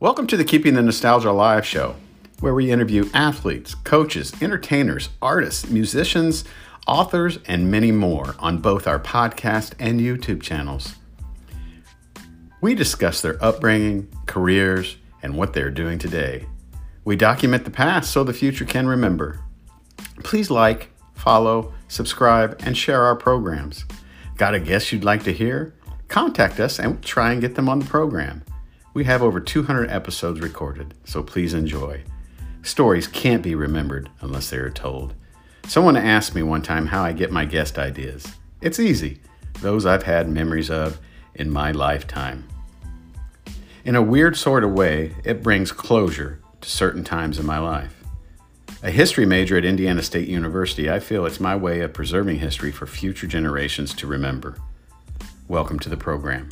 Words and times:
Welcome 0.00 0.26
to 0.26 0.36
the 0.36 0.44
Keeping 0.44 0.74
the 0.74 0.82
Nostalgia 0.82 1.30
Alive 1.30 1.64
show, 1.64 1.94
where 2.40 2.52
we 2.52 2.72
interview 2.72 3.08
athletes, 3.14 3.76
coaches, 3.76 4.32
entertainers, 4.42 5.10
artists, 5.22 5.70
musicians, 5.70 6.44
authors, 6.88 7.38
and 7.46 7.70
many 7.70 7.92
more 7.92 8.34
on 8.40 8.58
both 8.58 8.88
our 8.88 8.98
podcast 8.98 9.74
and 9.78 10.00
YouTube 10.00 10.42
channels. 10.42 10.96
We 12.60 12.74
discuss 12.74 13.22
their 13.22 13.42
upbringing, 13.42 14.08
careers, 14.26 14.96
and 15.22 15.36
what 15.36 15.52
they're 15.52 15.70
doing 15.70 16.00
today. 16.00 16.46
We 17.04 17.14
document 17.14 17.64
the 17.64 17.70
past 17.70 18.10
so 18.10 18.24
the 18.24 18.32
future 18.32 18.64
can 18.64 18.88
remember. 18.88 19.38
Please 20.24 20.50
like, 20.50 20.90
follow, 21.14 21.72
subscribe, 21.86 22.60
and 22.64 22.76
share 22.76 23.04
our 23.04 23.14
programs. 23.14 23.84
Got 24.36 24.54
a 24.54 24.60
guest 24.60 24.90
you'd 24.90 25.04
like 25.04 25.22
to 25.24 25.32
hear? 25.32 25.74
Contact 26.08 26.58
us 26.58 26.80
and 26.80 26.92
we'll 26.92 27.02
try 27.02 27.32
and 27.32 27.40
get 27.40 27.54
them 27.54 27.68
on 27.68 27.78
the 27.78 27.86
program. 27.86 28.42
We 28.92 29.04
have 29.04 29.22
over 29.22 29.40
200 29.40 29.90
episodes 29.90 30.40
recorded, 30.40 30.94
so 31.04 31.22
please 31.22 31.54
enjoy. 31.54 32.02
Stories 32.62 33.06
can't 33.06 33.42
be 33.42 33.54
remembered 33.54 34.10
unless 34.20 34.50
they 34.50 34.56
are 34.56 34.70
told. 34.70 35.14
Someone 35.66 35.96
asked 35.96 36.34
me 36.34 36.42
one 36.42 36.62
time 36.62 36.86
how 36.86 37.02
I 37.02 37.12
get 37.12 37.30
my 37.30 37.44
guest 37.44 37.78
ideas. 37.78 38.26
It's 38.60 38.80
easy, 38.80 39.20
those 39.60 39.86
I've 39.86 40.02
had 40.02 40.28
memories 40.28 40.70
of 40.70 40.98
in 41.34 41.50
my 41.50 41.70
lifetime. 41.70 42.48
In 43.84 43.94
a 43.94 44.02
weird 44.02 44.36
sort 44.36 44.64
of 44.64 44.72
way, 44.72 45.14
it 45.24 45.42
brings 45.42 45.70
closure 45.70 46.40
to 46.60 46.68
certain 46.68 47.04
times 47.04 47.38
in 47.38 47.46
my 47.46 47.58
life. 47.58 48.03
A 48.84 48.90
history 48.90 49.24
major 49.24 49.56
at 49.56 49.64
Indiana 49.64 50.02
State 50.02 50.28
University, 50.28 50.90
I 50.90 51.00
feel 51.00 51.24
it's 51.24 51.40
my 51.40 51.56
way 51.56 51.80
of 51.80 51.94
preserving 51.94 52.40
history 52.40 52.70
for 52.70 52.86
future 52.86 53.26
generations 53.26 53.94
to 53.94 54.06
remember. 54.06 54.58
Welcome 55.48 55.78
to 55.78 55.88
the 55.88 55.96
program. 55.96 56.50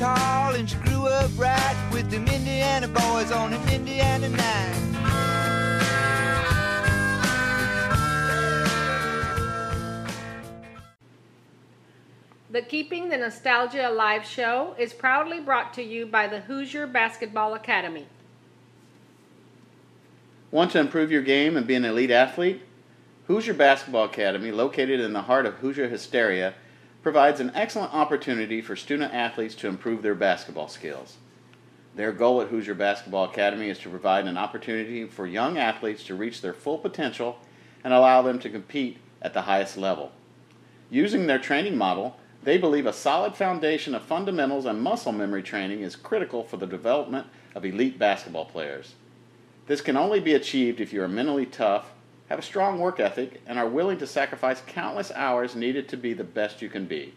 Tall 0.00 0.54
and 0.54 0.70
she 0.70 0.76
grew 0.76 1.06
up 1.06 1.30
right 1.36 1.90
with 1.92 2.10
them 2.10 2.26
Indiana 2.26 2.88
boys 2.88 3.30
on 3.30 3.52
an 3.52 3.68
Indiana 3.68 4.30
night. 4.30 4.76
The 12.50 12.62
Keeping 12.62 13.10
the 13.10 13.18
Nostalgia 13.18 13.90
Alive 13.90 14.24
show 14.24 14.74
is 14.78 14.94
proudly 14.94 15.38
brought 15.38 15.74
to 15.74 15.82
you 15.82 16.06
by 16.06 16.26
the 16.26 16.40
Hoosier 16.40 16.86
Basketball 16.86 17.52
Academy. 17.52 18.06
Want 20.50 20.70
to 20.70 20.80
improve 20.80 21.12
your 21.12 21.20
game 21.20 21.58
and 21.58 21.66
be 21.66 21.74
an 21.74 21.84
elite 21.84 22.10
athlete? 22.10 22.62
Hoosier 23.26 23.52
Basketball 23.52 24.06
Academy, 24.06 24.50
located 24.50 24.98
in 24.98 25.12
the 25.12 25.22
heart 25.22 25.44
of 25.44 25.56
Hoosier 25.56 25.90
hysteria, 25.90 26.54
provides 27.02 27.40
an 27.40 27.52
excellent 27.54 27.94
opportunity 27.94 28.60
for 28.60 28.76
student 28.76 29.14
athletes 29.14 29.54
to 29.56 29.68
improve 29.68 30.02
their 30.02 30.14
basketball 30.14 30.68
skills. 30.68 31.16
Their 31.96 32.12
goal 32.12 32.40
at 32.40 32.48
Hoosier 32.48 32.74
Basketball 32.74 33.24
Academy 33.24 33.68
is 33.68 33.78
to 33.80 33.88
provide 33.88 34.26
an 34.26 34.36
opportunity 34.36 35.06
for 35.06 35.26
young 35.26 35.58
athletes 35.58 36.04
to 36.04 36.14
reach 36.14 36.40
their 36.40 36.52
full 36.52 36.78
potential 36.78 37.38
and 37.82 37.92
allow 37.92 38.22
them 38.22 38.38
to 38.40 38.50
compete 38.50 38.98
at 39.22 39.34
the 39.34 39.42
highest 39.42 39.76
level. 39.76 40.12
Using 40.90 41.26
their 41.26 41.38
training 41.38 41.76
model, 41.76 42.16
they 42.42 42.58
believe 42.58 42.86
a 42.86 42.92
solid 42.92 43.34
foundation 43.34 43.94
of 43.94 44.02
fundamentals 44.02 44.66
and 44.66 44.80
muscle 44.80 45.12
memory 45.12 45.42
training 45.42 45.80
is 45.80 45.96
critical 45.96 46.42
for 46.44 46.56
the 46.56 46.66
development 46.66 47.26
of 47.54 47.64
elite 47.64 47.98
basketball 47.98 48.44
players. 48.44 48.94
This 49.66 49.80
can 49.80 49.96
only 49.96 50.20
be 50.20 50.34
achieved 50.34 50.80
if 50.80 50.92
you 50.92 51.02
are 51.02 51.08
mentally 51.08 51.46
tough, 51.46 51.92
have 52.30 52.38
a 52.38 52.42
strong 52.42 52.78
work 52.78 53.00
ethic, 53.00 53.42
and 53.44 53.58
are 53.58 53.68
willing 53.68 53.98
to 53.98 54.06
sacrifice 54.06 54.62
countless 54.68 55.10
hours 55.16 55.56
needed 55.56 55.88
to 55.88 55.96
be 55.96 56.14
the 56.14 56.24
best 56.24 56.62
you 56.62 56.70
can 56.70 56.86
be. 56.86 57.12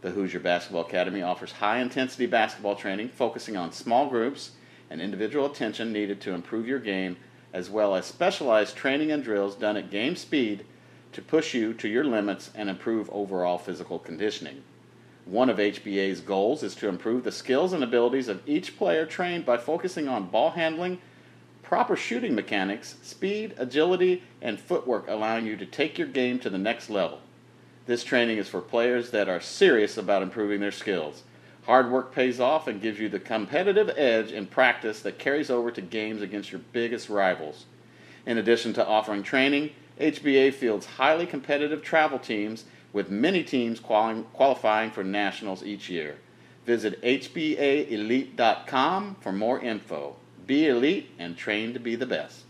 The 0.00 0.12
Hoosier 0.12 0.38
Basketball 0.38 0.82
Academy 0.82 1.22
offers 1.22 1.50
high 1.50 1.80
intensity 1.80 2.26
basketball 2.26 2.76
training 2.76 3.08
focusing 3.08 3.56
on 3.56 3.72
small 3.72 4.08
groups 4.08 4.52
and 4.88 5.00
individual 5.00 5.46
attention 5.46 5.92
needed 5.92 6.20
to 6.20 6.32
improve 6.32 6.68
your 6.68 6.78
game, 6.78 7.16
as 7.52 7.68
well 7.68 7.96
as 7.96 8.06
specialized 8.06 8.76
training 8.76 9.10
and 9.10 9.24
drills 9.24 9.56
done 9.56 9.76
at 9.76 9.90
game 9.90 10.14
speed 10.14 10.64
to 11.10 11.20
push 11.20 11.52
you 11.52 11.74
to 11.74 11.88
your 11.88 12.04
limits 12.04 12.50
and 12.54 12.70
improve 12.70 13.10
overall 13.10 13.58
physical 13.58 13.98
conditioning. 13.98 14.62
One 15.24 15.50
of 15.50 15.56
HBA's 15.56 16.20
goals 16.20 16.62
is 16.62 16.76
to 16.76 16.88
improve 16.88 17.24
the 17.24 17.32
skills 17.32 17.72
and 17.72 17.82
abilities 17.82 18.28
of 18.28 18.48
each 18.48 18.76
player 18.76 19.04
trained 19.04 19.44
by 19.44 19.56
focusing 19.56 20.06
on 20.06 20.28
ball 20.28 20.50
handling, 20.50 21.00
proper 21.66 21.96
shooting 21.96 22.34
mechanics, 22.34 22.94
speed, 23.02 23.52
agility, 23.58 24.22
and 24.40 24.58
footwork, 24.60 25.08
allowing 25.08 25.44
you 25.44 25.56
to 25.56 25.66
take 25.66 25.98
your 25.98 26.06
game 26.06 26.38
to 26.38 26.48
the 26.48 26.56
next 26.56 26.88
level. 26.88 27.18
This 27.86 28.04
training 28.04 28.38
is 28.38 28.48
for 28.48 28.60
players 28.60 29.10
that 29.10 29.28
are 29.28 29.40
serious 29.40 29.96
about 29.96 30.22
improving 30.22 30.60
their 30.60 30.70
skills. 30.70 31.24
Hard 31.64 31.90
work 31.90 32.12
pays 32.12 32.38
off 32.38 32.68
and 32.68 32.80
gives 32.80 33.00
you 33.00 33.08
the 33.08 33.18
competitive 33.18 33.90
edge 33.96 34.30
in 34.30 34.46
practice 34.46 35.00
that 35.00 35.18
carries 35.18 35.50
over 35.50 35.72
to 35.72 35.80
games 35.80 36.22
against 36.22 36.52
your 36.52 36.60
biggest 36.72 37.08
rivals. 37.08 37.64
In 38.24 38.38
addition 38.38 38.72
to 38.74 38.86
offering 38.86 39.24
training, 39.24 39.70
HBA 40.00 40.54
fields 40.54 40.86
highly 40.86 41.26
competitive 41.26 41.82
travel 41.82 42.20
teams 42.20 42.66
with 42.92 43.10
many 43.10 43.42
teams 43.42 43.80
quali- 43.80 44.24
qualifying 44.32 44.92
for 44.92 45.02
nationals 45.02 45.64
each 45.64 45.90
year. 45.90 46.18
Visit 46.64 47.02
HBAElite.com 47.02 48.36
for 49.20 49.32
more 49.32 49.58
info. 49.60 50.14
Be 50.46 50.68
elite 50.68 51.10
and 51.18 51.36
train 51.36 51.74
to 51.74 51.80
be 51.80 51.96
the 51.96 52.06
best. 52.06 52.44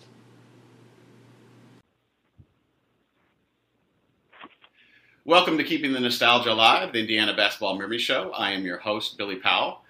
Welcome 5.24 5.56
to 5.56 5.64
Keeping 5.64 5.94
the 5.94 6.00
Nostalgia 6.00 6.52
Alive, 6.52 6.92
the 6.92 7.00
Indiana 7.00 7.34
Basketball 7.34 7.78
Memory 7.78 7.96
Show. 7.96 8.32
I 8.32 8.50
am 8.50 8.66
your 8.66 8.76
host, 8.76 9.16
Billy 9.16 9.36
Powell. 9.36 9.80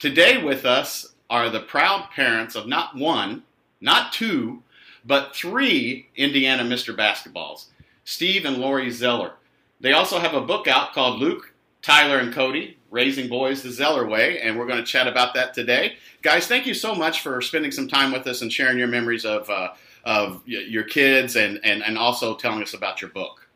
Today 0.00 0.42
with 0.42 0.64
us 0.64 1.14
are 1.30 1.50
the 1.50 1.60
proud 1.60 2.08
parents 2.10 2.56
of 2.56 2.66
not 2.66 2.96
one, 2.96 3.44
not 3.80 4.12
two, 4.12 4.60
but 5.04 5.32
three 5.32 6.08
Indiana 6.16 6.64
Mr. 6.64 6.96
Basketballs, 6.96 7.66
Steve 8.04 8.44
and 8.44 8.58
Lori 8.58 8.90
Zeller. 8.90 9.34
They 9.80 9.92
also 9.92 10.18
have 10.18 10.34
a 10.34 10.40
book 10.40 10.66
out 10.66 10.94
called 10.94 11.20
Luke, 11.20 11.54
Tyler, 11.80 12.18
and 12.18 12.34
Cody, 12.34 12.76
Raising 12.92 13.26
Boys 13.28 13.62
the 13.62 13.70
Zeller 13.72 14.06
Way, 14.06 14.38
and 14.40 14.56
we're 14.58 14.66
going 14.66 14.78
to 14.78 14.84
chat 14.84 15.08
about 15.08 15.32
that 15.34 15.54
today. 15.54 15.94
Guys, 16.20 16.46
thank 16.46 16.66
you 16.66 16.74
so 16.74 16.94
much 16.94 17.22
for 17.22 17.40
spending 17.40 17.72
some 17.72 17.88
time 17.88 18.12
with 18.12 18.26
us 18.26 18.42
and 18.42 18.52
sharing 18.52 18.76
your 18.78 18.86
memories 18.86 19.24
of, 19.24 19.48
uh, 19.48 19.70
of 20.04 20.42
y- 20.46 20.64
your 20.68 20.84
kids 20.84 21.34
and, 21.36 21.58
and, 21.64 21.82
and 21.82 21.96
also 21.96 22.36
telling 22.36 22.62
us 22.62 22.74
about 22.74 23.00
your 23.00 23.10
book. 23.10 23.48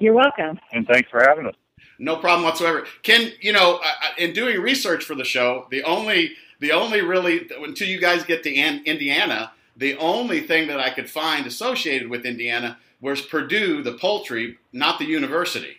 You're 0.00 0.14
welcome. 0.14 0.58
and 0.72 0.86
thanks 0.88 1.08
for 1.08 1.20
having 1.20 1.46
us. 1.46 1.54
No 2.00 2.16
problem 2.16 2.42
whatsoever. 2.44 2.84
Ken, 3.04 3.32
you 3.40 3.52
know, 3.52 3.78
I- 3.82 3.94
I- 4.16 4.20
in 4.20 4.32
doing 4.32 4.60
research 4.60 5.04
for 5.04 5.14
the 5.14 5.24
show, 5.24 5.66
the 5.70 5.84
only, 5.84 6.32
the 6.58 6.72
only 6.72 7.00
really, 7.02 7.48
until 7.62 7.86
you 7.86 8.00
guys 8.00 8.24
get 8.24 8.42
to 8.42 8.54
An- 8.56 8.82
Indiana, 8.86 9.52
the 9.76 9.96
only 9.98 10.40
thing 10.40 10.66
that 10.66 10.80
I 10.80 10.90
could 10.90 11.08
find 11.08 11.46
associated 11.46 12.08
with 12.08 12.26
Indiana 12.26 12.78
was 13.00 13.22
Perdue, 13.22 13.82
the 13.84 13.92
poultry, 13.92 14.58
not 14.72 14.98
the 14.98 15.04
university. 15.04 15.76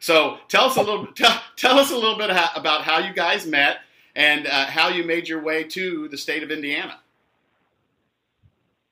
So 0.00 0.38
tell 0.48 0.64
us 0.64 0.76
a 0.76 0.80
little, 0.80 1.06
tell, 1.14 1.40
tell 1.56 1.78
us 1.78 1.90
a 1.90 1.94
little 1.94 2.16
bit 2.18 2.30
how, 2.30 2.50
about 2.54 2.82
how 2.82 2.98
you 2.98 3.12
guys 3.12 3.46
met 3.46 3.78
and 4.14 4.46
uh, 4.46 4.66
how 4.66 4.88
you 4.88 5.04
made 5.04 5.28
your 5.28 5.42
way 5.42 5.64
to 5.64 6.08
the 6.08 6.18
state 6.18 6.42
of 6.42 6.50
Indiana. 6.50 7.00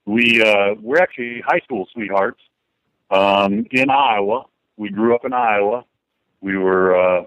We 0.07 0.43
uh, 0.43 0.75
we're 0.81 0.99
actually 0.99 1.41
high 1.47 1.61
school 1.61 1.89
sweethearts 1.93 2.41
um, 3.11 3.67
in 3.71 3.89
Iowa. 3.89 4.45
We 4.77 4.91
grew 4.91 5.15
up 5.15 5.25
in 5.25 5.33
Iowa. 5.33 5.85
We 6.43 6.59
were 6.59 6.95
uh, 6.95 7.25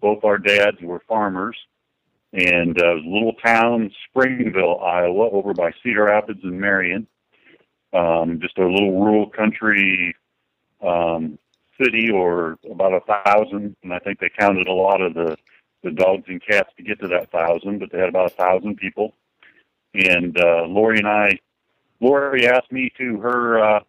both 0.00 0.24
our 0.24 0.38
dads 0.38 0.78
were 0.80 1.02
farmers, 1.06 1.56
and 2.32 2.80
uh, 2.80 2.94
a 2.94 3.04
little 3.04 3.34
town, 3.44 3.90
Springville, 4.08 4.80
Iowa, 4.80 5.28
over 5.30 5.52
by 5.52 5.72
Cedar 5.82 6.04
Rapids 6.04 6.40
and 6.42 6.58
Marion. 6.58 7.06
Um, 7.92 8.40
just 8.40 8.58
a 8.58 8.66
little 8.66 9.00
rural 9.00 9.28
country 9.28 10.16
um, 10.82 11.38
city, 11.80 12.10
or 12.10 12.58
about 12.70 12.92
a 12.92 13.00
thousand, 13.00 13.76
and 13.82 13.92
I 13.92 13.98
think 13.98 14.18
they 14.18 14.30
counted 14.38 14.68
a 14.68 14.72
lot 14.72 15.00
of 15.00 15.14
the 15.14 15.36
the 15.82 15.90
dogs 15.90 16.24
and 16.28 16.42
cats 16.42 16.70
to 16.76 16.82
get 16.82 16.98
to 17.00 17.08
that 17.08 17.30
thousand, 17.30 17.78
but 17.78 17.92
they 17.92 17.98
had 17.98 18.08
about 18.08 18.32
a 18.32 18.34
thousand 18.34 18.76
people. 18.76 19.14
And 19.92 20.36
uh, 20.40 20.64
Lori 20.66 20.98
and 20.98 21.06
I 21.06 21.38
Lori 22.00 22.48
asked 22.48 22.72
me 22.72 22.90
to 22.98 23.20
her 23.20 23.62
uh, 23.62 23.80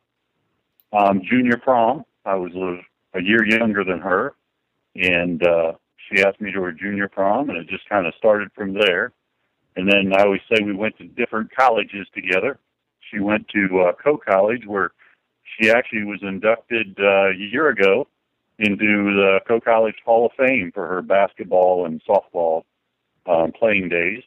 um, 0.94 1.22
junior 1.30 1.58
prom. 1.58 2.04
I 2.26 2.36
was 2.36 2.54
a, 2.56 3.18
a 3.18 3.22
year 3.22 3.46
younger 3.46 3.84
than 3.84 4.00
her, 4.00 4.36
and 4.96 5.46
uh, 5.46 5.74
she 5.98 6.24
asked 6.24 6.42
me 6.42 6.52
to 6.52 6.62
her 6.62 6.72
junior 6.72 7.08
prom, 7.08 7.50
and 7.50 7.58
it 7.58 7.68
just 7.68 7.88
kind 7.90 8.06
of 8.06 8.14
started 8.18 8.50
from 8.54 8.74
there. 8.74 9.12
And 9.76 9.92
then 9.92 10.14
I 10.16 10.24
always 10.24 10.42
say 10.50 10.64
we 10.64 10.74
went 10.74 10.98
to 10.98 11.06
different 11.06 11.54
colleges 11.56 12.08
together. 12.14 12.60
She 13.12 13.20
went 13.20 13.48
to 13.50 13.88
uh, 13.88 13.92
Coe 14.02 14.18
College, 14.18 14.66
where 14.66 14.92
she 15.46 15.70
actually 15.70 16.04
was 16.04 16.20
inducted 16.22 16.98
uh, 17.00 17.30
a 17.30 17.36
year 17.36 17.70
ago 17.70 18.08
into 18.60 19.14
the 19.16 19.40
Coe 19.48 19.60
College 19.60 19.96
Hall 20.06 20.26
of 20.26 20.32
Fame 20.38 20.72
for 20.74 20.88
her 20.88 21.02
basketball 21.02 21.86
and 21.86 22.02
softball 22.08 22.64
um, 23.26 23.52
playing 23.52 23.90
days. 23.90 24.24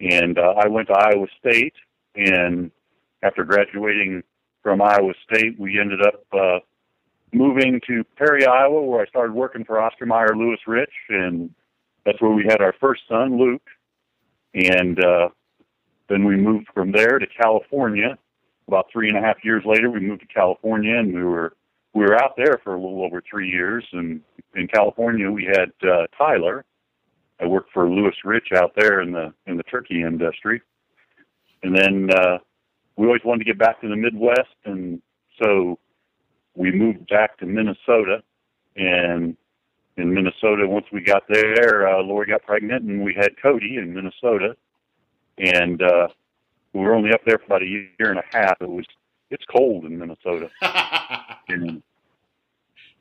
And 0.00 0.38
uh, 0.38 0.54
I 0.56 0.68
went 0.68 0.88
to 0.88 0.94
Iowa 0.94 1.26
State, 1.38 1.74
and 2.14 2.70
after 3.22 3.44
graduating 3.44 4.22
from 4.62 4.80
Iowa 4.80 5.12
State, 5.24 5.58
we 5.58 5.78
ended 5.78 6.00
up 6.00 6.24
uh, 6.32 6.58
moving 7.32 7.80
to 7.86 8.04
Perry, 8.16 8.46
Iowa, 8.46 8.82
where 8.82 9.02
I 9.02 9.06
started 9.06 9.34
working 9.34 9.64
for 9.64 9.80
Oscar 9.80 10.06
Mayer 10.06 10.34
Louis 10.34 10.58
Rich, 10.66 10.92
and 11.08 11.50
that's 12.04 12.20
where 12.20 12.30
we 12.30 12.44
had 12.48 12.60
our 12.62 12.74
first 12.80 13.02
son, 13.08 13.38
Luke. 13.38 13.66
And 14.54 15.02
uh, 15.04 15.28
then 16.08 16.24
we 16.24 16.36
moved 16.36 16.68
from 16.74 16.92
there 16.92 17.18
to 17.18 17.26
California. 17.26 18.18
About 18.70 18.86
three 18.92 19.08
and 19.08 19.18
a 19.18 19.20
half 19.20 19.38
years 19.42 19.64
later, 19.66 19.90
we 19.90 19.98
moved 19.98 20.20
to 20.20 20.28
California, 20.28 20.96
and 20.96 21.12
we 21.12 21.24
were 21.24 21.56
we 21.92 22.04
were 22.04 22.22
out 22.22 22.34
there 22.36 22.60
for 22.62 22.76
a 22.76 22.80
little 22.80 23.04
over 23.04 23.20
three 23.28 23.50
years. 23.50 23.84
And 23.90 24.20
in 24.54 24.68
California, 24.68 25.28
we 25.28 25.44
had 25.44 25.72
uh, 25.82 26.06
Tyler. 26.16 26.64
I 27.40 27.46
worked 27.46 27.72
for 27.72 27.90
Louis 27.90 28.14
Rich 28.24 28.52
out 28.54 28.70
there 28.76 29.00
in 29.00 29.10
the 29.10 29.34
in 29.48 29.56
the 29.56 29.64
turkey 29.64 30.02
industry, 30.02 30.62
and 31.64 31.74
then 31.76 32.10
uh, 32.16 32.38
we 32.96 33.06
always 33.06 33.22
wanted 33.24 33.40
to 33.40 33.44
get 33.44 33.58
back 33.58 33.80
to 33.80 33.88
the 33.88 33.96
Midwest, 33.96 34.54
and 34.64 35.02
so 35.42 35.76
we 36.54 36.70
moved 36.70 37.08
back 37.08 37.38
to 37.38 37.46
Minnesota. 37.46 38.22
And 38.76 39.36
in 39.96 40.14
Minnesota, 40.14 40.68
once 40.68 40.86
we 40.92 41.00
got 41.00 41.24
there, 41.28 41.88
uh, 41.88 42.04
Lori 42.04 42.28
got 42.28 42.44
pregnant, 42.44 42.84
and 42.84 43.02
we 43.02 43.14
had 43.14 43.30
Cody 43.42 43.78
in 43.78 43.92
Minnesota. 43.92 44.54
And 45.38 45.82
uh, 45.82 46.06
we 46.72 46.80
were 46.80 46.94
only 46.94 47.12
up 47.12 47.20
there 47.24 47.38
for 47.38 47.44
about 47.44 47.62
a 47.62 47.66
year 47.66 47.90
and 47.98 48.18
a 48.18 48.24
half. 48.36 48.56
It 48.60 48.68
was 48.68 48.86
it's 49.30 49.44
cold 49.44 49.84
in 49.84 49.98
Minnesota. 49.98 50.50
and 51.48 51.82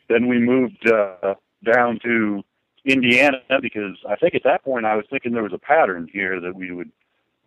then 0.08 0.28
we 0.28 0.40
moved 0.40 0.90
uh, 0.90 1.36
down 1.64 2.00
to 2.04 2.44
Indiana 2.86 3.42
because 3.62 3.98
I 4.08 4.16
think 4.16 4.36
at 4.36 4.44
that 4.44 4.64
point 4.64 4.86
I 4.86 4.96
was 4.96 5.06
thinking 5.10 5.34
there 5.34 5.44
was 5.44 5.54
a 5.54 5.60
pattern 5.60 6.08
here 6.12 6.40
that 6.40 6.56
we 6.56 6.72
would 6.72 6.92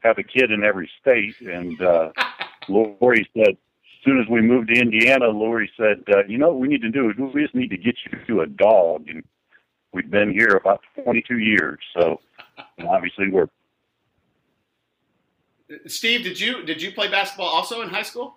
have 0.00 0.18
a 0.18 0.22
kid 0.22 0.50
in 0.50 0.64
every 0.64 0.90
state. 1.00 1.34
And 1.40 1.80
uh, 1.80 2.12
Lori 2.68 3.28
said, 3.36 3.50
as 3.50 4.04
soon 4.04 4.20
as 4.20 4.28
we 4.28 4.40
moved 4.40 4.68
to 4.68 4.80
Indiana, 4.80 5.28
Lori 5.28 5.70
said, 5.76 6.02
uh, 6.12 6.24
you 6.26 6.38
know 6.38 6.48
what 6.48 6.60
we 6.60 6.68
need 6.68 6.82
to 6.82 6.90
do 6.90 7.10
is 7.10 7.16
we 7.16 7.42
just 7.42 7.54
need 7.54 7.70
to 7.70 7.76
get 7.76 7.96
you 8.10 8.18
to 8.26 8.40
a 8.42 8.46
dog. 8.46 9.08
And 9.08 9.22
we've 9.92 10.10
been 10.10 10.32
here 10.32 10.60
about 10.60 10.82
22 11.02 11.38
years. 11.38 11.78
So 11.94 12.20
obviously 12.86 13.30
we're. 13.30 13.48
Steve, 15.86 16.24
did 16.24 16.38
you 16.38 16.64
did 16.64 16.80
you 16.82 16.92
play 16.92 17.08
basketball 17.08 17.48
also 17.48 17.82
in 17.82 17.88
high 17.88 18.02
school? 18.02 18.36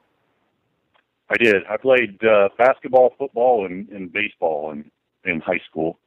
I 1.30 1.38
did. 1.38 1.64
I 1.70 1.78
played 1.78 2.24
uh, 2.24 2.50
basketball, 2.58 3.14
football, 3.18 3.66
and, 3.66 3.90
and 3.90 4.12
baseball 4.12 4.72
in 4.72 4.90
in 5.26 5.40
high 5.40 5.62
school, 5.70 5.98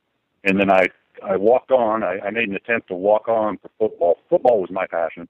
and 0.45 0.59
then 0.59 0.71
I 0.71 0.87
I 1.23 1.37
walked 1.37 1.71
on. 1.71 2.03
I, 2.03 2.19
I 2.21 2.31
made 2.31 2.49
an 2.49 2.55
attempt 2.55 2.89
to 2.89 2.95
walk 2.95 3.29
on 3.29 3.59
for 3.59 3.71
football. 3.79 4.19
Football 4.31 4.61
was 4.61 4.71
my 4.71 4.87
passion, 4.87 5.29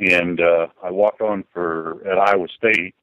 and 0.00 0.40
uh, 0.40 0.66
I 0.82 0.90
walked 0.90 1.20
on 1.20 1.44
for 1.52 2.06
at 2.06 2.18
Iowa 2.18 2.46
State. 2.56 2.94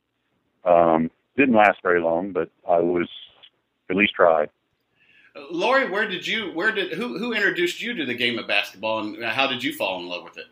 Um, 0.65 1.09
didn't 1.35 1.55
last 1.55 1.79
very 1.81 1.99
long, 1.99 2.31
but 2.31 2.49
I 2.69 2.79
was 2.79 3.09
at 3.89 3.95
least 3.95 4.13
tried. 4.13 4.49
Lori, 5.49 5.89
where 5.89 6.07
did 6.07 6.27
you 6.27 6.51
where 6.51 6.71
did 6.71 6.93
who 6.93 7.17
who 7.17 7.33
introduced 7.33 7.81
you 7.81 7.93
to 7.95 8.05
the 8.05 8.13
game 8.13 8.37
of 8.37 8.47
basketball, 8.47 8.99
and 8.99 9.23
how 9.23 9.47
did 9.47 9.63
you 9.63 9.73
fall 9.73 9.99
in 9.99 10.07
love 10.07 10.23
with 10.23 10.37
it? 10.37 10.45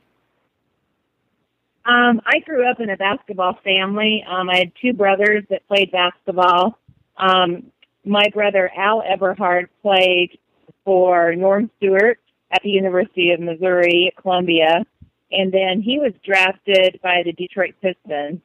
Um, 1.85 2.21
I 2.25 2.39
grew 2.39 2.69
up 2.69 2.79
in 2.79 2.89
a 2.89 2.97
basketball 2.97 3.57
family. 3.63 4.23
Um, 4.29 4.49
I 4.49 4.57
had 4.57 4.71
two 4.79 4.93
brothers 4.93 5.43
that 5.49 5.67
played 5.67 5.91
basketball. 5.91 6.77
Um, 7.17 7.71
my 8.05 8.29
brother 8.33 8.71
Al 8.75 9.01
Eberhard 9.01 9.69
played 9.81 10.37
for 10.85 11.35
Norm 11.35 11.71
Stewart 11.77 12.19
at 12.51 12.61
the 12.63 12.69
University 12.69 13.31
of 13.31 13.39
Missouri 13.39 14.11
at 14.15 14.21
Columbia, 14.21 14.85
and 15.31 15.51
then 15.51 15.81
he 15.81 15.97
was 15.97 16.13
drafted 16.23 16.99
by 17.01 17.23
the 17.23 17.33
Detroit 17.33 17.73
Pistons. 17.81 18.41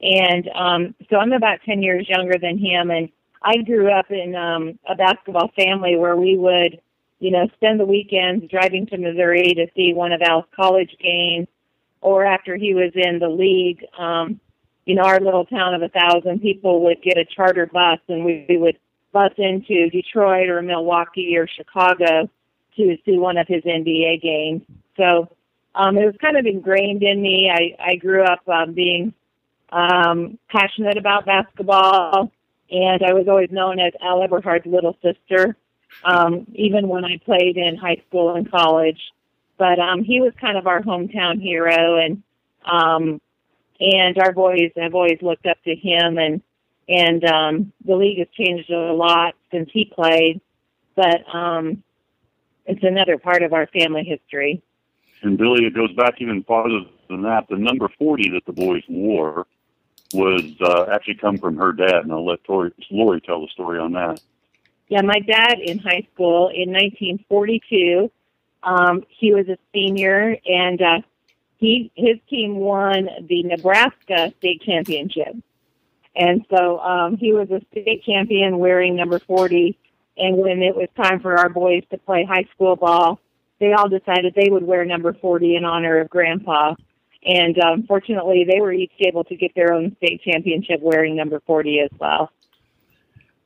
And 0.00 0.48
um, 0.54 0.94
so 1.08 1.16
I'm 1.16 1.32
about 1.32 1.60
10 1.64 1.82
years 1.82 2.08
younger 2.08 2.38
than 2.38 2.58
him, 2.58 2.90
and 2.90 3.08
I 3.42 3.56
grew 3.58 3.90
up 3.90 4.10
in 4.10 4.34
um, 4.34 4.78
a 4.88 4.94
basketball 4.94 5.50
family 5.56 5.96
where 5.96 6.16
we 6.16 6.36
would, 6.36 6.80
you 7.18 7.30
know, 7.30 7.48
spend 7.54 7.80
the 7.80 7.86
weekends 7.86 8.48
driving 8.50 8.86
to 8.86 8.98
Missouri 8.98 9.54
to 9.54 9.66
see 9.74 9.94
one 9.94 10.12
of 10.12 10.20
Al's 10.22 10.44
college 10.54 10.94
games 11.02 11.48
or 12.06 12.24
after 12.24 12.54
he 12.54 12.72
was 12.72 12.92
in 12.94 13.18
the 13.18 13.28
league, 13.28 13.84
um, 13.98 14.38
you 14.84 14.94
know, 14.94 15.02
our 15.02 15.18
little 15.18 15.44
town 15.44 15.74
of 15.74 15.82
a 15.82 15.88
thousand 15.88 16.40
people 16.40 16.84
would 16.84 17.02
get 17.02 17.18
a 17.18 17.24
charter 17.24 17.66
bus 17.66 17.98
and 18.06 18.24
we, 18.24 18.46
we 18.48 18.56
would 18.56 18.78
bus 19.10 19.32
into 19.38 19.90
Detroit 19.90 20.48
or 20.48 20.62
Milwaukee 20.62 21.36
or 21.36 21.48
Chicago 21.48 22.30
to 22.76 22.96
see 23.04 23.18
one 23.18 23.36
of 23.36 23.48
his 23.48 23.64
NBA 23.64 24.22
games. 24.22 24.62
So 24.96 25.34
um, 25.74 25.98
it 25.98 26.06
was 26.06 26.14
kind 26.20 26.36
of 26.36 26.46
ingrained 26.46 27.02
in 27.02 27.20
me. 27.20 27.50
I, 27.52 27.76
I 27.82 27.96
grew 27.96 28.22
up 28.22 28.48
um, 28.48 28.72
being 28.72 29.12
um, 29.70 30.38
passionate 30.48 30.98
about 30.98 31.26
basketball, 31.26 32.30
and 32.70 33.02
I 33.02 33.14
was 33.14 33.26
always 33.26 33.50
known 33.50 33.80
as 33.80 33.94
Al 34.00 34.20
Eberhard's 34.20 34.66
little 34.66 34.96
sister, 35.02 35.56
um, 36.04 36.46
even 36.54 36.86
when 36.86 37.04
I 37.04 37.18
played 37.24 37.56
in 37.56 37.76
high 37.76 38.00
school 38.06 38.36
and 38.36 38.48
college 38.48 39.00
but 39.58 39.78
um, 39.78 40.02
he 40.02 40.20
was 40.20 40.32
kind 40.40 40.56
of 40.56 40.66
our 40.66 40.82
hometown 40.82 41.40
hero, 41.40 41.96
and 41.96 42.22
um, 42.64 43.20
and 43.80 44.18
our 44.18 44.32
boys 44.32 44.70
have 44.76 44.94
always 44.94 45.18
looked 45.22 45.46
up 45.46 45.58
to 45.64 45.74
him, 45.74 46.18
and 46.18 46.42
and 46.88 47.24
um, 47.24 47.72
the 47.84 47.96
league 47.96 48.18
has 48.18 48.28
changed 48.36 48.70
a 48.70 48.92
lot 48.92 49.34
since 49.50 49.70
he 49.72 49.90
played, 49.94 50.40
but 50.94 51.22
um, 51.34 51.82
it's 52.64 52.82
another 52.82 53.18
part 53.18 53.42
of 53.42 53.52
our 53.52 53.66
family 53.68 54.04
history. 54.04 54.62
And 55.22 55.38
Billy, 55.38 55.64
it 55.64 55.74
goes 55.74 55.92
back 55.94 56.16
even 56.20 56.44
farther 56.44 56.80
than 57.08 57.22
that. 57.22 57.46
The 57.48 57.56
number 57.56 57.88
forty 57.98 58.30
that 58.30 58.44
the 58.46 58.52
boys 58.52 58.82
wore 58.88 59.46
was 60.12 60.42
uh, 60.60 60.86
actually 60.92 61.16
come 61.16 61.38
from 61.38 61.56
her 61.56 61.72
dad, 61.72 62.04
and 62.04 62.12
I'll 62.12 62.26
let 62.26 62.44
Tori, 62.44 62.72
Lori 62.90 63.20
tell 63.20 63.40
the 63.40 63.48
story 63.48 63.78
on 63.78 63.92
that. 63.92 64.20
Yeah, 64.88 65.02
my 65.02 65.18
dad 65.18 65.58
in 65.58 65.78
high 65.78 66.06
school 66.14 66.48
in 66.48 66.70
1942 66.70 68.10
um, 68.66 69.04
he 69.08 69.32
was 69.32 69.48
a 69.48 69.56
senior, 69.72 70.36
and 70.44 70.82
uh, 70.82 71.00
he 71.56 71.90
his 71.94 72.18
team 72.28 72.56
won 72.56 73.08
the 73.26 73.42
Nebraska 73.44 74.34
state 74.38 74.60
championship, 74.60 75.34
and 76.14 76.44
so 76.50 76.78
um, 76.80 77.16
he 77.16 77.32
was 77.32 77.48
a 77.50 77.60
state 77.70 78.04
champion 78.04 78.58
wearing 78.58 78.96
number 78.96 79.18
forty. 79.20 79.78
And 80.18 80.38
when 80.38 80.62
it 80.62 80.74
was 80.74 80.88
time 80.96 81.20
for 81.20 81.38
our 81.38 81.50
boys 81.50 81.82
to 81.90 81.98
play 81.98 82.24
high 82.24 82.48
school 82.54 82.74
ball, 82.74 83.20
they 83.60 83.74
all 83.74 83.88
decided 83.88 84.34
they 84.34 84.48
would 84.50 84.62
wear 84.62 84.84
number 84.84 85.12
forty 85.12 85.56
in 85.56 85.64
honor 85.64 86.00
of 86.00 86.08
Grandpa. 86.08 86.74
And 87.24 87.58
um, 87.58 87.82
fortunately, 87.86 88.46
they 88.48 88.60
were 88.60 88.72
each 88.72 88.92
able 89.00 89.24
to 89.24 89.36
get 89.36 89.54
their 89.54 89.74
own 89.74 89.94
state 89.96 90.22
championship 90.22 90.80
wearing 90.80 91.16
number 91.16 91.40
forty 91.46 91.80
as 91.80 91.90
well. 92.00 92.30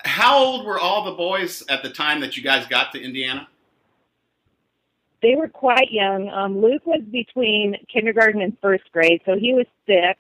How 0.05 0.39
old 0.39 0.65
were 0.65 0.79
all 0.79 1.05
the 1.05 1.17
boys 1.17 1.65
at 1.69 1.83
the 1.83 1.91
time 1.91 2.21
that 2.21 2.37
you 2.37 2.43
guys 2.43 2.67
got 2.67 2.93
to 2.93 3.03
Indiana? 3.03 3.49
They 5.23 5.35
were 5.35 5.49
quite 5.49 5.91
young. 5.91 6.31
Um, 6.31 6.61
Luke 6.61 6.87
was 6.87 7.03
between 7.11 7.77
kindergarten 7.93 8.41
and 8.41 8.57
first 8.61 8.85
grade, 8.93 9.21
so 9.27 9.37
he 9.37 9.53
was 9.53 9.67
six. 9.87 10.19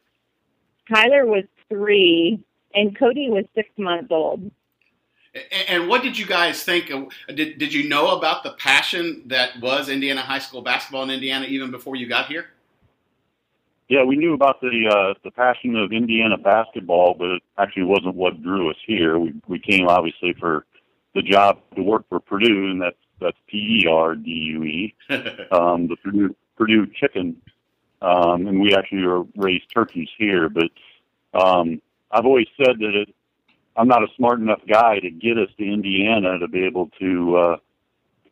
Tyler 0.92 1.25
was 1.26 1.45
three, 1.69 2.40
and 2.75 2.99
Cody 2.99 3.30
was 3.30 3.45
six 3.54 3.69
months 3.78 4.09
old. 4.11 4.50
And 5.69 5.88
what 5.88 6.02
did 6.02 6.19
you 6.19 6.26
guys 6.26 6.64
think? 6.64 6.90
Did, 7.28 7.59
did 7.59 7.73
you 7.73 7.88
know 7.88 8.16
about 8.19 8.42
the 8.42 8.50
passion 8.52 9.23
that 9.26 9.61
was 9.61 9.88
Indiana 9.88 10.23
high 10.23 10.40
school 10.40 10.61
basketball 10.61 11.04
in 11.04 11.11
Indiana 11.11 11.47
even 11.47 11.71
before 11.71 11.95
you 11.95 12.09
got 12.09 12.26
here? 12.26 12.47
Yeah, 13.88 14.04
we 14.04 14.16
knew 14.16 14.35
about 14.35 14.61
the 14.61 14.88
uh, 14.88 15.14
the 15.25 15.30
passion 15.30 15.76
of 15.76 15.92
Indiana 15.92 16.37
basketball, 16.37 17.14
but 17.14 17.28
it 17.28 17.42
actually 17.59 17.85
wasn't 17.85 18.14
what 18.16 18.42
drew 18.42 18.71
us 18.71 18.76
here. 18.87 19.19
We 19.19 19.35
we 19.47 19.59
came 19.59 19.88
obviously 19.88 20.33
for 20.38 20.64
the 21.14 21.23
job 21.23 21.59
to 21.76 21.83
work 21.83 22.09
for 22.09 22.21
Perdue, 22.21 22.71
and 22.71 22.83
that's 22.83 22.97
that's 23.21 23.37
P 23.47 23.83
E 23.85 23.87
R 23.89 24.15
D 24.15 24.31
U 24.31 24.65
E, 24.65 24.95
um, 25.53 25.89
the 25.89 25.97
Purdue, 26.03 26.35
Perdue 26.57 26.87
chicken. 26.95 27.41
Um, 28.03 28.47
and 28.47 28.61
we 28.61 28.75
actually 28.75 29.05
raise 29.37 29.62
turkeys 29.75 30.09
here. 30.17 30.49
But 30.49 30.71
um, 31.35 31.83
I've 32.11 32.25
always 32.25 32.47
said 32.57 32.79
that 32.79 32.95
it, 32.95 33.15
I'm 33.77 33.89
not 33.89 34.03
a 34.03 34.09
smart 34.17 34.41
enough 34.41 34.61
guy 34.67 35.00
to 35.00 35.11
get 35.11 35.39
us 35.39 35.49
to 35.59 35.65
Indiana 35.65 36.39
to 36.39 36.49
be 36.49 36.65
able 36.65 36.91
to 36.99 37.37
uh, 37.37 37.57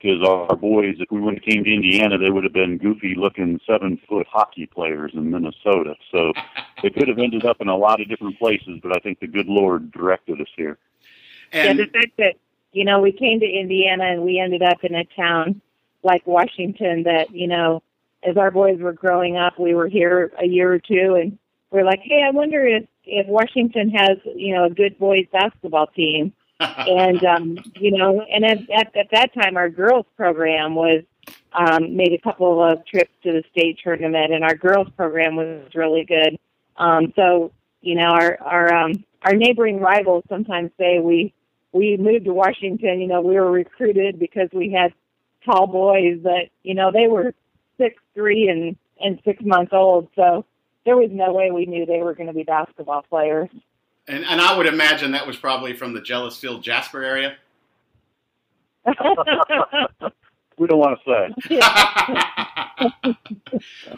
because 0.00 0.22
our 0.26 0.54
boys, 0.54 0.94
if 0.98 1.10
we 1.10 1.20
would 1.20 1.34
have 1.34 1.42
came 1.42 1.64
to 1.64 1.74
Indiana, 1.74 2.18
they 2.18 2.30
would 2.30 2.44
have 2.44 2.52
been 2.52 2.78
goofy 2.78 3.14
looking 3.16 3.60
seven 3.66 4.00
foot 4.08 4.26
hockey 4.30 4.66
players 4.66 5.12
in 5.14 5.30
Minnesota. 5.30 5.94
So 6.12 6.32
they 6.82 6.90
could 6.90 7.08
have 7.08 7.18
ended 7.18 7.44
up 7.44 7.60
in 7.60 7.68
a 7.68 7.76
lot 7.76 8.00
of 8.00 8.08
different 8.08 8.38
places, 8.38 8.78
but 8.82 8.96
I 8.96 9.00
think 9.00 9.20
the 9.20 9.26
good 9.26 9.46
Lord 9.46 9.90
directed 9.90 10.40
us 10.40 10.48
here. 10.56 10.78
And 11.52 11.78
yeah, 11.78 11.84
the 11.84 11.90
fact 11.90 12.16
that 12.18 12.34
you 12.72 12.84
know 12.84 13.00
we 13.00 13.12
came 13.12 13.40
to 13.40 13.46
Indiana 13.46 14.04
and 14.04 14.22
we 14.22 14.38
ended 14.38 14.62
up 14.62 14.84
in 14.84 14.94
a 14.94 15.04
town 15.16 15.60
like 16.02 16.26
Washington 16.26 17.02
that 17.04 17.30
you 17.34 17.46
know 17.46 17.82
as 18.22 18.36
our 18.36 18.50
boys 18.50 18.80
were 18.80 18.92
growing 18.92 19.36
up, 19.36 19.58
we 19.58 19.74
were 19.74 19.88
here 19.88 20.32
a 20.40 20.46
year 20.46 20.72
or 20.72 20.78
two, 20.78 21.16
and 21.20 21.38
we're 21.70 21.84
like, 21.84 22.00
hey, 22.02 22.22
I 22.26 22.30
wonder 22.30 22.66
if 22.66 22.84
if 23.04 23.26
Washington 23.26 23.90
has 23.90 24.18
you 24.34 24.54
know 24.54 24.64
a 24.64 24.70
good 24.70 24.98
boys 24.98 25.26
basketball 25.32 25.86
team, 25.88 26.32
and 26.60 27.24
um, 27.24 27.58
you 27.76 27.96
know, 27.96 28.22
and 28.22 28.44
at, 28.44 28.58
at 28.70 28.96
at 28.96 29.10
that 29.12 29.34
time 29.34 29.56
our 29.56 29.68
girls 29.68 30.06
program 30.16 30.74
was 30.74 31.04
um, 31.52 31.96
made 31.96 32.12
a 32.12 32.18
couple 32.18 32.62
of 32.62 32.84
trips 32.86 33.12
to 33.22 33.32
the 33.32 33.44
state 33.50 33.78
tournament, 33.82 34.32
and 34.32 34.44
our 34.44 34.56
girls 34.56 34.88
program 34.96 35.36
was 35.36 35.62
really 35.74 36.04
good. 36.04 36.38
Um, 36.76 37.12
so 37.14 37.52
you 37.80 37.94
know, 37.94 38.08
our 38.08 38.38
our 38.40 38.74
um, 38.74 39.04
our 39.22 39.34
neighboring 39.34 39.80
rivals 39.80 40.24
sometimes 40.28 40.70
say 40.78 40.98
we 40.98 41.32
we 41.72 41.96
moved 41.96 42.24
to 42.26 42.32
Washington. 42.32 43.00
You 43.00 43.08
know, 43.08 43.20
we 43.20 43.34
were 43.34 43.50
recruited 43.50 44.18
because 44.18 44.48
we 44.52 44.72
had 44.72 44.92
tall 45.44 45.66
boys, 45.66 46.18
but 46.22 46.48
you 46.62 46.74
know 46.74 46.90
they 46.92 47.06
were 47.06 47.34
six 47.78 47.96
three 48.14 48.48
and 48.48 48.76
and 49.00 49.20
six 49.24 49.42
months 49.44 49.72
old, 49.72 50.08
so 50.16 50.44
there 50.84 50.96
was 50.96 51.10
no 51.12 51.32
way 51.32 51.50
we 51.50 51.66
knew 51.66 51.86
they 51.86 52.02
were 52.02 52.14
going 52.14 52.26
to 52.26 52.32
be 52.32 52.42
basketball 52.42 53.02
players. 53.02 53.48
and 54.06 54.24
and 54.24 54.40
I 54.40 54.56
would 54.56 54.66
imagine 54.66 55.12
that 55.12 55.26
was 55.26 55.36
probably 55.36 55.74
from 55.74 55.92
the 55.92 56.00
Jellisfield 56.00 56.62
Jasper 56.62 57.02
area. 57.02 57.36
We 60.58 60.66
don't 60.66 60.78
want 60.78 60.98
to 61.04 61.30
say. 61.50 61.56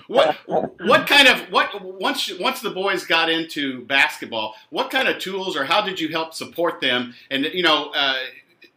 what 0.07 0.37
what 0.81 1.07
kind 1.07 1.29
of 1.29 1.40
what 1.50 1.83
once 1.83 2.31
once 2.38 2.61
the 2.61 2.71
boys 2.71 3.05
got 3.05 3.31
into 3.31 3.85
basketball, 3.87 4.55
what 4.71 4.90
kind 4.90 5.09
of 5.09 5.19
tools 5.19 5.57
or 5.57 5.64
how 5.64 5.81
did 5.81 6.00
you 6.00 6.09
help 6.09 6.35
support 6.35 6.81
them 6.81 7.14
and 7.31 7.45
you 7.47 7.62
know 7.62 7.90
uh, 7.95 8.17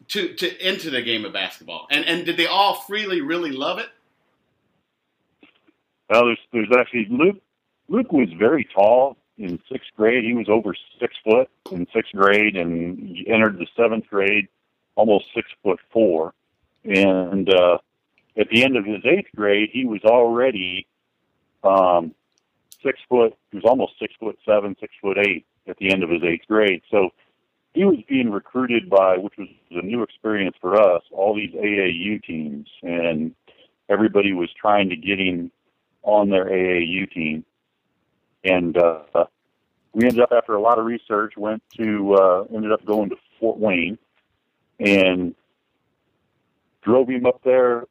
to 0.10 0.34
to 0.36 0.68
into 0.68 0.90
the 0.90 1.02
game 1.02 1.26
of 1.26 1.34
basketball? 1.34 1.88
And 1.92 2.06
and 2.06 2.26
did 2.26 2.38
they 2.38 2.48
all 2.48 2.82
freely 2.82 3.22
really 3.22 3.52
love 3.52 3.80
it? 3.80 3.90
Well, 6.10 6.26
there's 6.26 6.40
there's 6.52 6.72
actually 6.78 7.08
Luke. 7.10 7.42
Luke 7.90 8.12
was 8.12 8.30
very 8.40 8.68
tall 8.74 9.18
in 9.38 9.60
sixth 9.72 9.90
grade. 9.98 10.24
He 10.24 10.34
was 10.34 10.48
over 10.48 10.76
six 11.00 11.14
foot 11.24 11.50
in 11.72 11.88
sixth 11.94 12.14
grade, 12.14 12.56
and 12.56 13.00
he 13.00 13.26
entered 13.28 13.58
the 13.58 13.68
seventh 13.76 14.08
grade 14.10 14.48
almost 14.96 15.26
six 15.36 15.48
foot 15.64 15.80
four. 15.92 16.34
And 16.86 17.50
uh, 17.50 17.78
at 18.38 18.50
the 18.50 18.64
end 18.64 18.78
of 18.78 18.86
his 18.86 19.06
eighth 19.06 19.30
grade, 19.36 19.70
he 19.72 19.86
was 19.86 20.02
already 20.04 20.88
um, 21.64 22.14
six 22.84 23.00
foot. 23.08 23.36
He 23.52 23.58
was 23.58 23.66
almost 23.66 23.94
six 24.00 24.14
foot 24.20 24.38
seven, 24.46 24.76
six 24.80 24.94
foot 25.02 25.18
eight 25.18 25.46
at 25.68 25.78
the 25.78 25.92
end 25.92 26.04
of 26.04 26.10
his 26.10 26.24
eighth 26.24 26.48
grade. 26.48 26.82
So 26.92 27.10
he 27.74 27.86
was 27.86 27.98
being 28.08 28.30
recruited 28.30 28.90
by, 28.90 29.18
which 29.18 29.36
was 29.38 29.48
a 29.72 29.82
new 29.82 30.04
experience 30.04 30.56
for 30.60 30.80
us, 30.80 31.02
all 31.12 31.36
these 31.36 31.54
AAU 31.54 32.24
teams, 32.24 32.68
and 32.84 33.34
everybody 33.90 34.34
was 34.34 34.50
trying 34.60 34.90
to 34.90 34.96
get 34.96 35.20
him 35.20 35.52
on 36.04 36.30
their 36.30 36.46
AAU 36.46 37.12
team. 37.12 37.46
And 38.44 38.78
uh, 38.78 39.04
we 39.94 40.04
ended 40.04 40.20
up, 40.20 40.32
after 40.36 40.54
a 40.54 40.62
lot 40.62 40.78
of 40.78 40.86
research, 40.86 41.34
went 41.38 41.64
to 41.78 42.14
uh, 42.16 42.44
ended 42.54 42.72
up 42.72 42.86
going 42.86 43.10
to 43.10 43.16
Fort 43.40 43.58
Wayne 43.58 43.98
and 44.80 45.34
drove 46.84 47.10
him 47.10 47.26
up 47.26 47.42
there. 47.44 47.84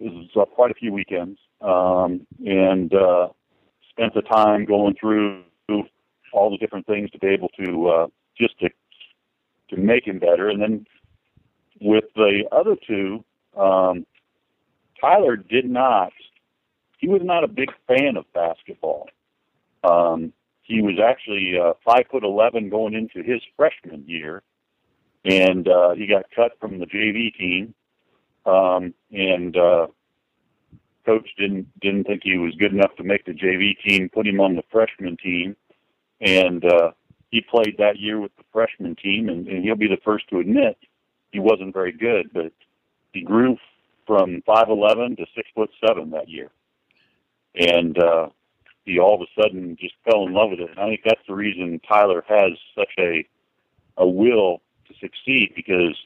It 0.00 0.12
was 0.12 0.28
uh, 0.36 0.44
quite 0.44 0.70
a 0.70 0.74
few 0.74 0.92
weekends, 0.92 1.38
um, 1.60 2.26
and 2.44 2.92
uh, 2.94 3.28
spent 3.90 4.14
the 4.14 4.22
time 4.22 4.64
going 4.64 4.94
through 5.00 5.42
all 6.32 6.50
the 6.50 6.58
different 6.58 6.86
things 6.86 7.10
to 7.10 7.18
be 7.18 7.28
able 7.28 7.48
to 7.60 7.88
uh, 7.88 8.06
just 8.38 8.58
to 8.60 8.70
to 9.70 9.76
make 9.76 10.06
him 10.06 10.18
better. 10.18 10.48
And 10.48 10.62
then 10.62 10.86
with 11.80 12.04
the 12.14 12.44
other 12.52 12.76
two, 12.86 13.24
um, 13.56 14.06
Tyler 15.00 15.36
did 15.36 15.68
not. 15.68 16.12
He 16.98 17.08
was 17.08 17.22
not 17.22 17.44
a 17.44 17.48
big 17.48 17.70
fan 17.86 18.16
of 18.16 18.24
basketball. 18.32 19.08
Um, 19.84 20.32
he 20.62 20.82
was 20.82 20.98
actually 21.02 21.54
uh, 21.58 21.72
five 21.84 22.06
foot 22.10 22.24
eleven 22.24 22.68
going 22.68 22.94
into 22.94 23.22
his 23.22 23.40
freshman 23.56 24.04
year, 24.06 24.42
and 25.24 25.66
uh, 25.68 25.94
he 25.94 26.06
got 26.06 26.26
cut 26.34 26.52
from 26.60 26.78
the 26.78 26.86
JV 26.86 27.34
team. 27.36 27.74
Um, 28.48 28.94
and 29.12 29.56
uh, 29.56 29.88
coach 31.04 31.28
didn't 31.38 31.68
didn't 31.80 32.04
think 32.04 32.22
he 32.24 32.38
was 32.38 32.54
good 32.54 32.72
enough 32.72 32.94
to 32.96 33.04
make 33.04 33.24
the 33.24 33.32
JV 33.32 33.76
team. 33.86 34.08
Put 34.08 34.26
him 34.26 34.40
on 34.40 34.56
the 34.56 34.62
freshman 34.70 35.16
team, 35.16 35.56
and 36.20 36.64
uh, 36.64 36.92
he 37.30 37.40
played 37.40 37.76
that 37.78 37.98
year 37.98 38.20
with 38.20 38.34
the 38.36 38.44
freshman 38.52 38.96
team. 38.96 39.28
And, 39.28 39.46
and 39.48 39.62
he'll 39.62 39.76
be 39.76 39.88
the 39.88 40.00
first 40.04 40.28
to 40.30 40.38
admit 40.38 40.78
he 41.30 41.38
wasn't 41.38 41.74
very 41.74 41.92
good, 41.92 42.30
but 42.32 42.52
he 43.12 43.22
grew 43.22 43.56
from 44.06 44.42
five 44.46 44.68
eleven 44.68 45.16
to 45.16 45.26
six 45.34 45.48
foot 45.54 45.70
seven 45.86 46.10
that 46.10 46.28
year, 46.28 46.50
and 47.54 47.98
uh, 47.98 48.28
he 48.84 48.98
all 48.98 49.14
of 49.14 49.20
a 49.20 49.42
sudden 49.42 49.76
just 49.78 49.94
fell 50.04 50.26
in 50.26 50.32
love 50.32 50.50
with 50.50 50.60
it. 50.60 50.70
And 50.70 50.80
I 50.80 50.88
think 50.88 51.02
that's 51.04 51.26
the 51.28 51.34
reason 51.34 51.80
Tyler 51.86 52.24
has 52.26 52.52
such 52.74 52.92
a 52.98 53.26
a 53.98 54.06
will 54.06 54.62
to 54.86 54.94
succeed 55.00 55.52
because 55.54 55.96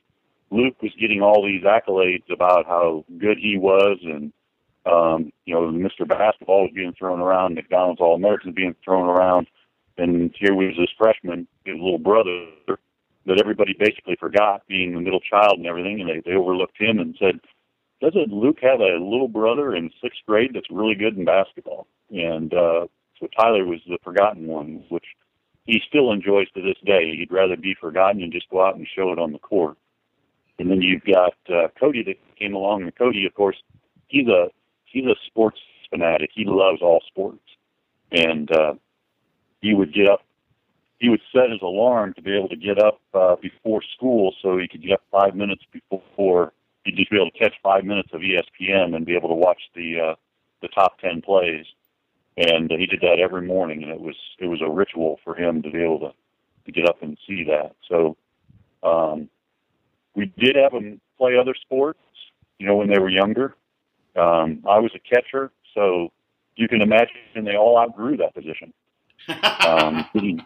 Luke 0.52 0.80
was 0.82 0.92
getting 1.00 1.22
all 1.22 1.44
these 1.44 1.64
accolades 1.64 2.30
about 2.30 2.66
how 2.66 3.04
good 3.18 3.38
he 3.38 3.56
was 3.56 3.98
and 4.02 4.32
um, 4.84 5.32
you 5.44 5.54
know, 5.54 5.62
Mr. 5.70 6.06
Basketball 6.06 6.62
was 6.62 6.72
being 6.74 6.92
thrown 6.98 7.20
around, 7.20 7.54
McDonald's 7.54 8.00
All 8.00 8.16
Americans 8.16 8.54
being 8.54 8.74
thrown 8.84 9.08
around, 9.08 9.46
and 9.96 10.34
here 10.38 10.54
was 10.54 10.74
this 10.76 10.90
freshman, 10.98 11.46
his 11.64 11.76
little 11.76 11.98
brother, 11.98 12.46
that 13.26 13.38
everybody 13.40 13.74
basically 13.78 14.16
forgot 14.18 14.66
being 14.66 14.94
the 14.94 15.00
middle 15.00 15.20
child 15.20 15.58
and 15.58 15.66
everything, 15.66 16.00
and 16.00 16.08
they, 16.10 16.22
they 16.28 16.36
overlooked 16.36 16.80
him 16.80 16.98
and 16.98 17.16
said, 17.18 17.38
Doesn't 18.00 18.32
Luke 18.32 18.58
have 18.62 18.80
a 18.80 18.98
little 18.98 19.28
brother 19.28 19.74
in 19.76 19.90
sixth 20.02 20.20
grade 20.26 20.50
that's 20.54 20.70
really 20.70 20.96
good 20.96 21.16
in 21.16 21.24
basketball? 21.24 21.86
And 22.10 22.52
uh, 22.52 22.86
so 23.20 23.28
Tyler 23.38 23.64
was 23.64 23.80
the 23.86 23.98
forgotten 24.02 24.46
one, 24.46 24.84
which 24.88 25.06
he 25.64 25.80
still 25.86 26.10
enjoys 26.10 26.50
to 26.50 26.62
this 26.62 26.78
day. 26.84 27.14
He'd 27.16 27.30
rather 27.30 27.56
be 27.56 27.76
forgotten 27.80 28.22
and 28.22 28.32
just 28.32 28.50
go 28.50 28.66
out 28.66 28.74
and 28.74 28.88
show 28.96 29.12
it 29.12 29.20
on 29.20 29.32
the 29.32 29.38
court. 29.38 29.76
And 30.58 30.70
then 30.70 30.82
you've 30.82 31.04
got 31.04 31.34
uh, 31.48 31.68
Cody 31.78 32.02
that 32.04 32.16
came 32.38 32.54
along, 32.54 32.82
and 32.82 32.94
Cody, 32.94 33.26
of 33.26 33.34
course, 33.34 33.56
he's 34.08 34.28
a 34.28 34.48
he's 34.84 35.06
a 35.06 35.16
sports 35.26 35.58
fanatic. 35.90 36.30
He 36.34 36.44
loves 36.44 36.80
all 36.82 37.02
sports, 37.06 37.42
and 38.10 38.50
uh, 38.52 38.74
he 39.60 39.74
would 39.74 39.94
get 39.94 40.08
up. 40.08 40.20
He 40.98 41.08
would 41.08 41.20
set 41.34 41.50
his 41.50 41.62
alarm 41.62 42.14
to 42.14 42.22
be 42.22 42.36
able 42.36 42.48
to 42.48 42.56
get 42.56 42.78
up 42.78 43.00
uh, 43.12 43.36
before 43.36 43.82
school, 43.96 44.34
so 44.40 44.58
he 44.58 44.68
could 44.68 44.82
get 44.82 44.92
up 44.92 45.02
five 45.10 45.34
minutes 45.34 45.62
before. 45.90 46.52
He'd 46.84 46.96
just 46.96 47.10
be 47.10 47.16
able 47.16 47.30
to 47.30 47.38
catch 47.38 47.54
five 47.62 47.84
minutes 47.84 48.10
of 48.12 48.20
ESPN 48.20 48.94
and 48.94 49.06
be 49.06 49.16
able 49.16 49.28
to 49.28 49.34
watch 49.34 49.60
the 49.74 50.00
uh, 50.00 50.14
the 50.60 50.68
top 50.68 50.98
ten 51.00 51.22
plays. 51.22 51.66
And 52.36 52.72
uh, 52.72 52.76
he 52.76 52.86
did 52.86 53.00
that 53.02 53.18
every 53.20 53.42
morning, 53.42 53.82
and 53.82 53.92
it 53.92 54.00
was 54.00 54.16
it 54.38 54.46
was 54.46 54.62
a 54.62 54.70
ritual 54.70 55.18
for 55.24 55.34
him 55.34 55.62
to 55.62 55.70
be 55.70 55.82
able 55.82 56.00
to 56.00 56.12
to 56.66 56.72
get 56.72 56.88
up 56.88 57.02
and 57.02 57.18
see 57.26 57.44
that. 57.44 57.74
So 57.88 58.16
um, 58.82 59.28
we 60.14 60.32
did 60.38 60.56
have 60.56 60.72
him 60.72 61.00
play 61.18 61.36
other 61.38 61.54
sports, 61.60 62.00
you 62.58 62.66
know, 62.66 62.76
when 62.76 62.88
they 62.88 62.98
were 62.98 63.08
younger. 63.08 63.56
Um, 64.16 64.62
I 64.68 64.78
was 64.78 64.92
a 64.94 64.98
catcher, 64.98 65.50
so 65.74 66.12
you 66.56 66.68
can 66.68 66.82
imagine 66.82 67.44
they 67.44 67.56
all 67.56 67.78
outgrew 67.78 68.16
that 68.18 68.34
position. 68.34 68.72
Um, 69.64 70.04
getting, 70.12 70.44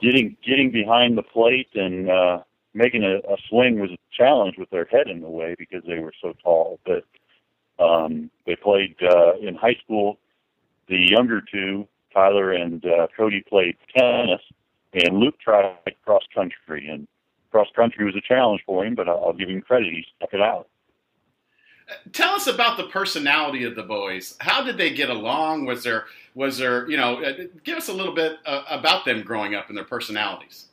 getting 0.00 0.36
getting 0.46 0.70
behind 0.70 1.18
the 1.18 1.24
plate 1.24 1.70
and 1.74 2.08
uh, 2.08 2.38
making 2.72 3.02
a, 3.02 3.16
a 3.16 3.36
swing 3.48 3.80
was 3.80 3.90
a 3.90 3.98
challenge 4.16 4.56
with 4.56 4.70
their 4.70 4.84
head 4.84 5.08
in 5.08 5.20
the 5.20 5.28
way 5.28 5.56
because 5.58 5.82
they 5.86 5.98
were 5.98 6.12
so 6.22 6.34
tall. 6.42 6.78
But 6.86 7.04
um, 7.84 8.30
they 8.46 8.56
played 8.56 8.96
uh, 9.02 9.32
in 9.40 9.56
high 9.56 9.76
school. 9.82 10.18
The 10.88 10.98
younger 10.98 11.40
two, 11.40 11.88
Tyler 12.12 12.52
and 12.52 12.84
uh, 12.84 13.06
Cody, 13.16 13.42
played 13.48 13.76
tennis, 13.96 14.40
and 14.92 15.18
Luke 15.18 15.38
tried 15.40 15.76
cross 16.04 16.22
country. 16.34 16.88
And 16.88 17.08
cross 17.54 17.68
country 17.76 18.04
was 18.04 18.16
a 18.16 18.20
challenge 18.20 18.62
for 18.66 18.84
him, 18.84 18.96
but 18.96 19.08
I'll, 19.08 19.26
I'll 19.26 19.32
give 19.32 19.48
him 19.48 19.60
credit; 19.62 19.92
he 19.92 20.04
stuck 20.16 20.34
it 20.34 20.40
out. 20.40 20.66
Tell 22.12 22.34
us 22.34 22.48
about 22.48 22.76
the 22.76 22.84
personality 22.84 23.62
of 23.62 23.76
the 23.76 23.84
boys. 23.84 24.36
How 24.40 24.64
did 24.64 24.76
they 24.76 24.90
get 24.92 25.08
along? 25.08 25.64
Was 25.64 25.84
there 25.84 26.06
was 26.34 26.58
there 26.58 26.90
you 26.90 26.96
know? 26.96 27.22
uh, 27.22 27.44
Give 27.62 27.78
us 27.78 27.88
a 27.88 27.92
little 27.92 28.14
bit 28.14 28.38
uh, 28.44 28.64
about 28.68 29.04
them 29.04 29.22
growing 29.22 29.54
up 29.54 29.68
and 29.68 29.76
their 29.78 29.84
personalities. 29.84 30.66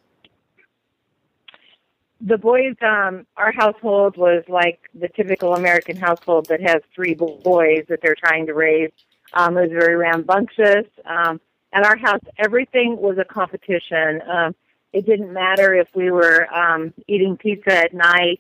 the 2.24 2.38
boys 2.38 2.76
um 2.82 3.26
our 3.36 3.52
household 3.52 4.16
was 4.16 4.44
like 4.48 4.80
the 4.94 5.10
typical 5.10 5.56
american 5.56 5.98
household 5.98 6.46
that 6.50 6.62
has 6.62 6.80
three 6.96 7.16
boys 7.16 7.84
that 7.90 8.00
they're 8.04 8.22
trying 8.28 8.46
to 8.46 8.54
raise 8.54 8.92
um 9.34 9.58
it 9.58 9.62
was 9.62 9.72
very 9.72 9.96
rambunctious 9.96 10.86
um 11.06 11.42
at 11.74 11.84
our 11.84 11.98
house 11.98 12.22
everything 12.38 12.90
was 13.08 13.18
a 13.18 13.26
competition 13.26 14.22
um 14.30 14.54
it 14.94 15.06
didn't 15.06 15.32
matter 15.34 15.74
if 15.74 15.88
we 15.96 16.12
were 16.12 16.48
um 16.54 16.94
eating 17.08 17.38
pizza 17.38 17.78
at 17.78 17.94
night 17.94 18.40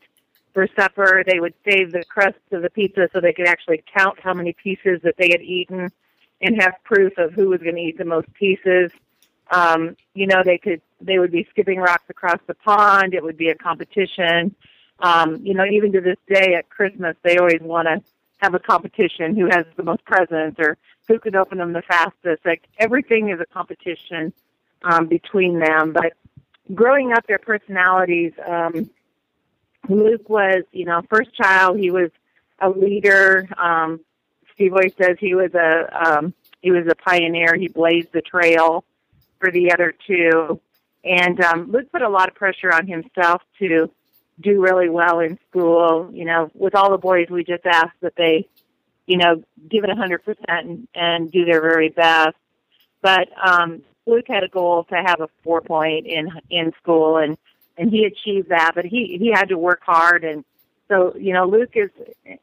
for 0.53 0.67
supper. 0.75 1.24
They 1.25 1.39
would 1.39 1.53
save 1.65 1.91
the 1.91 2.03
crusts 2.05 2.39
of 2.51 2.62
the 2.62 2.70
pizza 2.70 3.10
so 3.13 3.22
they 3.22 3.34
could 3.34 3.48
actually 3.48 3.84
count 3.96 4.20
how 4.20 4.34
many 4.34 4.53
pieces 4.53 5.01
that 5.03 5.15
they 5.17 5.29
had 5.31 5.41
eaten 5.41 5.89
and 6.41 6.62
have 6.62 6.75
proof 6.84 7.17
of 7.17 7.34
who 7.34 7.50
was 7.50 7.62
going 7.62 7.75
to 7.75 7.81
eat 7.81 7.98
the 7.98 8.05
most 8.05 8.31
pieces. 8.34 8.91
Um, 9.51 9.96
you 10.13 10.27
know, 10.27 10.41
they 10.43 10.58
could 10.58 10.81
they 11.00 11.20
would 11.20 11.31
be 11.31 11.48
skipping 11.50 11.79
rocks 11.79 12.05
across 12.10 12.39
the 12.48 12.55
pond. 12.55 13.13
It 13.13 13.24
would 13.24 13.38
be 13.38 13.50
a 13.50 13.55
competition. 13.55 14.55
Um, 15.00 15.38
you 15.43 15.53
know, 15.53 15.65
even 15.65 15.91
to 15.93 16.01
this 16.01 16.17
day 16.27 16.55
at 16.55 16.70
Christmas, 16.70 17.15
they 17.24 17.38
always 17.38 17.62
want 17.62 17.88
to 17.88 18.01
have 18.38 18.53
a 18.53 18.60
competition 18.60 19.36
who 19.36 19.46
has 19.46 19.65
the 19.75 19.84
most 19.84 20.03
presents 20.05 20.60
or 20.60 20.77
who 21.08 21.20
can 21.20 21.36
open 21.36 21.58
them 21.58 21.74
the 21.74 21.81
fastest. 21.81 22.46
Like 22.46 22.63
everything 22.79 23.29
is 23.29 23.39
a 23.39 23.46
competition 23.46 24.34
um, 24.84 25.08
between 25.08 25.60
them. 25.60 25.93
But 25.93 26.13
growing 26.74 27.13
up, 27.13 27.25
their 27.28 27.40
personalities. 27.40 28.34
Um, 28.46 28.90
Luke 29.90 30.30
was, 30.30 30.63
you 30.72 30.86
know, 30.86 31.01
first 31.10 31.34
child. 31.36 31.80
He 31.80 31.92
was 31.92 32.12
a 32.60 32.70
leader. 32.70 33.48
Um, 33.58 34.00
Steve 34.54 34.74
always 34.74 34.94
says 35.01 35.18
he 35.20 35.34
was 35.34 35.54
a 35.54 35.90
um, 35.92 36.34
he 36.62 36.72
was 36.72 36.86
a 36.88 36.96
pioneer. 36.96 37.56
He 37.56 37.68
blazed 37.68 38.10
the 38.13 38.22
trail 38.22 38.84
for 39.40 39.51
the 39.51 39.72
other 39.72 39.94
two, 40.06 40.62
and 41.04 41.42
um, 41.42 41.72
Luke 41.72 41.92
put 41.92 42.04
a 42.04 42.10
lot 42.10 42.30
of 42.30 42.36
pressure 42.36 42.72
on 42.72 42.88
himself 42.88 43.42
to 43.60 43.90
do 44.40 44.62
really 44.62 44.90
well 44.90 45.20
in 45.20 45.40
school. 45.50 46.10
You 46.13 46.25
know, 46.25 46.51
with 46.54 46.75
all 46.75 46.92
the 46.92 46.98
boys, 46.98 47.28
we 47.30 47.44
just 47.44 47.66
ask 47.66 47.90
that 48.01 48.13
they, 48.16 48.48
you 49.08 49.18
know, 49.18 49.44
give 49.68 49.84
it 49.84 49.90
a 49.90 49.96
hundred 49.96 50.24
percent 50.24 50.90
and 50.94 51.32
do 51.32 51.46
their 51.46 51.62
very 51.62 51.90
best. 51.90 52.36
But 53.01 53.30
um, 53.44 53.82
Luke 54.05 54.25
had 54.27 54.43
a 54.43 54.48
goal 54.48 54.86
to 54.86 54.96
have 54.96 55.22
a 55.22 55.27
four 55.43 55.62
point 55.62 56.08
in 56.08 56.29
in 56.50 56.72
school, 56.81 57.17
and 57.17 57.38
and 57.77 57.91
he 57.91 58.05
achieved 58.05 58.50
that. 58.50 58.74
But 58.75 58.86
he 58.86 59.17
he 59.20 59.31
had 59.31 59.50
to 59.50 59.58
work 59.58 59.81
hard, 59.84 60.24
and 60.24 60.43
so 60.88 61.15
you 61.15 61.34
know, 61.34 61.46
Luke 61.46 61.72
is 61.75 61.89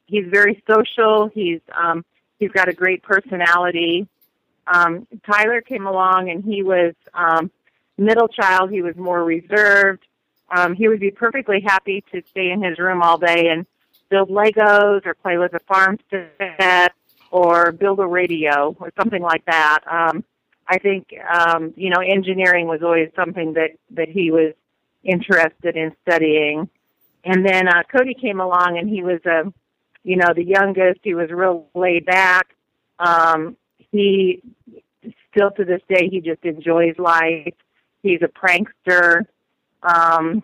he's 0.06 0.26
very 0.28 0.62
social. 0.70 1.28
He's 1.28 1.60
um, 1.72 2.04
he's 2.38 2.50
got 2.50 2.68
a 2.68 2.72
great 2.72 3.02
personality. 3.02 4.08
Um, 4.66 5.06
Tyler 5.26 5.60
came 5.60 5.86
along, 5.86 6.30
and 6.30 6.44
he 6.44 6.62
was 6.62 6.94
um, 7.14 7.50
middle 7.96 8.28
child. 8.28 8.70
He 8.70 8.82
was 8.82 8.96
more 8.96 9.24
reserved. 9.24 10.04
Um, 10.50 10.74
he 10.74 10.88
would 10.88 11.00
be 11.00 11.10
perfectly 11.10 11.60
happy 11.60 12.02
to 12.12 12.22
stay 12.30 12.50
in 12.50 12.62
his 12.62 12.78
room 12.78 13.02
all 13.02 13.18
day 13.18 13.48
and 13.48 13.66
build 14.08 14.30
Legos 14.30 15.04
or 15.04 15.14
play 15.14 15.36
with 15.36 15.52
a 15.54 15.60
farm 15.60 15.98
set 16.10 16.94
or 17.30 17.72
build 17.72 18.00
a 18.00 18.06
radio 18.06 18.74
or 18.80 18.90
something 18.98 19.22
like 19.22 19.44
that. 19.44 19.80
Um, 19.90 20.24
I 20.68 20.78
think 20.78 21.14
um, 21.32 21.72
you 21.76 21.90
know 21.90 22.00
engineering 22.00 22.66
was 22.66 22.82
always 22.82 23.10
something 23.16 23.54
that 23.54 23.70
that 23.92 24.08
he 24.08 24.30
was 24.30 24.54
interested 25.04 25.76
in 25.76 25.92
studying. 26.02 26.68
And 27.24 27.44
then 27.46 27.68
uh, 27.68 27.82
Cody 27.90 28.14
came 28.14 28.40
along, 28.40 28.78
and 28.78 28.88
he 28.88 29.02
was 29.02 29.20
a, 29.26 29.40
uh, 29.40 29.50
you 30.04 30.16
know, 30.16 30.32
the 30.34 30.44
youngest. 30.44 31.00
He 31.02 31.14
was 31.14 31.30
real 31.30 31.66
laid 31.74 32.06
back. 32.06 32.54
Um, 32.98 33.56
he 33.90 34.42
still 35.30 35.50
to 35.52 35.64
this 35.64 35.82
day 35.88 36.08
he 36.10 36.20
just 36.20 36.44
enjoys 36.44 36.98
life. 36.98 37.54
He's 38.02 38.20
a 38.22 38.28
prankster. 38.28 39.26
Um, 39.82 40.42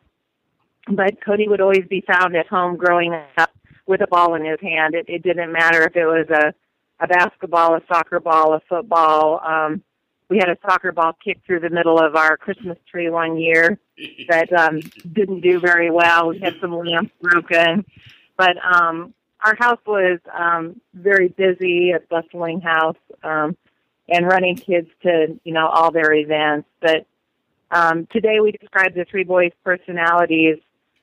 but 0.89 1.25
Cody 1.25 1.49
would 1.49 1.61
always 1.61 1.87
be 1.89 2.05
found 2.07 2.37
at 2.37 2.47
home 2.47 2.77
growing 2.77 3.15
up 3.39 3.51
with 3.87 4.01
a 4.01 4.07
ball 4.07 4.35
in 4.35 4.45
his 4.45 4.61
hand. 4.61 4.95
It, 4.95 5.07
it 5.09 5.23
didn't 5.23 5.53
matter 5.53 5.83
if 5.83 5.97
it 5.97 6.07
was 6.07 6.27
a 6.31 6.55
a 7.01 7.09
basketball, 7.09 7.75
a 7.75 7.81
soccer 7.89 8.21
ball, 8.21 8.55
a 8.55 8.61
football. 8.69 9.41
Um, 9.45 9.83
we 10.29 10.39
had 10.39 10.49
a 10.49 10.57
soccer 10.63 10.93
ball 10.93 11.13
kicked 11.23 11.47
through 11.47 11.61
the 11.61 11.71
middle 11.71 11.99
of 11.99 12.17
our 12.17 12.37
Christmas 12.37 12.79
tree 12.91 13.11
one 13.11 13.37
year 13.37 13.79
that 14.29 14.53
um, 14.53 14.81
didn't 15.13 15.41
do 15.41 15.61
very 15.61 15.91
well. 15.91 16.29
We 16.29 16.39
had 16.41 16.55
some 16.61 16.73
lamps 16.73 17.13
broken, 17.21 17.85
but 18.37 18.57
um, 18.65 19.15
our 19.45 19.55
house 19.57 19.81
was 19.87 20.19
um, 20.33 20.81
very 20.95 21.29
busy, 21.29 21.91
a 21.91 22.01
bustling 22.01 22.61
house, 22.61 22.97
um, 23.23 23.57
and 24.09 24.27
running 24.27 24.57
kids 24.57 24.89
to 25.03 25.39
you 25.45 25.53
know 25.53 25.67
all 25.69 25.91
their 25.91 26.13
events. 26.13 26.69
But 26.81 27.07
um, 27.71 28.07
today 28.11 28.41
we 28.41 28.53
describe 28.53 28.95
the 28.95 29.05
three 29.05 29.25
boys' 29.25 29.53
personalities. 29.63 30.59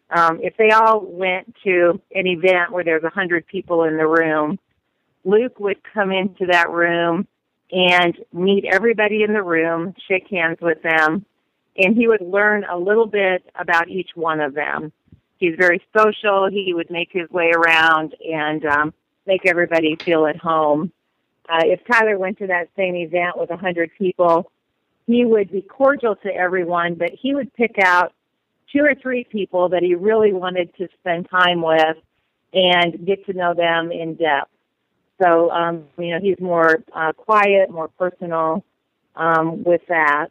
Um, 0.10 0.40
if 0.42 0.58
they 0.58 0.72
all 0.72 1.06
went 1.06 1.56
to 1.64 2.02
an 2.14 2.28
event 2.28 2.72
where 2.72 2.84
there's 2.84 3.04
a 3.04 3.10
hundred 3.10 3.48
people 3.48 3.84
in 3.84 3.98
the 3.98 4.08
room, 4.08 4.60
Luke 5.24 5.60
would 5.60 5.78
come 5.94 6.12
into 6.12 6.48
that 6.48 6.70
room 6.70 7.28
and 7.72 8.18
meet 8.34 8.66
everybody 8.66 9.24
in 9.24 9.34
the 9.34 9.44
room, 9.44 9.94
shake 10.08 10.28
hands 10.30 10.58
with 10.62 10.82
them, 10.84 11.26
and 11.78 11.96
he 11.96 12.08
would 12.08 12.22
learn 12.22 12.66
a 12.66 12.78
little 12.78 13.08
bit 13.08 13.44
about 13.56 13.90
each 13.90 14.10
one 14.16 14.40
of 14.42 14.54
them. 14.54 14.92
He's 15.38 15.56
very 15.58 15.82
social. 15.98 16.50
He 16.50 16.74
would 16.74 16.92
make 16.92 17.10
his 17.12 17.30
way 17.30 17.52
around 17.52 18.16
and 18.30 18.66
um, 18.66 18.94
make 19.26 19.46
everybody 19.46 19.96
feel 19.96 20.28
at 20.28 20.38
home. 20.38 20.92
Uh, 21.50 21.64
if 21.64 21.80
Tyler 21.90 22.18
went 22.20 22.38
to 22.40 22.48
that 22.48 22.70
same 22.76 22.96
event 22.96 23.38
with 23.38 23.50
a 23.50 23.58
hundred 23.58 23.92
people, 23.98 24.52
he 25.08 25.26
would 25.26 25.52
be 25.52 25.62
cordial 25.62 26.16
to 26.18 26.30
everyone, 26.30 26.96
but 26.96 27.10
he 27.12 27.34
would 27.34 27.54
pick 27.54 27.76
out 27.80 28.14
two 28.72 28.84
or 28.84 28.96
three 28.96 29.24
people 29.24 29.70
that 29.70 29.82
he 29.82 29.96
really 29.96 30.32
wanted 30.32 30.76
to 30.78 30.88
spend 31.00 31.28
time 31.30 31.62
with 31.62 31.98
and 32.54 33.06
get 33.06 33.26
to 33.26 33.34
know 33.34 33.54
them 33.54 33.92
in 33.92 34.16
depth. 34.16 34.52
So, 35.22 35.52
um, 35.52 35.86
you 35.98 36.12
know, 36.12 36.20
he's 36.22 36.40
more 36.40 36.84
uh, 36.94 37.14
quiet, 37.14 37.70
more 37.70 37.90
personal 37.90 38.64
um, 39.16 39.64
with 39.64 39.82
that. 39.88 40.28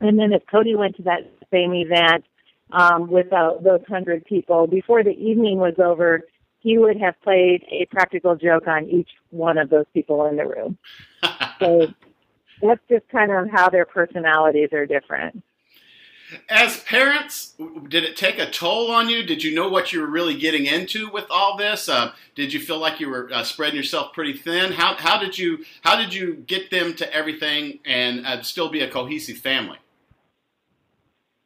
And 0.00 0.18
then 0.18 0.32
if 0.32 0.42
Cody 0.50 0.74
went 0.74 0.96
to 0.96 1.02
that 1.04 1.30
same 1.52 1.72
event 1.74 2.24
um, 2.72 3.08
with 3.08 3.32
uh, 3.32 3.52
those 3.62 3.82
hundred 3.88 4.24
people, 4.24 4.66
before 4.66 5.04
the 5.04 5.10
evening 5.10 5.58
was 5.58 5.74
over, 5.78 6.22
he 6.60 6.78
would 6.78 7.00
have 7.00 7.14
played 7.22 7.64
a 7.70 7.86
practical 7.86 8.34
joke 8.36 8.66
on 8.66 8.88
each 8.88 9.10
one 9.30 9.58
of 9.58 9.70
those 9.70 9.86
people 9.94 10.26
in 10.26 10.36
the 10.36 10.46
room. 10.46 10.78
so 11.60 11.86
that's 12.60 12.80
just 12.88 13.06
kind 13.08 13.30
of 13.30 13.48
how 13.50 13.68
their 13.68 13.84
personalities 13.84 14.70
are 14.72 14.86
different. 14.86 15.42
As 16.48 16.80
parents, 16.80 17.54
did 17.88 18.04
it 18.04 18.16
take 18.16 18.38
a 18.38 18.50
toll 18.50 18.90
on 18.90 19.08
you? 19.08 19.22
Did 19.22 19.42
you 19.42 19.54
know 19.54 19.68
what 19.68 19.92
you 19.92 20.00
were 20.00 20.06
really 20.06 20.36
getting 20.36 20.66
into 20.66 21.10
with 21.10 21.26
all 21.30 21.56
this? 21.56 21.88
Uh, 21.88 22.12
did 22.34 22.52
you 22.52 22.60
feel 22.60 22.78
like 22.78 22.98
you 22.98 23.08
were 23.08 23.30
uh, 23.32 23.44
spreading 23.44 23.76
yourself 23.76 24.12
pretty 24.12 24.32
thin? 24.32 24.72
How, 24.72 24.94
how 24.94 25.18
did 25.18 25.38
you 25.38 25.64
how 25.82 25.96
did 25.96 26.14
you 26.14 26.34
get 26.46 26.70
them 26.70 26.94
to 26.94 27.14
everything 27.14 27.80
and 27.84 28.26
uh, 28.26 28.42
still 28.42 28.70
be 28.70 28.80
a 28.80 28.90
cohesive 28.90 29.38
family? 29.38 29.78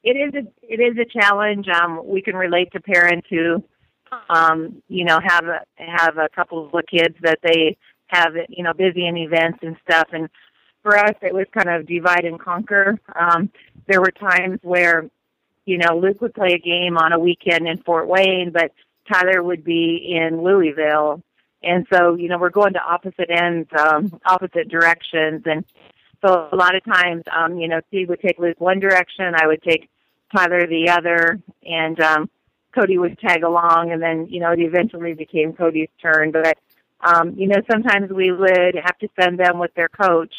It 0.04 0.16
is 0.16 0.34
a 0.34 0.46
it 0.62 0.80
is 0.80 0.96
a 0.98 1.20
challenge. 1.20 1.68
Um, 1.68 2.02
we 2.04 2.22
can 2.22 2.36
relate 2.36 2.70
to 2.72 2.80
parents 2.80 3.26
who, 3.28 3.62
um, 4.30 4.80
you 4.88 5.04
know, 5.04 5.18
have 5.22 5.44
a, 5.44 5.60
have 5.76 6.18
a 6.18 6.28
couple 6.34 6.70
of 6.72 6.72
kids 6.86 7.16
that 7.22 7.40
they 7.42 7.76
have 8.08 8.32
you 8.48 8.64
know 8.64 8.72
busy 8.72 9.06
in 9.06 9.16
events 9.16 9.58
and 9.62 9.76
stuff 9.86 10.08
and 10.12 10.28
for 10.88 10.96
us, 10.96 11.14
it 11.20 11.34
was 11.34 11.44
kind 11.52 11.68
of 11.68 11.86
divide 11.86 12.24
and 12.24 12.40
conquer. 12.40 12.98
Um, 13.14 13.50
there 13.86 14.00
were 14.00 14.10
times 14.10 14.58
where, 14.62 15.10
you 15.66 15.76
know, 15.76 15.98
Luke 15.98 16.22
would 16.22 16.32
play 16.32 16.54
a 16.54 16.58
game 16.58 16.96
on 16.96 17.12
a 17.12 17.18
weekend 17.18 17.68
in 17.68 17.76
Fort 17.82 18.08
Wayne, 18.08 18.52
but 18.52 18.72
Tyler 19.12 19.42
would 19.42 19.64
be 19.64 20.16
in 20.18 20.42
Louisville. 20.42 21.22
And 21.62 21.86
so, 21.92 22.14
you 22.14 22.28
know, 22.28 22.38
we're 22.38 22.48
going 22.48 22.72
to 22.72 22.80
opposite 22.82 23.28
ends, 23.28 23.68
um, 23.78 24.18
opposite 24.24 24.70
directions. 24.70 25.42
And 25.44 25.62
so 26.24 26.48
a 26.50 26.56
lot 26.56 26.74
of 26.74 26.82
times, 26.84 27.24
um, 27.36 27.58
you 27.58 27.68
know, 27.68 27.82
Steve 27.88 28.08
would 28.08 28.22
take 28.22 28.38
Luke 28.38 28.58
one 28.58 28.80
direction, 28.80 29.34
I 29.36 29.46
would 29.46 29.62
take 29.62 29.90
Tyler 30.34 30.66
the 30.66 30.88
other, 30.88 31.38
and 31.66 32.00
um, 32.00 32.30
Cody 32.74 32.96
would 32.96 33.18
tag 33.18 33.42
along. 33.42 33.92
And 33.92 34.00
then, 34.00 34.26
you 34.30 34.40
know, 34.40 34.52
it 34.52 34.60
eventually 34.60 35.12
became 35.12 35.52
Cody's 35.52 35.90
turn. 36.00 36.30
But, 36.30 36.56
um, 37.02 37.34
you 37.36 37.46
know, 37.46 37.60
sometimes 37.70 38.10
we 38.10 38.32
would 38.32 38.74
have 38.82 38.96
to 39.00 39.08
send 39.20 39.38
them 39.38 39.58
with 39.58 39.74
their 39.74 39.88
coach 39.88 40.32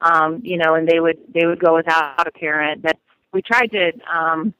um, 0.00 0.40
you 0.42 0.58
know, 0.58 0.74
and 0.74 0.88
they 0.88 1.00
would 1.00 1.18
they 1.32 1.46
would 1.46 1.60
go 1.60 1.74
without 1.74 2.26
a 2.26 2.30
parent. 2.32 2.82
But 2.82 2.98
we 3.32 3.42
tried 3.42 3.70
to, 3.72 3.92
um, 4.12 4.54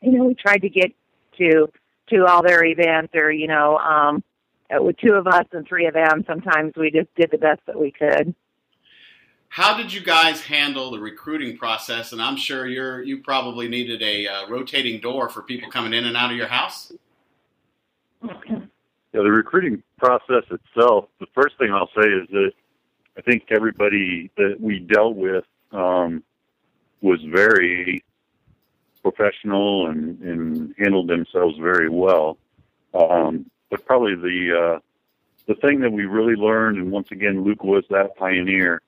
you 0.00 0.12
know, 0.12 0.24
we 0.24 0.34
tried 0.34 0.62
to 0.62 0.68
get 0.68 0.92
to 1.38 1.68
to 2.10 2.26
all 2.26 2.42
their 2.42 2.64
events, 2.64 3.14
or 3.14 3.30
you 3.30 3.46
know, 3.46 3.78
um, 3.78 4.22
uh, 4.70 4.82
with 4.82 4.96
two 4.98 5.14
of 5.14 5.26
us 5.26 5.46
and 5.52 5.66
three 5.66 5.86
of 5.86 5.94
them. 5.94 6.24
Sometimes 6.26 6.74
we 6.76 6.90
just 6.90 7.14
did 7.14 7.30
the 7.30 7.38
best 7.38 7.60
that 7.66 7.78
we 7.78 7.90
could. 7.90 8.34
How 9.48 9.76
did 9.76 9.92
you 9.92 10.00
guys 10.00 10.42
handle 10.42 10.92
the 10.92 11.00
recruiting 11.00 11.56
process? 11.56 12.12
And 12.12 12.22
I'm 12.22 12.36
sure 12.36 12.66
you're 12.66 13.02
you 13.02 13.18
probably 13.22 13.68
needed 13.68 14.00
a 14.02 14.26
uh, 14.26 14.48
rotating 14.48 15.00
door 15.00 15.28
for 15.28 15.42
people 15.42 15.70
coming 15.70 15.92
in 15.92 16.04
and 16.04 16.16
out 16.16 16.30
of 16.30 16.36
your 16.36 16.46
house. 16.46 16.92
Yeah, 18.22 19.22
the 19.22 19.30
recruiting 19.30 19.82
process 19.98 20.44
itself. 20.50 21.06
The 21.18 21.26
first 21.34 21.58
thing 21.58 21.72
I'll 21.72 21.90
say 22.00 22.08
is 22.08 22.28
that 22.30 22.52
I 23.20 23.22
think 23.22 23.48
everybody 23.50 24.30
that 24.38 24.56
we 24.58 24.78
dealt 24.78 25.14
with 25.14 25.44
um, 25.72 26.22
was 27.02 27.20
very 27.22 28.02
professional 29.02 29.88
and, 29.88 30.18
and 30.22 30.74
handled 30.78 31.10
themselves 31.10 31.58
very 31.58 31.90
well. 31.90 32.38
Um, 32.94 33.50
but 33.70 33.84
probably 33.84 34.14
the 34.14 34.76
uh, 34.76 34.78
the 35.46 35.54
thing 35.54 35.80
that 35.80 35.92
we 35.92 36.06
really 36.06 36.34
learned, 36.34 36.78
and 36.78 36.90
once 36.90 37.10
again, 37.10 37.44
Luke 37.44 37.62
was 37.62 37.84
that 37.90 38.16
pioneer. 38.16 38.80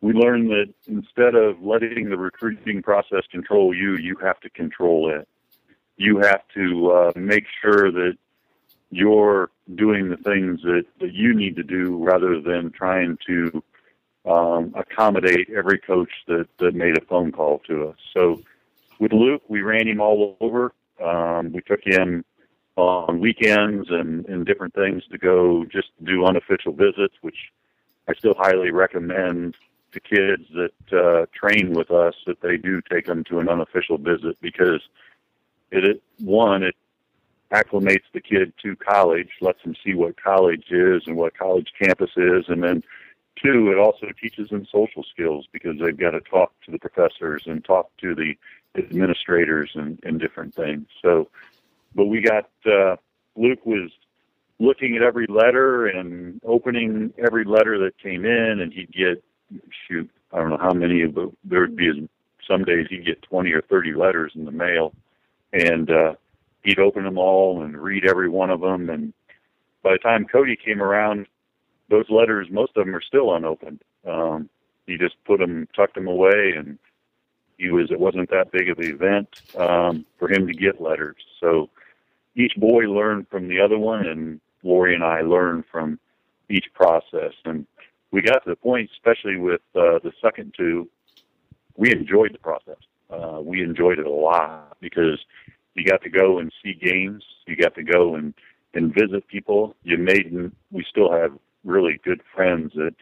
We 0.00 0.12
learned 0.12 0.50
that 0.50 0.72
instead 0.86 1.34
of 1.34 1.60
letting 1.60 2.08
the 2.08 2.16
recruiting 2.16 2.82
process 2.82 3.24
control 3.32 3.74
you, 3.74 3.96
you 3.96 4.14
have 4.22 4.38
to 4.40 4.50
control 4.50 5.12
it. 5.12 5.26
you 5.96 6.18
have 6.18 6.42
to 6.54 6.92
uh, 6.92 7.12
make 7.16 7.46
sure 7.60 7.90
that 7.90 8.16
you're 8.90 9.50
doing 9.74 10.08
the 10.08 10.16
things 10.18 10.60
that, 10.62 10.84
that 11.00 11.14
you 11.14 11.34
need 11.34 11.56
to 11.56 11.64
do 11.64 11.96
rather 12.04 12.40
than 12.40 12.70
trying 12.70 13.18
to 13.26 13.62
um, 14.24 14.72
accommodate 14.76 15.48
every 15.54 15.78
coach 15.78 16.10
that, 16.28 16.46
that 16.58 16.74
made 16.74 16.96
a 16.96 17.04
phone 17.06 17.32
call 17.32 17.60
to 17.66 17.88
us. 17.88 17.96
So 18.16 18.42
with 18.98 19.12
Luke, 19.12 19.42
we 19.48 19.62
ran 19.62 19.88
him 19.88 20.00
all 20.00 20.36
over. 20.40 20.72
Um, 21.02 21.52
we 21.52 21.60
took 21.62 21.80
him 21.84 22.24
on 22.76 23.20
weekends 23.20 23.90
and, 23.90 24.24
and 24.26 24.46
different 24.46 24.74
things 24.74 25.02
to 25.10 25.18
go 25.18 25.64
just 25.64 25.88
do 26.04 26.24
unofficial 26.24 26.72
visits, 26.72 27.14
which 27.20 27.36
I 28.08 28.14
still 28.14 28.34
highly 28.34 28.70
recommend 28.70 29.56
to 29.92 30.00
kids 30.00 30.44
that 30.54 30.98
uh, 30.98 31.26
train 31.34 31.72
with 31.72 31.90
us 31.90 32.14
that 32.26 32.40
they 32.40 32.56
do 32.56 32.80
take 32.90 33.06
them 33.06 33.24
to 33.24 33.38
an 33.40 33.48
unofficial 33.48 33.98
visit 33.98 34.40
because 34.40 34.80
it, 35.70 35.84
it 35.84 36.02
one 36.18 36.62
it 36.62 36.74
acclimates 37.52 38.04
the 38.14 38.20
kid 38.20 38.54
to 38.62 38.74
college, 38.76 39.28
lets 39.40 39.62
them 39.62 39.74
see 39.84 39.94
what 39.94 40.20
college 40.22 40.64
is 40.70 41.02
and 41.06 41.16
what 41.16 41.36
college 41.36 41.68
campus 41.78 42.10
is, 42.16 42.44
and 42.48 42.62
then 42.62 42.82
two, 43.42 43.70
it 43.70 43.78
also 43.78 44.06
teaches 44.20 44.48
them 44.50 44.66
social 44.70 45.04
skills 45.04 45.46
because 45.52 45.78
they've 45.78 45.96
got 45.96 46.12
to 46.12 46.20
talk 46.20 46.52
to 46.64 46.70
the 46.70 46.78
professors 46.78 47.42
and 47.46 47.64
talk 47.64 47.90
to 47.98 48.14
the 48.14 48.34
administrators 48.76 49.70
and, 49.74 49.98
and 50.02 50.20
different 50.20 50.54
things. 50.54 50.86
So, 51.02 51.28
but 51.94 52.06
we 52.06 52.20
got 52.20 52.48
uh, 52.66 52.96
Luke 53.36 53.64
was 53.66 53.90
looking 54.58 54.96
at 54.96 55.02
every 55.02 55.26
letter 55.26 55.86
and 55.86 56.40
opening 56.44 57.12
every 57.18 57.44
letter 57.44 57.78
that 57.78 57.98
came 57.98 58.24
in, 58.24 58.60
and 58.60 58.72
he'd 58.72 58.92
get 58.92 59.22
shoot 59.86 60.08
I 60.32 60.38
don't 60.38 60.50
know 60.50 60.58
how 60.58 60.72
many, 60.72 61.04
but 61.06 61.30
there 61.44 61.60
would 61.60 61.76
be 61.76 62.08
some 62.48 62.64
days 62.64 62.86
he'd 62.88 63.06
get 63.06 63.22
twenty 63.22 63.52
or 63.52 63.60
thirty 63.62 63.92
letters 63.92 64.32
in 64.34 64.44
the 64.44 64.50
mail, 64.50 64.94
and 65.52 65.90
uh, 65.90 66.14
he'd 66.62 66.78
open 66.78 67.04
them 67.04 67.18
all 67.18 67.62
and 67.62 67.76
read 67.76 68.04
every 68.08 68.28
one 68.28 68.50
of 68.50 68.60
them. 68.60 68.88
And 68.88 69.12
by 69.82 69.92
the 69.92 69.98
time 69.98 70.26
Cody 70.26 70.56
came 70.56 70.82
around, 70.82 71.26
those 71.90 72.08
letters, 72.08 72.48
most 72.50 72.76
of 72.76 72.84
them 72.84 72.94
are 72.94 73.02
still 73.02 73.34
unopened. 73.34 73.82
Um, 74.06 74.48
he 74.86 74.96
just 74.96 75.14
put 75.24 75.38
them, 75.38 75.68
tucked 75.74 75.94
them 75.94 76.08
away, 76.08 76.54
and 76.56 76.78
he 77.58 77.70
was. 77.70 77.90
It 77.90 78.00
wasn't 78.00 78.30
that 78.30 78.50
big 78.50 78.68
of 78.68 78.78
an 78.78 78.86
event 78.86 79.28
um, 79.56 80.04
for 80.18 80.30
him 80.30 80.46
to 80.46 80.52
get 80.52 80.80
letters. 80.80 81.16
So 81.40 81.70
each 82.34 82.54
boy 82.56 82.84
learned 82.84 83.28
from 83.28 83.48
the 83.48 83.60
other 83.60 83.78
one, 83.78 84.06
and 84.06 84.40
Lori 84.62 84.94
and 84.94 85.04
I 85.04 85.20
learned 85.20 85.64
from 85.70 85.98
each 86.48 86.66
process. 86.74 87.32
And 87.44 87.66
we 88.10 88.22
got 88.22 88.44
to 88.44 88.50
the 88.50 88.56
point, 88.56 88.90
especially 88.92 89.36
with 89.36 89.60
uh, 89.74 89.98
the 90.02 90.12
second 90.20 90.54
two, 90.56 90.88
we 91.76 91.92
enjoyed 91.92 92.34
the 92.34 92.38
process. 92.38 92.78
Uh, 93.10 93.40
we 93.42 93.62
enjoyed 93.62 93.98
it 93.98 94.06
a 94.06 94.10
lot 94.10 94.76
because 94.80 95.18
you 95.74 95.84
got 95.84 96.02
to 96.02 96.10
go 96.10 96.38
and 96.38 96.52
see 96.62 96.74
games. 96.74 97.22
You 97.46 97.56
got 97.56 97.74
to 97.74 97.82
go 97.82 98.14
and 98.14 98.34
and 98.74 98.94
visit 98.94 99.26
people. 99.28 99.76
You 99.82 99.98
made. 99.98 100.32
We 100.70 100.84
still 100.88 101.12
have 101.12 101.32
really 101.64 102.00
good 102.04 102.20
friends 102.34 102.72
that 102.74 102.94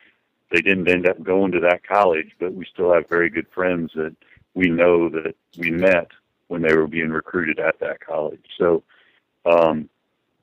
they 0.50 0.60
didn't 0.60 0.88
end 0.88 1.06
up 1.06 1.22
going 1.22 1.52
to 1.52 1.60
that 1.60 1.86
college, 1.86 2.32
but 2.38 2.54
we 2.54 2.64
still 2.72 2.92
have 2.92 3.08
very 3.08 3.30
good 3.30 3.46
friends 3.54 3.92
that 3.94 4.14
we 4.54 4.68
know 4.68 5.08
that 5.08 5.34
we 5.58 5.70
met 5.70 6.08
when 6.48 6.62
they 6.62 6.74
were 6.74 6.88
being 6.88 7.10
recruited 7.10 7.60
at 7.60 7.78
that 7.80 8.04
college. 8.04 8.44
So, 8.58 8.82
um, 9.46 9.88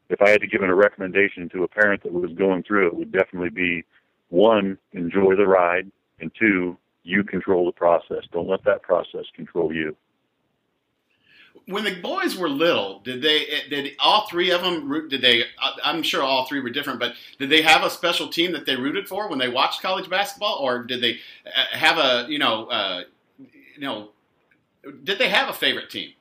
if 0.10 0.22
I 0.22 0.30
had 0.30 0.40
to 0.40 0.48
give 0.48 0.62
a 0.62 0.74
recommendation 0.74 1.50
to 1.50 1.64
a 1.64 1.68
parent 1.68 2.04
that 2.04 2.14
was 2.14 2.32
going 2.32 2.64
through 2.64 2.88
it, 2.88 2.96
would 2.96 3.12
definitely 3.12 3.50
be 3.50 3.84
one, 4.30 4.78
enjoy 4.94 5.36
the 5.36 5.46
ride, 5.46 5.92
and 6.22 6.32
two, 6.40 6.78
you 7.04 7.24
control 7.24 7.66
the 7.66 7.74
process. 7.74 8.24
Don't 8.32 8.48
let 8.48 8.64
that 8.64 8.82
process 8.82 9.26
control 9.36 9.74
you 9.74 9.96
when 11.66 11.84
the 11.84 11.96
boys 12.02 12.38
were 12.38 12.50
little, 12.50 13.00
did 13.00 13.22
they 13.22 13.46
did 13.70 13.94
all 14.00 14.28
three 14.28 14.52
of 14.52 14.62
them? 14.62 15.08
Did 15.10 15.22
they? 15.22 15.44
I'm 15.84 16.04
sure 16.04 16.24
all 16.24 16.46
three 16.46 16.60
were 16.60 16.70
different, 16.70 17.00
but 17.00 17.14
did 17.40 17.50
they 17.50 17.62
have 17.62 17.84
a 17.84 17.90
special 17.90 18.28
team 18.28 18.52
that 18.54 18.66
they 18.66 18.76
rooted 18.76 19.08
for 19.08 19.30
when 19.30 19.40
they 19.40 19.50
watched 19.50 19.82
college 19.82 20.10
basketball, 20.10 20.60
or 20.62 20.84
did 20.84 21.02
they 21.02 21.20
uh, 21.46 21.78
have 21.78 21.98
a 21.98 22.30
you 22.30 22.40
know 22.40 22.66
uh, 22.68 23.02
you 23.38 23.82
know 23.82 24.10
did 25.04 25.20
they 25.20 25.30
have 25.30 25.50
a 25.50 25.54
favorite 25.54 25.90
team? 25.90 26.14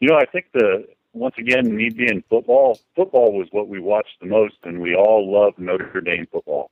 You 0.00 0.08
know, 0.08 0.16
I 0.16 0.26
think 0.26 0.46
the 0.52 0.86
once 1.12 1.36
again, 1.38 1.74
me 1.74 1.90
being 1.90 2.22
football, 2.28 2.78
football 2.96 3.32
was 3.32 3.48
what 3.52 3.68
we 3.68 3.78
watched 3.78 4.20
the 4.20 4.26
most, 4.26 4.56
and 4.64 4.80
we 4.80 4.94
all 4.94 5.30
loved 5.32 5.58
Notre 5.58 6.00
Dame 6.00 6.26
football. 6.30 6.70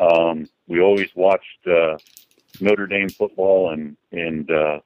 Um, 0.00 0.48
we 0.66 0.80
always 0.80 1.08
watched 1.14 1.66
uh, 1.66 1.98
Notre 2.60 2.86
Dame 2.86 3.10
football, 3.10 3.70
and 3.70 3.96
and 4.10 4.50
uh, 4.50 4.80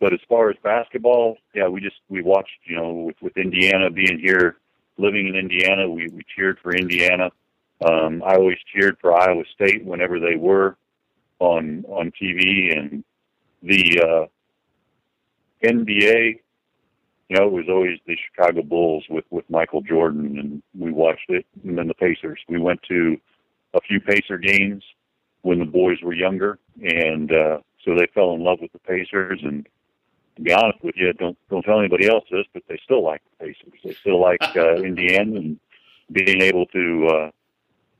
but 0.00 0.12
as 0.12 0.20
far 0.28 0.50
as 0.50 0.56
basketball, 0.62 1.38
yeah, 1.54 1.68
we 1.68 1.80
just 1.80 1.96
we 2.08 2.22
watched, 2.22 2.58
you 2.64 2.76
know, 2.76 2.92
with 2.92 3.16
with 3.20 3.36
Indiana 3.36 3.90
being 3.90 4.18
here, 4.18 4.56
living 4.96 5.28
in 5.28 5.34
Indiana, 5.34 5.88
we 5.88 6.08
we 6.08 6.22
cheered 6.36 6.58
for 6.62 6.74
Indiana. 6.74 7.30
Um, 7.84 8.22
I 8.24 8.34
always 8.34 8.58
cheered 8.72 8.96
for 9.00 9.14
Iowa 9.14 9.44
State 9.54 9.84
whenever 9.84 10.20
they 10.20 10.36
were 10.36 10.76
on 11.40 11.84
on 11.88 12.12
TV, 12.20 12.76
and 12.76 13.04
the 13.62 14.00
uh, 14.00 15.66
NBA. 15.66 16.40
You 17.28 17.36
know, 17.36 17.46
it 17.46 17.52
was 17.52 17.66
always 17.68 17.98
the 18.06 18.16
Chicago 18.30 18.62
Bulls 18.62 19.04
with 19.10 19.24
with 19.30 19.48
Michael 19.50 19.82
Jordan, 19.82 20.38
and 20.38 20.62
we 20.78 20.92
watched 20.92 21.28
it. 21.28 21.44
And 21.64 21.76
then 21.76 21.88
the 21.88 21.94
Pacers. 21.94 22.40
We 22.48 22.58
went 22.58 22.80
to 22.88 23.16
a 23.74 23.80
few 23.80 24.00
Pacer 24.00 24.38
games 24.38 24.82
when 25.42 25.58
the 25.58 25.64
boys 25.64 25.98
were 26.02 26.14
younger, 26.14 26.58
and 26.80 27.32
uh, 27.32 27.58
so 27.84 27.94
they 27.94 28.06
fell 28.14 28.34
in 28.34 28.44
love 28.44 28.58
with 28.62 28.72
the 28.72 28.78
Pacers 28.78 29.40
and 29.42 29.66
to 30.38 30.44
be 30.44 30.52
honest 30.52 30.82
with 30.82 30.94
you, 30.96 31.12
don't 31.14 31.36
don't 31.50 31.62
tell 31.62 31.80
anybody 31.80 32.08
else 32.08 32.24
this, 32.30 32.46
but 32.54 32.62
they 32.68 32.80
still 32.84 33.04
like 33.04 33.20
the 33.24 33.46
Pacers. 33.46 33.80
They 33.84 33.92
still 33.94 34.20
like 34.20 34.40
uh, 34.56 34.76
Indiana 34.76 35.36
and 35.36 35.60
being 36.12 36.40
able 36.40 36.64
to 36.66 37.06
uh, 37.08 37.30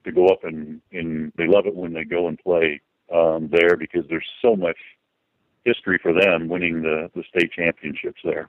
to 0.05 0.13
go 0.13 0.29
up 0.29 0.45
and 0.45 0.81
and 0.93 1.33
they 1.37 1.47
love 1.47 1.67
it 1.67 1.75
when 1.75 1.93
they 1.93 2.05
go 2.05 2.29
and 2.29 2.39
play 2.39 2.81
um, 3.13 3.49
there 3.51 3.77
because 3.77 4.05
there's 4.09 4.27
so 4.41 4.55
much 4.55 4.79
history 5.65 5.99
for 6.01 6.13
them 6.13 6.49
winning 6.49 6.81
the 6.83 7.11
the 7.15 7.25
state 7.29 7.53
championships 7.53 8.21
there. 8.25 8.49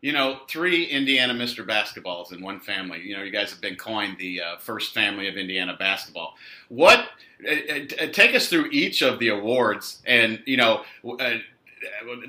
You 0.00 0.12
know, 0.12 0.40
three 0.48 0.86
Indiana 0.86 1.34
Mr. 1.34 1.64
Basketballs 1.64 2.32
in 2.32 2.42
one 2.42 2.58
family. 2.58 3.02
You 3.02 3.18
know, 3.18 3.22
you 3.22 3.30
guys 3.30 3.50
have 3.50 3.60
been 3.60 3.76
coined 3.76 4.16
the 4.18 4.40
uh, 4.40 4.56
first 4.56 4.94
family 4.94 5.28
of 5.28 5.36
Indiana 5.36 5.76
basketball. 5.78 6.36
What? 6.68 7.06
Uh, 7.46 7.52
uh, 8.00 8.06
take 8.06 8.34
us 8.34 8.48
through 8.48 8.70
each 8.72 9.02
of 9.02 9.18
the 9.18 9.28
awards, 9.28 10.02
and 10.06 10.42
you 10.46 10.56
know, 10.56 10.82
uh, 11.20 11.34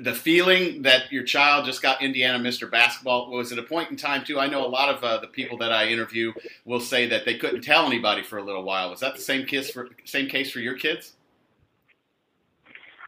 the 0.00 0.14
feeling 0.14 0.82
that 0.82 1.10
your 1.12 1.24
child 1.24 1.64
just 1.64 1.82
got 1.82 2.02
Indiana 2.02 2.38
Mr. 2.38 2.70
Basketball 2.70 3.30
was 3.30 3.52
at 3.52 3.58
a 3.58 3.62
point 3.62 3.90
in 3.90 3.96
time 3.96 4.24
too. 4.24 4.38
I 4.38 4.46
know 4.46 4.64
a 4.64 4.68
lot 4.68 4.94
of 4.94 5.02
uh, 5.04 5.18
the 5.18 5.26
people 5.26 5.58
that 5.58 5.72
I 5.72 5.88
interview 5.88 6.32
will 6.64 6.80
say 6.80 7.06
that 7.08 7.24
they 7.24 7.36
couldn't 7.36 7.62
tell 7.62 7.86
anybody 7.86 8.22
for 8.22 8.38
a 8.38 8.42
little 8.42 8.62
while. 8.62 8.90
Was 8.90 9.00
that 9.00 9.14
the 9.14 9.20
same 9.20 9.46
case 9.46 9.70
for 9.70 9.88
same 10.04 10.28
case 10.28 10.50
for 10.50 10.60
your 10.60 10.74
kids? 10.74 11.14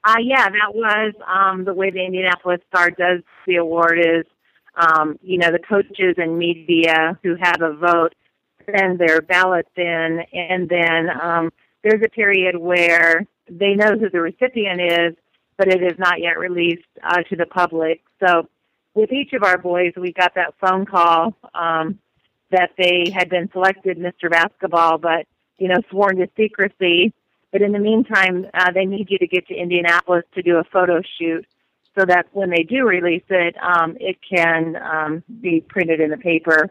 Uh, 0.05 0.17
yeah, 0.21 0.49
that 0.51 0.75
was 0.75 1.15
um, 1.27 1.65
the 1.65 1.73
way 1.73 1.91
the 1.91 2.05
Indianapolis 2.05 2.61
Star 2.69 2.91
does 2.91 3.23
the 3.47 3.57
award 3.57 3.99
is, 3.99 4.27
um, 4.77 5.19
you 5.23 5.39
know, 5.39 5.51
the 5.51 5.59
coaches 5.59 6.17
and 6.19 6.39
media 6.39 7.19
who 7.23 7.37
have 7.41 7.63
a 7.63 7.73
vote 7.73 8.15
send 8.67 8.99
their 8.99 9.23
ballots 9.23 9.71
in, 9.77 10.23
and 10.33 10.69
then 10.69 11.09
um, 11.23 11.51
there's 11.83 12.03
a 12.05 12.09
period 12.09 12.59
where 12.59 13.27
they 13.49 13.75
know 13.75 13.97
who 13.99 14.11
the 14.11 14.21
recipient 14.21 14.81
is, 14.81 15.15
but 15.57 15.69
it 15.69 15.83
is 15.83 15.99
not 15.99 16.21
yet 16.21 16.39
released 16.39 16.87
uh, 17.03 17.23
to 17.29 17.37
the 17.37 17.47
public. 17.47 18.03
So 18.21 18.49
with 18.95 19.13
each 19.13 19.33
of 19.33 19.43
our 19.43 19.59
boys, 19.59 19.93
we 19.97 20.13
got 20.13 20.35
that 20.35 20.55
phone 20.61 20.87
call 20.87 21.35
um, 21.55 21.99
that 22.51 22.71
they 22.79 23.11
had 23.13 23.29
been 23.29 23.51
selected 23.53 23.99
Mr. 23.99 24.31
Basketball, 24.31 24.99
but 24.99 25.27
you 25.59 25.69
know 25.69 25.81
sworn 25.91 26.17
to 26.17 26.29
secrecy. 26.37 27.13
But 27.53 27.63
in 27.63 27.73
the 27.73 27.79
meantime, 27.79 28.47
uh, 28.53 28.73
they 28.73 28.85
need 28.85 29.11
you 29.11 29.19
to 29.19 29.27
get 29.27 29.47
to 29.49 29.55
Indianapolis 29.55 30.25
to 30.35 30.43
do 30.43 30.57
a 30.57 30.65
photo 30.65 31.01
shoot, 31.19 31.47
so 31.97 32.05
that 32.05 32.27
when 32.33 32.51
they 32.51 32.65
do 32.65 32.85
release 32.85 33.25
it, 33.29 33.57
um, 33.63 33.97
it 34.01 34.19
can 34.29 34.77
um, 34.77 35.23
be 35.41 35.61
printed 35.61 36.01
in 36.01 36.11
the 36.11 36.17
paper. 36.17 36.71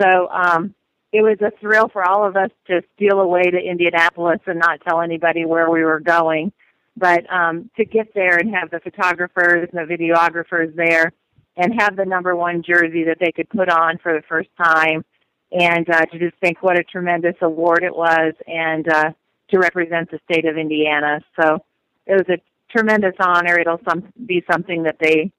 So 0.00 0.28
um, 0.28 0.74
it 1.12 1.22
was 1.22 1.38
a 1.40 1.50
thrill 1.60 1.88
for 1.88 2.06
all 2.06 2.26
of 2.26 2.36
us 2.36 2.50
to 2.66 2.82
steal 2.94 3.20
away 3.20 3.42
to 3.42 3.58
Indianapolis 3.58 4.40
and 4.46 4.58
not 4.58 4.80
tell 4.82 5.00
anybody 5.00 5.44
where 5.44 5.70
we 5.70 5.82
were 5.84 6.00
going. 6.00 6.52
But 6.96 7.30
um, 7.32 7.70
to 7.76 7.84
get 7.84 8.14
there 8.14 8.38
and 8.38 8.54
have 8.54 8.70
the 8.70 8.80
photographers 8.80 9.68
and 9.72 9.88
the 9.88 9.94
videographers 9.94 10.74
there 10.74 11.12
and 11.56 11.80
have 11.80 11.96
the 11.96 12.04
number 12.04 12.34
one 12.34 12.62
jersey 12.62 13.04
that 13.04 13.18
they 13.20 13.32
could 13.32 13.48
put 13.50 13.68
on 13.68 13.98
for 13.98 14.12
the 14.12 14.22
first 14.28 14.48
time 14.62 15.04
and 15.52 15.88
uh, 15.88 16.04
to 16.06 16.18
just 16.18 16.36
think 16.40 16.62
what 16.62 16.78
a 16.78 16.84
tremendous 16.84 17.36
award 17.40 17.82
it 17.82 17.94
was 17.94 18.34
and 18.46 18.88
uh, 18.88 19.10
to 19.48 19.58
represent 19.58 20.10
the 20.10 20.18
state 20.30 20.44
of 20.44 20.56
Indiana. 20.56 21.20
So 21.40 21.58
it 22.06 22.14
was 22.14 22.28
a 22.28 22.40
tremendous 22.76 23.14
honor. 23.20 23.58
It'll 23.58 23.80
some, 23.88 24.12
be 24.26 24.44
something 24.50 24.82
that 24.84 24.96
they 25.00 25.32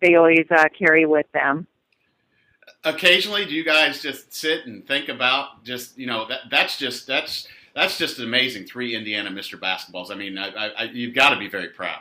they 0.00 0.16
always 0.16 0.46
uh, 0.50 0.64
carry 0.76 1.06
with 1.06 1.26
them. 1.32 1.68
Occasionally, 2.82 3.44
do 3.44 3.54
you 3.54 3.64
guys 3.64 4.02
just 4.02 4.34
sit 4.34 4.66
and 4.66 4.84
think 4.84 5.08
about 5.08 5.62
just 5.64 5.96
you 5.96 6.06
know 6.06 6.26
that 6.28 6.40
that's 6.50 6.76
just 6.76 7.06
that's 7.06 7.46
that's 7.74 7.98
just 7.98 8.18
amazing. 8.18 8.64
Three 8.64 8.94
Indiana 8.94 9.30
Mr. 9.30 9.58
Basketballs. 9.58 10.10
I 10.10 10.14
mean, 10.14 10.38
I, 10.38 10.68
I, 10.68 10.82
you've 10.84 11.14
got 11.14 11.30
to 11.30 11.38
be 11.38 11.48
very 11.48 11.68
proud. 11.68 12.00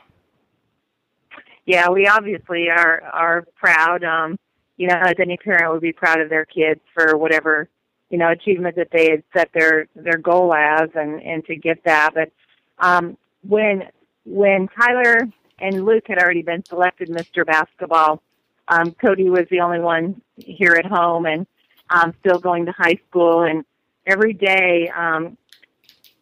yeah, 1.65 1.89
we 1.89 2.07
obviously 2.07 2.69
are 2.69 3.01
are 3.03 3.45
proud. 3.55 4.03
Um, 4.03 4.38
you 4.77 4.88
know, 4.88 4.97
as 4.97 5.15
any 5.19 5.38
parent 5.38 5.71
would 5.71 5.81
be 5.81 5.93
proud 5.93 6.19
of 6.19 6.29
their 6.29 6.45
kids 6.45 6.81
for 6.93 7.17
whatever 7.17 7.69
you 8.10 8.17
know 8.17 8.29
achievement 8.29 8.75
that 8.75 8.89
they 8.91 9.10
had 9.10 9.23
set 9.34 9.49
their 9.53 9.88
their 9.95 10.17
goal 10.17 10.53
as, 10.53 10.89
and 10.95 11.21
and 11.21 11.45
to 11.45 11.55
get 11.55 11.84
that. 11.86 12.13
But 12.13 12.31
um, 12.79 13.17
when 13.47 13.89
when 14.25 14.67
Tyler 14.69 15.27
and 15.60 15.86
Luke 15.86 16.05
had 16.07 16.17
already 16.17 16.41
been 16.41 16.65
selected 16.65 17.10
Mr. 17.10 17.45
Basketball, 17.45 18.21
um, 18.67 18.91
Cody 18.93 19.29
was 19.29 19.45
the 19.49 19.60
only 19.60 19.79
one 19.79 20.21
here 20.38 20.73
at 20.73 20.86
home 20.86 21.25
and 21.25 21.45
um, 21.89 22.13
still 22.19 22.39
going 22.39 22.65
to 22.65 22.71
high 22.71 22.99
school. 23.10 23.43
And 23.43 23.63
every 24.05 24.34
day 24.34 24.89
um, 24.95 25.38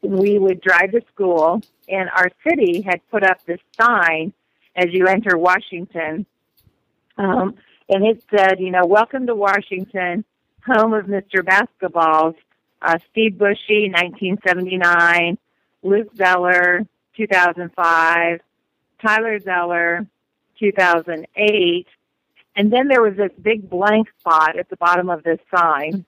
we 0.01 0.39
would 0.39 0.61
drive 0.61 0.91
to 0.91 1.01
school, 1.13 1.61
and 1.87 2.09
our 2.09 2.31
city 2.47 2.81
had 2.81 3.01
put 3.09 3.23
up 3.23 3.43
this 3.45 3.59
sign 3.79 4.33
as 4.75 4.87
you 4.91 5.07
enter 5.07 5.37
Washington. 5.37 6.25
Um, 7.17 7.55
and 7.89 8.05
it 8.05 8.23
said, 8.29 8.59
you 8.59 8.71
know, 8.71 8.85
welcome 8.85 9.27
to 9.27 9.35
Washington, 9.35 10.23
home 10.65 10.93
of 10.93 11.05
Mr. 11.05 11.41
Basketballs, 11.41 12.35
uh, 12.81 12.97
Steve 13.11 13.33
Bouchie, 13.33 13.91
1979, 13.91 15.37
Luke 15.83 16.15
Zeller, 16.15 16.85
2005, 17.17 18.39
Tyler 19.01 19.39
Zeller, 19.39 20.07
2008. 20.59 21.87
And 22.55 22.71
then 22.71 22.87
there 22.87 23.01
was 23.01 23.15
this 23.15 23.31
big 23.41 23.69
blank 23.69 24.07
spot 24.19 24.57
at 24.57 24.69
the 24.69 24.77
bottom 24.77 25.09
of 25.09 25.23
this 25.23 25.39
sign. 25.53 26.05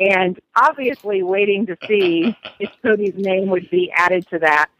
And 0.00 0.40
obviously 0.56 1.22
waiting 1.22 1.66
to 1.66 1.76
see 1.86 2.34
if 2.58 2.70
Cody's 2.82 3.14
name 3.16 3.50
would 3.50 3.70
be 3.70 3.92
added 3.94 4.26
to 4.30 4.38
that. 4.38 4.70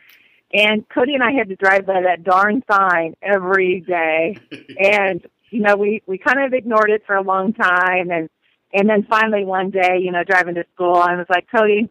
And 0.53 0.89
Cody 0.89 1.15
and 1.15 1.23
I 1.23 1.33
had 1.33 1.49
to 1.51 1.57
drive 1.57 1.87
by 1.87 2.03
that 2.03 2.25
darn 2.25 2.63
sign 2.69 3.15
every 3.23 3.81
day. 3.81 4.37
and, 4.81 5.25
you 5.51 5.61
know, 5.61 5.77
we, 5.77 6.03
we 6.07 6.19
kind 6.19 6.43
of 6.43 6.53
ignored 6.53 6.91
it 6.91 7.05
for 7.07 7.15
a 7.15 7.23
long 7.23 7.53
time. 7.53 8.11
And, 8.11 8.29
and 8.73 8.89
then 8.89 9.07
finally 9.09 9.45
one 9.45 9.71
day, 9.71 9.99
you 10.01 10.11
know, 10.11 10.25
driving 10.25 10.55
to 10.57 10.65
school, 10.75 10.97
I 10.97 11.15
was 11.15 11.27
like, 11.29 11.47
Cody, 11.55 11.89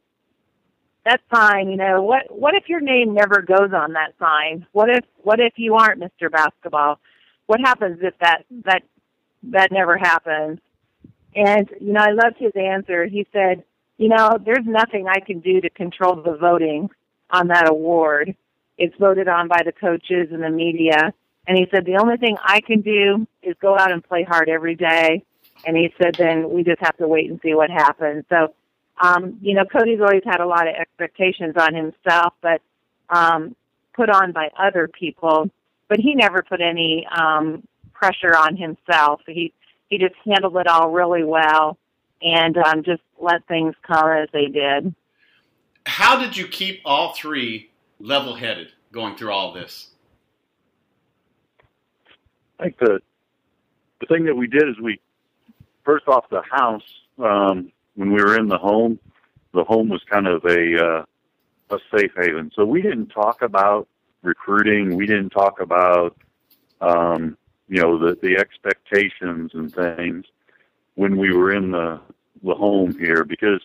that's 1.06 1.24
fine. 1.32 1.70
You 1.70 1.78
know, 1.78 2.02
what, 2.02 2.24
what 2.30 2.56
if 2.56 2.68
your 2.68 2.82
name 2.82 3.14
never 3.14 3.42
goes 3.42 3.72
on 3.74 3.94
that 3.94 4.14
sign? 4.20 4.66
What 4.74 4.90
if, 4.90 5.06
what 5.24 5.40
if 5.40 5.54
you 5.56 5.76
aren't 5.76 6.02
Mr. 6.02 6.30
Basketball? 6.30 7.00
What 7.46 7.62
happens 7.62 8.00
if 8.02 8.14
that, 8.20 8.44
that, 8.66 8.82
that 9.44 9.72
never 9.72 9.98
happens? 9.98 10.60
And, 11.36 11.70
you 11.80 11.94
know, 11.94 12.02
I 12.02 12.12
loved 12.12 12.38
his 12.38 12.54
answer. 12.56 13.06
He 13.06 13.28
said, 13.32 13.64
you 13.98 14.08
know, 14.08 14.38
there's 14.44 14.66
nothing 14.66 15.08
I 15.08 15.20
can 15.20 15.40
do 15.40 15.62
to 15.62 15.70
control 15.70 16.16
the 16.16 16.38
voting 16.38 16.90
on 17.30 17.48
that 17.50 17.70
award. 17.70 18.36
It's 18.78 18.96
voted 18.98 19.28
on 19.28 19.48
by 19.48 19.62
the 19.64 19.74
coaches 19.74 20.30
and 20.32 20.42
the 20.42 20.50
media. 20.50 21.14
And 21.48 21.58
he 21.58 21.68
said, 21.72 21.86
the 21.86 21.98
only 21.98 22.18
thing 22.18 22.38
I 22.44 22.62
can 22.62 22.82
do 22.82 23.28
is 23.44 23.56
go 23.62 23.78
out 23.78 23.92
and 23.92 24.04
play 24.04 24.24
hard 24.24 24.50
every 24.50 24.76
day. 24.76 25.24
And 25.66 25.76
he 25.76 25.94
said, 26.02 26.16
then 26.16 26.50
we 26.50 26.64
just 26.64 26.80
have 26.82 26.96
to 26.98 27.08
wait 27.08 27.30
and 27.30 27.40
see 27.44 27.54
what 27.54 27.70
happens. 27.70 28.24
So, 28.30 28.54
um, 29.02 29.38
you 29.42 29.54
know, 29.54 29.66
Cody's 29.66 30.00
always 30.00 30.24
had 30.26 30.40
a 30.40 30.46
lot 30.46 30.68
of 30.68 30.76
expectations 30.76 31.56
on 31.58 31.74
himself, 31.74 32.34
but 32.42 32.62
um, 33.10 33.56
put 33.94 34.10
on 34.10 34.32
by 34.32 34.50
other 34.58 34.88
people. 34.88 35.50
But 35.88 36.00
he 36.00 36.16
never 36.16 36.42
put 36.42 36.62
any 36.62 37.06
um, 37.08 37.68
pressure 37.94 38.36
on 38.36 38.56
himself. 38.56 39.22
He 39.28 39.54
he 39.90 39.98
just 39.98 40.16
handled 40.26 40.56
it 40.58 40.68
all 40.68 40.90
really 40.90 41.24
well, 41.24 41.78
and 42.22 42.58
um, 42.58 42.84
just 42.84 43.02
let 43.20 43.46
things 43.48 43.76
come 43.86 44.10
as 44.10 44.30
they 44.32 44.46
did. 44.46 44.94
How 45.86 46.20
did 46.20 46.38
you 46.38 46.48
keep 46.48 46.82
all 46.86 47.14
three 47.14 47.72
level 48.00 48.36
headed 48.36 48.70
going 48.92 49.16
through 49.16 49.32
all 49.32 49.54
this? 49.54 49.90
I 52.60 52.64
think 52.64 52.78
the 52.80 53.00
the 54.02 54.06
thing 54.08 54.26
that 54.26 54.36
we 54.36 54.48
did 54.48 54.68
is 54.70 54.80
we 54.82 55.00
first 55.84 56.08
off 56.08 56.26
the 56.30 56.42
house 56.42 56.84
um, 57.18 57.72
when 57.96 58.12
we 58.12 58.22
were 58.22 58.38
in 58.38 58.48
the 58.48 58.58
home, 58.58 59.00
the 59.54 59.64
home 59.64 59.90
was 59.90 60.02
kind 60.10 60.28
of 60.28 60.44
a 60.46 60.86
uh, 60.86 61.06
a 61.76 61.80
safe 61.96 62.12
haven. 62.16 62.52
So 62.56 62.66
we 62.66 62.82
didn't 62.82 63.08
talk 63.08 63.42
about 63.42 63.88
recruiting. 64.22 64.96
We 64.96 65.06
didn't 65.06 65.30
talk 65.30 65.60
about 65.60 66.16
um, 66.82 67.38
you 67.70 67.82
know 67.82 67.98
the 67.98 68.18
the 68.22 68.38
expectations 68.38 69.52
and 69.54 69.74
things 69.74 70.26
when 70.96 71.18
we 71.18 71.32
were 71.32 71.54
in 71.54 71.72
the 71.72 72.02
the 72.44 72.56
home 72.56 72.98
here 72.98 73.24
because 73.24 73.62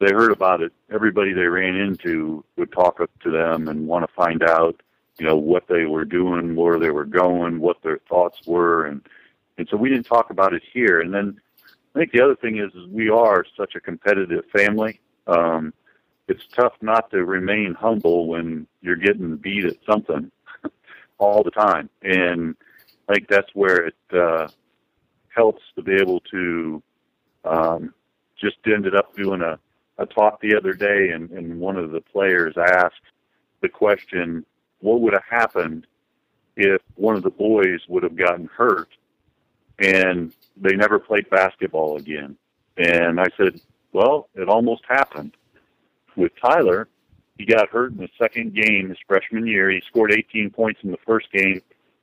they 0.00 0.12
heard 0.12 0.30
about 0.30 0.60
it. 0.60 0.72
Everybody 0.92 1.32
they 1.32 1.46
ran 1.46 1.74
into 1.74 2.44
would 2.56 2.70
talk 2.72 3.00
up 3.00 3.10
to 3.20 3.30
them 3.30 3.68
and 3.68 3.88
want 3.88 4.06
to 4.06 4.14
find 4.14 4.42
out, 4.42 4.80
you 5.18 5.26
know, 5.26 5.36
what 5.36 5.66
they 5.68 5.86
were 5.86 6.04
doing, 6.04 6.54
where 6.54 6.78
they 6.78 6.90
were 6.90 7.04
going, 7.04 7.58
what 7.58 7.82
their 7.82 7.98
thoughts 8.08 8.46
were, 8.46 8.86
and 8.86 9.02
and 9.56 9.68
so 9.68 9.76
we 9.76 9.88
didn't 9.88 10.06
talk 10.06 10.30
about 10.30 10.52
it 10.52 10.62
here. 10.72 11.00
And 11.00 11.12
then 11.12 11.40
I 11.94 11.98
think 11.98 12.12
the 12.12 12.22
other 12.22 12.36
thing 12.36 12.58
is, 12.58 12.72
is 12.74 12.86
we 12.88 13.08
are 13.08 13.44
such 13.56 13.74
a 13.74 13.80
competitive 13.80 14.44
family. 14.52 15.00
Um, 15.26 15.72
it's 16.28 16.46
tough 16.54 16.74
not 16.80 17.10
to 17.10 17.24
remain 17.24 17.74
humble 17.74 18.28
when 18.28 18.66
you're 18.82 18.96
getting 18.96 19.36
beat 19.36 19.64
at 19.64 19.76
something 19.90 20.30
all 21.18 21.42
the 21.42 21.50
time, 21.50 21.88
and 22.02 22.54
I 23.08 23.14
think 23.14 23.28
that's 23.28 23.50
where 23.54 23.86
it 23.86 23.96
uh, 24.12 24.48
helps 25.34 25.62
to 25.76 25.82
be 25.82 25.94
able 25.94 26.20
to 26.32 26.82
um, 27.44 27.94
just 28.40 28.56
ended 28.66 28.94
up 28.94 29.14
doing 29.16 29.40
a 29.40 29.58
a 29.98 30.06
talk 30.06 30.40
the 30.40 30.56
other 30.56 30.72
day, 30.72 31.10
and, 31.10 31.30
and 31.30 31.58
one 31.58 31.76
of 31.76 31.90
the 31.90 32.00
players 32.00 32.54
asked 32.56 32.94
the 33.60 33.68
question, 33.68 34.46
"What 34.80 35.00
would 35.00 35.12
have 35.12 35.24
happened 35.28 35.86
if 36.56 36.80
one 36.94 37.16
of 37.16 37.22
the 37.22 37.30
boys 37.30 37.80
would 37.88 38.04
have 38.04 38.16
gotten 38.16 38.48
hurt 38.56 38.88
and 39.78 40.32
they 40.56 40.74
never 40.76 40.98
played 40.98 41.28
basketball 41.30 41.96
again?" 41.96 42.36
And 42.76 43.20
I 43.20 43.26
said, 43.36 43.60
"Well, 43.92 44.28
it 44.34 44.48
almost 44.48 44.82
happened 44.88 45.36
with 46.14 46.32
Tyler. 46.40 46.88
He 47.36 47.44
got 47.44 47.68
hurt 47.68 47.92
in 47.92 47.98
the 47.98 48.08
second 48.18 48.54
game 48.54 48.88
his 48.88 48.98
freshman 49.06 49.46
year. 49.46 49.70
He 49.70 49.80
scored 49.88 50.12
18 50.12 50.50
points 50.50 50.80
in 50.82 50.90
the 50.90 50.98
first 51.06 51.30
game 51.32 51.60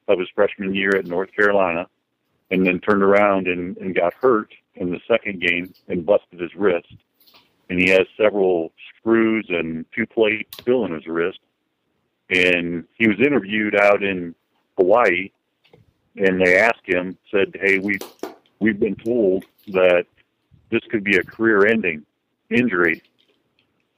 of 0.07 0.19
his 0.19 0.29
freshman 0.35 0.73
year 0.75 0.95
at 0.95 1.05
North 1.05 1.31
Carolina, 1.33 1.87
and 2.51 2.65
then 2.65 2.79
turned 2.79 3.03
around 3.03 3.47
and, 3.47 3.77
and 3.77 3.95
got 3.95 4.13
hurt 4.13 4.53
in 4.75 4.91
the 4.91 4.99
second 5.07 5.41
game 5.41 5.73
and 5.87 6.05
busted 6.05 6.39
his 6.39 6.55
wrist." 6.55 6.93
and 7.69 7.79
he 7.79 7.89
has 7.89 8.05
several 8.17 8.71
screws 8.97 9.45
and 9.49 9.85
two 9.93 10.05
plates 10.05 10.57
still 10.59 10.85
in 10.85 10.93
his 10.93 11.07
wrist. 11.07 11.39
And 12.29 12.85
he 12.97 13.07
was 13.07 13.19
interviewed 13.19 13.75
out 13.75 14.03
in 14.03 14.33
Hawaii, 14.77 15.29
and 16.15 16.41
they 16.41 16.57
asked 16.57 16.85
him, 16.85 17.17
said, 17.29 17.55
"Hey, 17.61 17.79
we 17.79 17.99
we've 18.59 18.79
been 18.79 18.95
told 18.95 19.45
that 19.67 20.05
this 20.71 20.81
could 20.89 21.03
be 21.03 21.17
a 21.17 21.23
career-ending 21.23 22.03
injury. 22.49 23.01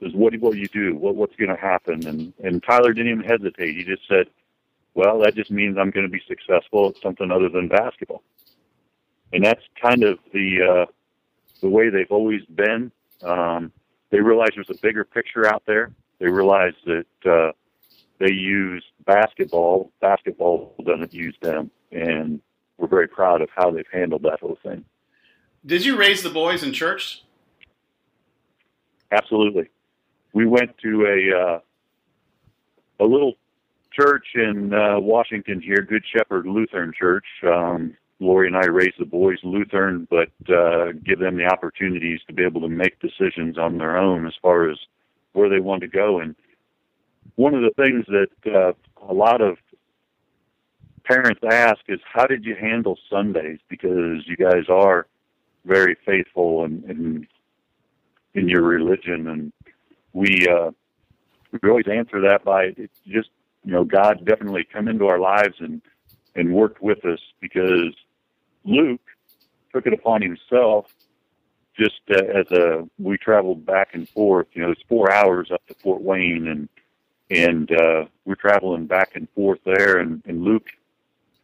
Is 0.01 0.13
what 0.13 0.35
what 0.39 0.57
you 0.57 0.67
do? 0.67 0.95
What 0.95 1.15
what's 1.15 1.35
going 1.37 1.55
to 1.55 1.61
happen?" 1.61 2.05
And 2.05 2.33
and 2.43 2.61
Tyler 2.63 2.91
didn't 2.91 3.11
even 3.11 3.23
hesitate. 3.23 3.77
He 3.77 3.83
just 3.83 4.05
said, 4.09 4.27
"Well, 4.97 5.19
that 5.19 5.35
just 5.35 5.51
means 5.51 5.77
I'm 5.77 5.91
going 5.91 6.05
to 6.05 6.11
be 6.11 6.21
successful 6.27 6.89
at 6.89 7.01
something 7.01 7.31
other 7.31 7.49
than 7.49 7.69
basketball." 7.69 8.23
And 9.31 9.45
that's 9.45 9.63
kind 9.81 10.03
of 10.03 10.19
the 10.33 10.47
uh, 10.61 10.85
the 11.61 11.69
way 11.69 11.89
they've 11.89 12.11
always 12.11 12.43
been 12.45 12.91
um, 13.23 13.71
they 14.09 14.19
realize 14.19 14.49
there's 14.55 14.69
a 14.69 14.81
bigger 14.81 15.03
picture 15.03 15.47
out 15.47 15.63
there. 15.65 15.91
They 16.19 16.27
realize 16.27 16.73
that 16.85 17.05
uh, 17.25 17.51
they 18.19 18.31
use 18.31 18.83
basketball. 19.05 19.91
Basketball 20.01 20.75
doesn't 20.85 21.13
use 21.13 21.35
them, 21.41 21.71
and 21.91 22.41
we're 22.77 22.87
very 22.87 23.07
proud 23.07 23.41
of 23.41 23.49
how 23.55 23.71
they've 23.71 23.85
handled 23.91 24.23
that 24.23 24.39
whole 24.39 24.57
thing. 24.63 24.85
Did 25.65 25.85
you 25.85 25.97
raise 25.97 26.23
the 26.23 26.29
boys 26.29 26.63
in 26.63 26.73
church? 26.73 27.23
Absolutely. 29.11 29.69
We 30.33 30.45
went 30.45 30.77
to 30.79 31.05
a 31.05 31.37
uh, 31.37 31.59
a 32.99 33.05
little 33.05 33.33
church 33.99 34.25
in 34.35 34.73
uh, 34.73 34.99
Washington 34.99 35.61
here, 35.61 35.81
Good 35.81 36.03
Shepherd 36.15 36.45
Lutheran 36.45 36.93
Church. 36.97 37.25
Um, 37.43 37.95
Lori 38.19 38.47
and 38.47 38.57
I 38.57 38.65
raise 38.65 38.93
the 38.97 39.05
boys 39.05 39.37
Lutheran, 39.43 40.07
but 40.09 40.29
uh, 40.51 40.91
give 41.05 41.19
them 41.19 41.37
the 41.37 41.45
opportunities 41.45 42.19
to 42.27 42.33
be 42.33 42.43
able 42.43 42.61
to 42.61 42.67
make 42.67 42.99
decisions 42.99 43.57
on 43.57 43.77
their 43.77 43.97
own 43.97 44.25
as 44.25 44.33
far 44.41 44.69
as 44.69 44.77
where 45.33 45.49
they 45.49 45.59
want 45.59 45.81
to 45.81 45.87
go. 45.87 46.19
And 46.19 46.35
one 47.35 47.53
of 47.53 47.61
the 47.61 47.71
things 47.75 48.05
that 48.07 48.51
uh, 48.51 48.73
a 49.07 49.13
lot 49.13 49.41
of 49.41 49.57
parents 51.03 51.41
ask 51.49 51.79
is, 51.87 51.99
how 52.11 52.25
did 52.25 52.43
you 52.43 52.55
handle 52.55 52.97
Sundays? 53.09 53.59
Because 53.69 54.25
you 54.25 54.35
guys 54.35 54.63
are 54.67 55.05
very 55.65 55.95
faithful 56.05 56.65
in, 56.65 56.83
in, 56.89 57.27
in 58.33 58.49
your 58.49 58.63
religion, 58.63 59.27
and 59.27 59.53
we 60.13 60.47
uh, 60.47 60.71
we 61.61 61.69
always 61.69 61.87
answer 61.87 62.21
that 62.21 62.43
by 62.43 62.73
it's 62.77 62.99
just 63.07 63.29
you 63.67 63.73
know 63.73 63.83
God 63.83 64.25
definitely 64.25 64.63
come 64.63 64.87
into 64.87 65.07
our 65.07 65.19
lives 65.19 65.55
and 65.59 65.81
and 66.35 66.53
worked 66.53 66.81
with 66.81 67.03
us 67.03 67.19
because 67.41 67.93
Luke 68.63 69.01
took 69.73 69.85
it 69.85 69.93
upon 69.93 70.21
himself 70.21 70.85
just 71.77 71.99
uh, 72.09 72.23
as 72.33 72.49
a 72.51 72.87
we 72.97 73.17
traveled 73.17 73.65
back 73.65 73.89
and 73.91 74.07
forth. 74.07 74.47
You 74.53 74.63
know, 74.63 74.71
it's 74.71 74.81
four 74.87 75.11
hours 75.11 75.51
up 75.51 75.65
to 75.67 75.73
Fort 75.73 76.01
Wayne, 76.01 76.47
and 76.47 76.69
and 77.29 77.69
uh, 77.73 78.05
we're 78.23 78.35
traveling 78.35 78.87
back 78.87 79.15
and 79.15 79.27
forth 79.35 79.59
there. 79.65 79.97
And, 79.97 80.23
and 80.25 80.43
Luke 80.43 80.69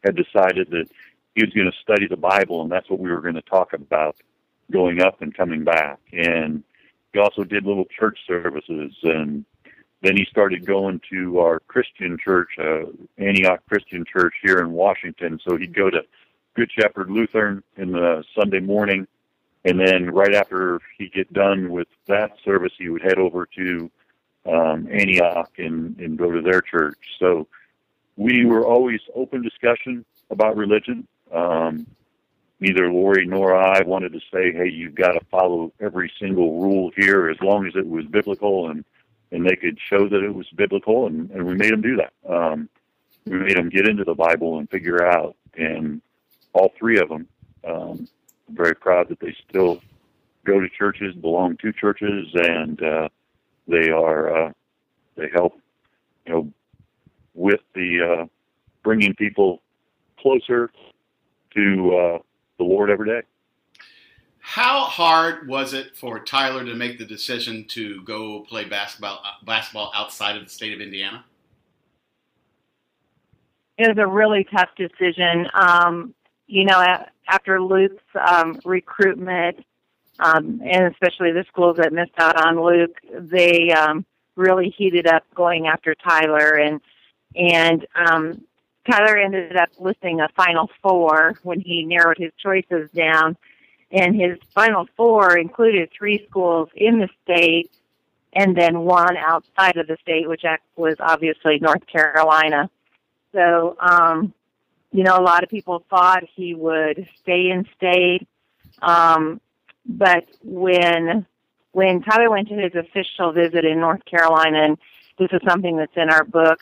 had 0.06 0.16
decided 0.16 0.70
that 0.72 0.88
he 1.36 1.44
was 1.44 1.54
going 1.54 1.70
to 1.70 1.78
study 1.82 2.08
the 2.08 2.16
Bible, 2.16 2.62
and 2.62 2.72
that's 2.72 2.90
what 2.90 3.02
we 3.02 3.12
were 3.12 3.20
going 3.20 3.36
to 3.36 3.42
talk 3.42 3.74
about 3.74 4.16
going 4.72 5.02
up 5.02 5.22
and 5.22 5.36
coming 5.36 5.66
back. 5.66 6.00
And 6.14 6.64
he 7.12 7.20
also 7.20 7.44
did 7.44 7.66
little 7.66 7.86
church 8.00 8.18
services, 8.26 8.94
and 9.04 9.44
then 10.04 10.18
he 10.18 10.26
started 10.30 10.66
going 10.66 11.00
to 11.10 11.40
our 11.40 11.62
Christian 11.62 12.18
church, 12.18 12.50
uh, 12.60 12.84
Antioch 13.18 13.62
Christian 13.70 14.04
Church 14.06 14.34
here 14.44 14.60
in 14.60 14.74
Washington. 14.74 15.40
So 15.48 15.56
he'd 15.56 15.74
go 15.74 15.90
to 15.90 16.02
Good 16.56 16.70
Shepherd 16.78 17.10
Lutheran 17.10 17.64
in 17.78 17.94
the 17.94 18.24
Sunday 18.38 18.60
morning, 18.60 19.08
and 19.64 19.80
then 19.80 20.12
right 20.12 20.36
after 20.36 20.82
he'd 20.98 21.14
get 21.14 21.32
done 21.32 21.72
with 21.72 21.88
that 22.08 22.34
service, 22.44 22.74
he 22.78 22.90
would 22.90 23.02
head 23.02 23.18
over 23.18 23.48
to 23.56 23.90
um, 24.46 24.90
Antioch 24.92 25.52
and, 25.58 25.98
and 25.98 26.18
go 26.18 26.30
to 26.30 26.42
their 26.42 26.60
church. 26.60 27.00
So 27.18 27.48
we 28.18 28.46
were 28.46 28.68
always 28.68 29.00
open 29.16 29.42
discussion 29.42 30.04
about 30.30 30.58
religion. 30.58 31.08
Um, 31.32 31.88
neither 32.60 32.92
Lori 32.92 33.26
nor 33.26 33.56
I 33.56 33.82
wanted 33.84 34.12
to 34.12 34.20
say, 34.34 34.52
"Hey, 34.52 34.68
you've 34.68 34.96
got 34.96 35.14
to 35.14 35.26
follow 35.32 35.72
every 35.80 36.12
single 36.20 36.62
rule 36.62 36.92
here," 36.98 37.30
as 37.30 37.38
long 37.42 37.66
as 37.68 37.74
it 37.78 37.88
was 37.88 38.06
biblical 38.06 38.70
and 38.70 38.84
and 39.34 39.46
they 39.46 39.56
could 39.56 39.78
show 39.90 40.08
that 40.08 40.24
it 40.24 40.34
was 40.34 40.48
biblical, 40.56 41.08
and, 41.08 41.30
and 41.32 41.46
we 41.46 41.56
made 41.56 41.72
them 41.72 41.82
do 41.82 41.98
that. 41.98 42.14
Um, 42.32 42.70
we 43.26 43.40
made 43.40 43.58
them 43.58 43.70
get 43.70 43.88
into 43.88 44.04
the 44.04 44.14
Bible 44.14 44.60
and 44.60 44.70
figure 44.70 45.04
out, 45.06 45.36
and 45.58 46.02
all 46.54 46.72
three 46.78 47.00
of 47.00 47.10
them. 47.10 47.28
Um, 47.68 48.08
very 48.50 48.76
proud 48.76 49.10
that 49.10 49.20
they 49.20 49.36
still 49.50 49.82
go 50.46 50.60
to 50.60 50.70
churches, 50.70 51.16
belong 51.16 51.58
to 51.58 51.74
churches, 51.74 52.28
and 52.36 52.82
uh, 52.84 53.10
they 53.68 53.90
are 53.90 54.48
uh, 54.48 54.52
they 55.16 55.30
help 55.34 55.60
you 56.28 56.34
know 56.34 56.54
with 57.34 57.62
the 57.74 58.22
uh, 58.22 58.26
bringing 58.84 59.16
people 59.16 59.62
closer 60.20 60.72
to 61.56 61.96
uh, 61.96 62.20
the 62.60 62.64
Lord 62.64 62.92
every 62.92 63.08
day. 63.08 63.26
How 64.46 64.82
hard 64.82 65.48
was 65.48 65.74
it 65.74 65.96
for 65.96 66.20
Tyler 66.20 66.66
to 66.66 66.76
make 66.76 66.98
the 66.98 67.06
decision 67.06 67.64
to 67.70 68.04
go 68.04 68.42
play 68.42 68.66
basketball 68.66 69.22
uh, 69.24 69.46
basketball 69.46 69.90
outside 69.96 70.36
of 70.36 70.44
the 70.44 70.50
state 70.50 70.74
of 70.74 70.82
Indiana? 70.82 71.24
It 73.78 73.88
was 73.88 73.98
a 73.98 74.06
really 74.06 74.46
tough 74.54 74.68
decision. 74.76 75.48
Um, 75.54 76.14
you 76.48 76.66
know, 76.66 76.86
after 77.30 77.62
Luke's 77.62 78.04
um, 78.20 78.60
recruitment, 78.66 79.66
um, 80.20 80.62
and 80.62 80.94
especially 80.94 81.32
the 81.32 81.46
schools 81.48 81.78
that 81.78 81.94
missed 81.94 82.12
out 82.18 82.46
on 82.46 82.62
Luke, 82.62 82.98
they 83.12 83.72
um, 83.72 84.06
really 84.36 84.76
heated 84.78 85.08
up 85.08 85.24
going 85.34 85.68
after 85.68 85.96
Tyler, 85.96 86.56
and 86.56 86.82
and 87.34 87.88
um, 87.96 88.44
Tyler 88.92 89.18
ended 89.18 89.56
up 89.56 89.70
listing 89.80 90.20
a 90.20 90.28
final 90.36 90.70
four 90.82 91.36
when 91.44 91.62
he 91.62 91.86
narrowed 91.86 92.18
his 92.18 92.34
choices 92.38 92.90
down, 92.94 93.38
and 93.94 94.20
his 94.20 94.40
final 94.54 94.88
four 94.98 95.38
included 95.38 95.90
three 95.96 96.26
schools 96.28 96.68
in 96.76 97.00
the 97.00 97.08
state, 97.24 97.72
and 98.34 98.58
then 98.58 98.80
one 98.80 99.16
outside 99.16 99.78
of 99.78 99.86
the 99.86 99.98
state, 100.02 100.28
which 100.28 100.44
was 100.76 100.96
obviously 101.00 101.60
North 101.60 101.86
Carolina. 101.86 102.70
So, 103.32 103.78
um, 103.80 104.34
you 104.92 105.04
know, 105.04 105.16
a 105.18 105.22
lot 105.22 105.44
of 105.44 105.50
people 105.50 105.86
thought 105.90 106.24
he 106.36 106.56
would 106.56 107.08
stay 107.22 107.52
in 107.52 107.66
state. 107.78 108.28
Um, 108.82 109.40
but 109.86 110.26
when 110.44 111.26
when 111.74 112.02
Tyler 112.02 112.30
went 112.30 112.48
to 112.50 112.56
his 112.56 112.74
official 112.76 113.32
visit 113.32 113.64
in 113.66 113.80
North 113.80 114.06
Carolina, 114.06 114.64
and 114.64 114.78
this 115.20 115.30
is 115.32 115.42
something 115.48 115.78
that's 115.78 115.96
in 115.96 116.10
our 116.10 116.24
book, 116.24 116.60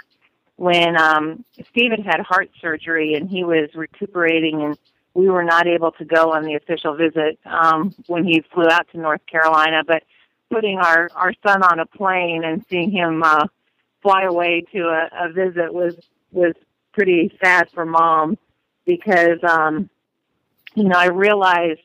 when 0.58 0.98
um, 0.98 1.46
Stephen 1.70 2.04
had 2.04 2.20
heart 2.22 2.50
surgery 2.60 3.15
and 3.15 3.30
he 3.30 3.44
was 3.44 3.70
recuperating, 3.74 4.63
and 4.63 4.78
we 5.13 5.30
were 5.30 5.43
not 5.43 5.67
able 5.67 5.91
to 5.93 6.06
go 6.06 6.32
on 6.34 6.43
the 6.43 6.56
official 6.56 6.95
visit 6.95 7.39
um, 7.45 7.93
when 8.08 8.24
he 8.26 8.43
flew 8.54 8.67
out 8.69 8.88
to 8.91 8.97
North 9.00 9.26
Carolina. 9.26 9.84
But 9.86 10.04
putting 10.50 10.80
our 10.80 11.10
our 11.15 11.34
son 11.45 11.63
on 11.63 11.80
a 11.80 11.86
plane 11.86 12.43
and 12.43 12.65
seeing 12.69 12.91
him 12.91 13.24
uh, 13.24 13.47
fly 14.02 14.24
away 14.24 14.65
to 14.74 14.80
a, 14.88 15.10
a 15.26 15.32
visit 15.32 15.74
was 15.74 15.95
was 16.32 16.54
pretty 16.93 17.36
sad 17.43 17.69
for 17.74 17.86
mom 17.86 18.38
because 18.86 19.39
um, 19.47 19.89
you 20.76 20.84
know 20.84 20.97
I 20.97 21.08
realized 21.08 21.80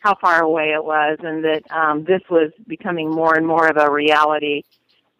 how 0.00 0.14
far 0.20 0.42
away 0.42 0.72
it 0.72 0.84
was 0.84 1.18
and 1.22 1.44
that 1.44 1.62
um, 1.70 2.04
this 2.04 2.22
was 2.30 2.52
becoming 2.66 3.10
more 3.10 3.34
and 3.34 3.46
more 3.46 3.66
of 3.66 3.76
a 3.76 3.90
reality. 3.90 4.62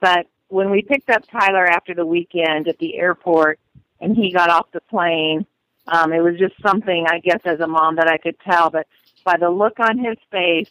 But 0.00 0.26
when 0.48 0.70
we 0.70 0.82
picked 0.82 1.10
up 1.10 1.24
Tyler 1.28 1.66
after 1.66 1.94
the 1.94 2.06
weekend 2.06 2.68
at 2.68 2.78
the 2.78 2.96
airport 2.96 3.58
and 4.00 4.16
he 4.16 4.30
got 4.30 4.50
off 4.50 4.70
the 4.72 4.80
plane, 4.82 5.46
um, 5.88 6.12
it 6.12 6.20
was 6.20 6.38
just 6.38 6.54
something 6.62 7.06
I 7.08 7.20
guess 7.20 7.40
as 7.44 7.60
a 7.60 7.66
mom 7.66 7.96
that 7.96 8.08
I 8.08 8.18
could 8.18 8.38
tell. 8.40 8.70
But 8.70 8.86
by 9.24 9.36
the 9.36 9.50
look 9.50 9.80
on 9.80 9.98
his 9.98 10.16
face, 10.30 10.70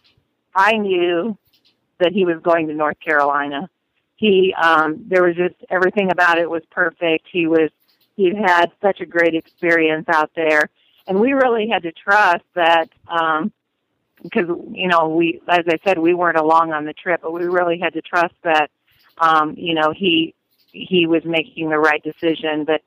I 0.55 0.77
knew 0.77 1.37
that 1.99 2.11
he 2.11 2.25
was 2.25 2.37
going 2.41 2.67
to 2.67 2.73
North 2.73 2.99
Carolina. 2.99 3.69
He 4.15 4.53
um, 4.53 5.05
there 5.07 5.23
was 5.23 5.35
just 5.35 5.55
everything 5.69 6.11
about 6.11 6.37
it 6.37 6.49
was 6.49 6.63
perfect. 6.71 7.27
He 7.31 7.47
was 7.47 7.69
he'd 8.15 8.35
had 8.35 8.71
such 8.81 9.01
a 9.01 9.05
great 9.05 9.35
experience 9.35 10.05
out 10.07 10.31
there, 10.35 10.69
and 11.07 11.19
we 11.19 11.33
really 11.33 11.67
had 11.67 11.83
to 11.83 11.91
trust 11.91 12.45
that 12.55 12.89
um, 13.07 13.51
because 14.23 14.47
you 14.71 14.87
know 14.87 15.09
we 15.09 15.41
as 15.47 15.65
I 15.67 15.77
said 15.85 15.99
we 15.99 16.13
weren't 16.13 16.37
along 16.37 16.71
on 16.71 16.85
the 16.85 16.93
trip, 16.93 17.21
but 17.21 17.33
we 17.33 17.45
really 17.45 17.79
had 17.79 17.93
to 17.93 18.01
trust 18.01 18.35
that 18.43 18.69
um, 19.17 19.55
you 19.57 19.73
know 19.73 19.93
he 19.95 20.33
he 20.71 21.07
was 21.07 21.23
making 21.25 21.69
the 21.69 21.77
right 21.79 22.03
decision. 22.03 22.63
But 22.65 22.81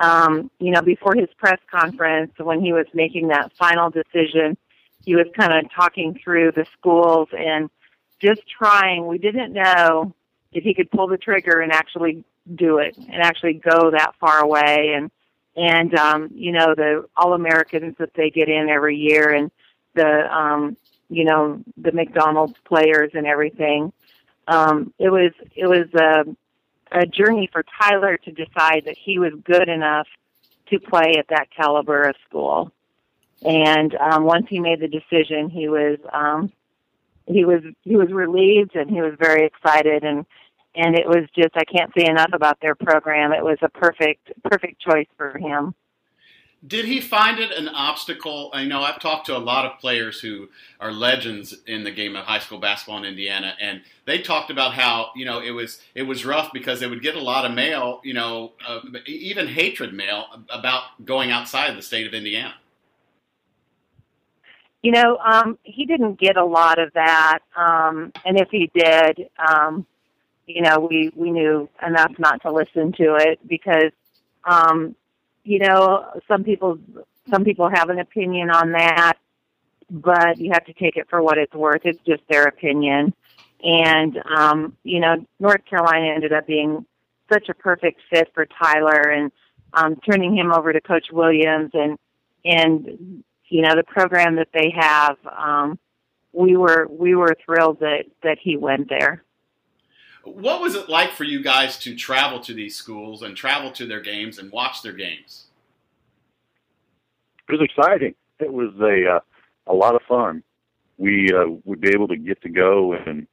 um, 0.00 0.50
you 0.58 0.70
know 0.70 0.82
before 0.82 1.14
his 1.14 1.28
press 1.36 1.60
conference 1.70 2.32
when 2.38 2.60
he 2.60 2.72
was 2.72 2.86
making 2.94 3.28
that 3.28 3.52
final 3.56 3.90
decision, 3.90 4.56
he 5.04 5.14
was 5.14 5.26
kind 5.36 5.52
of 5.52 5.70
talking 5.72 6.18
through 6.22 6.52
the 6.52 6.66
schools 6.78 7.28
and 7.36 7.70
just 8.20 8.42
trying. 8.48 9.06
We 9.06 9.18
didn't 9.18 9.52
know 9.52 10.14
if 10.52 10.64
he 10.64 10.74
could 10.74 10.90
pull 10.90 11.06
the 11.06 11.18
trigger 11.18 11.60
and 11.60 11.72
actually 11.72 12.24
do 12.54 12.78
it 12.78 12.96
and 12.96 13.22
actually 13.22 13.54
go 13.54 13.90
that 13.92 14.14
far 14.18 14.40
away 14.40 14.94
and 14.96 15.10
and 15.56 15.94
um 15.94 16.30
you 16.34 16.50
know 16.50 16.74
the 16.74 17.04
all 17.16 17.34
americans 17.34 17.94
that 17.98 18.14
they 18.14 18.30
get 18.30 18.48
in 18.48 18.68
every 18.68 18.96
year 18.96 19.30
and 19.30 19.50
the 19.94 20.34
um 20.34 20.76
you 21.10 21.24
know 21.24 21.62
the 21.76 21.92
McDonald's 21.92 22.54
players 22.64 23.10
and 23.14 23.26
everything. 23.26 23.92
Um, 24.48 24.94
it 24.98 25.10
was 25.10 25.32
it 25.54 25.66
was 25.66 25.92
a, 25.94 26.24
a 26.92 27.06
journey 27.06 27.48
for 27.52 27.64
Tyler 27.80 28.16
to 28.16 28.32
decide 28.32 28.84
that 28.86 28.96
he 29.02 29.18
was 29.18 29.32
good 29.44 29.68
enough 29.68 30.06
to 30.68 30.78
play 30.78 31.16
at 31.18 31.28
that 31.28 31.48
caliber 31.54 32.02
of 32.02 32.16
school. 32.28 32.72
And 33.42 33.94
um, 33.96 34.24
once 34.24 34.46
he 34.48 34.60
made 34.60 34.80
the 34.80 34.88
decision, 34.88 35.48
he 35.48 35.68
was 35.68 35.98
um, 36.12 36.52
he 37.26 37.44
was 37.44 37.62
he 37.82 37.96
was 37.96 38.10
relieved 38.10 38.76
and 38.76 38.90
he 38.90 39.00
was 39.00 39.14
very 39.18 39.46
excited 39.46 40.04
and 40.04 40.26
and 40.74 40.94
it 40.94 41.06
was 41.06 41.26
just 41.34 41.50
I 41.54 41.64
can't 41.64 41.90
say 41.96 42.06
enough 42.06 42.30
about 42.32 42.60
their 42.60 42.74
program. 42.74 43.32
It 43.32 43.42
was 43.42 43.58
a 43.62 43.68
perfect 43.68 44.32
perfect 44.44 44.80
choice 44.80 45.08
for 45.16 45.38
him. 45.38 45.74
Did 46.66 46.84
he 46.84 47.00
find 47.00 47.38
it 47.38 47.52
an 47.52 47.68
obstacle? 47.68 48.50
I 48.52 48.66
know 48.66 48.82
I've 48.82 49.00
talked 49.00 49.24
to 49.26 49.36
a 49.36 49.38
lot 49.38 49.64
of 49.64 49.78
players 49.78 50.20
who 50.20 50.50
are 50.78 50.92
legends 50.92 51.56
in 51.66 51.84
the 51.84 51.90
game 51.90 52.14
of 52.16 52.26
high 52.26 52.38
school 52.38 52.58
basketball 52.58 52.98
in 52.98 53.04
Indiana, 53.04 53.54
and 53.58 53.80
they 54.04 54.20
talked 54.20 54.50
about 54.50 54.74
how 54.74 55.10
you 55.16 55.24
know 55.24 55.40
it 55.40 55.52
was 55.52 55.80
it 55.94 56.02
was 56.02 56.26
rough 56.26 56.52
because 56.52 56.78
they 56.78 56.86
would 56.86 57.00
get 57.00 57.16
a 57.16 57.20
lot 57.20 57.46
of 57.46 57.52
mail, 57.52 58.02
you 58.04 58.12
know, 58.12 58.52
uh, 58.68 58.80
even 59.06 59.46
hatred 59.46 59.94
mail 59.94 60.26
about 60.50 60.82
going 61.06 61.30
outside 61.30 61.74
the 61.78 61.82
state 61.82 62.06
of 62.06 62.12
Indiana. 62.12 62.54
You 64.82 64.92
know, 64.92 65.16
um, 65.16 65.58
he 65.62 65.86
didn't 65.86 66.20
get 66.20 66.36
a 66.36 66.44
lot 66.44 66.78
of 66.78 66.92
that, 66.92 67.38
um, 67.56 68.12
and 68.26 68.38
if 68.38 68.48
he 68.50 68.70
did, 68.74 69.30
um, 69.38 69.86
you 70.46 70.60
know, 70.60 70.78
we 70.78 71.10
we 71.16 71.30
knew 71.30 71.70
enough 71.86 72.12
not 72.18 72.42
to 72.42 72.52
listen 72.52 72.92
to 72.92 73.14
it 73.14 73.38
because 73.48 73.92
um, 74.44 74.94
you 75.44 75.58
know, 75.58 76.06
some 76.28 76.44
people 76.44 76.78
some 77.30 77.44
people 77.44 77.70
have 77.72 77.90
an 77.90 77.98
opinion 77.98 78.50
on 78.50 78.72
that, 78.72 79.14
but 79.90 80.38
you 80.38 80.50
have 80.52 80.64
to 80.66 80.72
take 80.72 80.96
it 80.96 81.08
for 81.08 81.22
what 81.22 81.38
it's 81.38 81.54
worth. 81.54 81.82
It's 81.84 82.02
just 82.06 82.22
their 82.28 82.44
opinion. 82.44 83.14
And 83.62 84.18
um, 84.36 84.76
you 84.84 85.00
know, 85.00 85.24
North 85.38 85.64
Carolina 85.68 86.12
ended 86.14 86.32
up 86.32 86.46
being 86.46 86.84
such 87.32 87.48
a 87.48 87.54
perfect 87.54 88.00
fit 88.10 88.30
for 88.34 88.46
Tyler 88.46 89.02
and 89.10 89.32
um 89.72 89.96
turning 90.08 90.36
him 90.36 90.52
over 90.52 90.72
to 90.72 90.80
Coach 90.80 91.06
Williams 91.12 91.70
and 91.74 91.98
and 92.44 93.22
you 93.48 93.62
know, 93.62 93.74
the 93.74 93.84
program 93.84 94.36
that 94.36 94.48
they 94.52 94.72
have, 94.76 95.16
um 95.36 95.78
we 96.32 96.56
were 96.56 96.86
we 96.88 97.14
were 97.14 97.36
thrilled 97.44 97.80
that 97.80 98.04
that 98.22 98.38
he 98.40 98.56
went 98.56 98.88
there. 98.88 99.24
What 100.24 100.60
was 100.60 100.74
it 100.74 100.88
like 100.88 101.12
for 101.12 101.24
you 101.24 101.42
guys 101.42 101.78
to 101.80 101.96
travel 101.96 102.40
to 102.40 102.54
these 102.54 102.76
schools 102.76 103.22
and 103.22 103.36
travel 103.36 103.70
to 103.72 103.86
their 103.86 104.00
games 104.00 104.38
and 104.38 104.52
watch 104.52 104.82
their 104.82 104.92
games? 104.92 105.46
It 107.48 107.52
was 107.52 107.62
exciting. 107.62 108.14
It 108.38 108.52
was 108.52 108.72
a 108.80 109.16
uh, 109.16 109.20
a 109.66 109.74
lot 109.74 109.94
of 109.94 110.02
fun. 110.08 110.42
We 110.98 111.32
uh, 111.32 111.46
would 111.64 111.80
be 111.80 111.90
able 111.90 112.08
to 112.08 112.16
get 112.16 112.40
to 112.42 112.48
go 112.48 112.92
and 112.92 113.26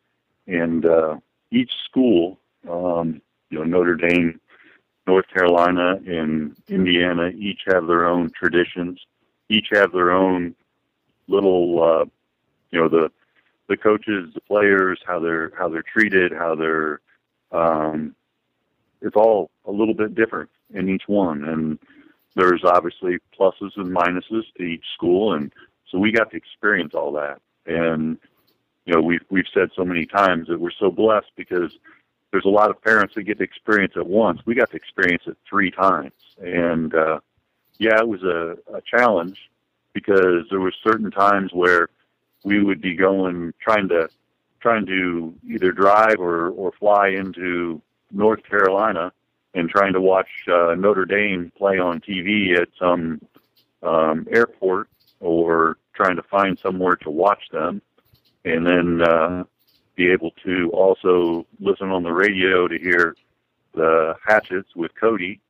and 0.47 0.85
uh, 0.85 1.17
each 1.51 1.71
school, 1.89 2.39
um, 2.69 3.21
you 3.49 3.59
know, 3.59 3.63
Notre 3.63 3.95
Dame 3.95 4.39
North 5.07 5.25
Carolina 5.33 5.95
and 6.05 6.55
Indiana 6.67 7.29
each 7.29 7.61
have 7.67 7.87
their 7.87 8.05
own 8.05 8.29
traditions, 8.37 8.99
each 9.49 9.67
have 9.71 9.93
their 9.93 10.11
own 10.11 10.53
little, 11.29 11.81
uh, 11.81 12.05
you 12.71 12.79
know, 12.79 12.89
the 12.89 13.09
the 13.67 13.77
coaches, 13.77 14.31
the 14.33 14.41
players, 14.41 14.99
how 15.05 15.19
they're 15.19 15.51
how 15.57 15.69
they're 15.69 15.83
treated, 15.83 16.31
how 16.31 16.55
they're 16.55 17.01
um, 17.51 18.15
it's 19.01 19.15
all 19.15 19.49
a 19.65 19.71
little 19.71 19.93
bit 19.93 20.15
different 20.15 20.49
in 20.73 20.89
each 20.89 21.03
one, 21.07 21.43
and 21.43 21.79
there's 22.35 22.63
obviously 22.63 23.17
pluses 23.37 23.75
and 23.75 23.95
minuses 23.95 24.43
to 24.57 24.63
each 24.63 24.85
school, 24.93 25.33
and 25.33 25.51
so 25.89 25.97
we 25.97 26.11
got 26.11 26.31
to 26.31 26.37
experience 26.37 26.93
all 26.93 27.11
that. 27.13 27.41
And 27.65 28.17
you 28.85 28.93
know, 28.93 29.01
we've 29.01 29.23
we've 29.29 29.45
said 29.53 29.69
so 29.75 29.83
many 29.83 30.05
times 30.05 30.47
that 30.47 30.59
we're 30.59 30.71
so 30.71 30.89
blessed 30.89 31.31
because 31.35 31.71
there's 32.31 32.45
a 32.45 32.49
lot 32.49 32.69
of 32.69 32.81
parents 32.81 33.15
that 33.15 33.23
get 33.23 33.37
to 33.37 33.43
experience 33.43 33.93
it 33.95 34.07
once. 34.07 34.41
We 34.45 34.55
got 34.55 34.71
to 34.71 34.77
experience 34.77 35.23
it 35.27 35.37
three 35.49 35.71
times, 35.71 36.13
and 36.39 36.93
uh, 36.93 37.19
yeah, 37.79 37.99
it 37.99 38.07
was 38.07 38.23
a, 38.23 38.57
a 38.73 38.81
challenge 38.81 39.37
because 39.93 40.45
there 40.49 40.59
were 40.59 40.73
certain 40.83 41.11
times 41.11 41.51
where 41.53 41.89
we 42.47 42.63
would 42.63 42.81
be 42.81 42.95
going 42.95 43.53
trying 43.59 43.89
to 43.89 44.07
trying 44.61 44.85
to 44.85 45.35
either 45.45 45.73
drive 45.73 46.19
or 46.19 46.49
or 46.51 46.71
fly 46.79 47.09
into 47.09 47.81
North 48.11 48.41
Carolina 48.43 49.11
and 49.53 49.69
trying 49.69 49.91
to 49.91 49.99
watch 49.99 50.29
uh, 50.47 50.73
Notre 50.75 51.05
Dame 51.05 51.51
play 51.57 51.77
on 51.77 51.99
TV 51.99 52.57
at 52.57 52.69
some 52.79 53.19
um, 53.83 54.25
airport 54.31 54.87
or 55.19 55.77
trying 55.93 56.15
to 56.15 56.23
find 56.23 56.57
somewhere 56.59 56.95
to 56.95 57.09
watch 57.09 57.43
them, 57.51 57.81
and 58.45 58.65
then 58.65 59.01
uh, 59.01 59.43
be 59.95 60.09
able 60.09 60.31
to 60.45 60.69
also 60.71 61.45
listen 61.59 61.89
on 61.89 62.03
the 62.03 62.13
radio 62.13 62.67
to 62.67 62.77
hear 62.79 63.15
the 63.73 64.15
Hatchets 64.25 64.73
with 64.73 64.91
Cody 64.95 65.41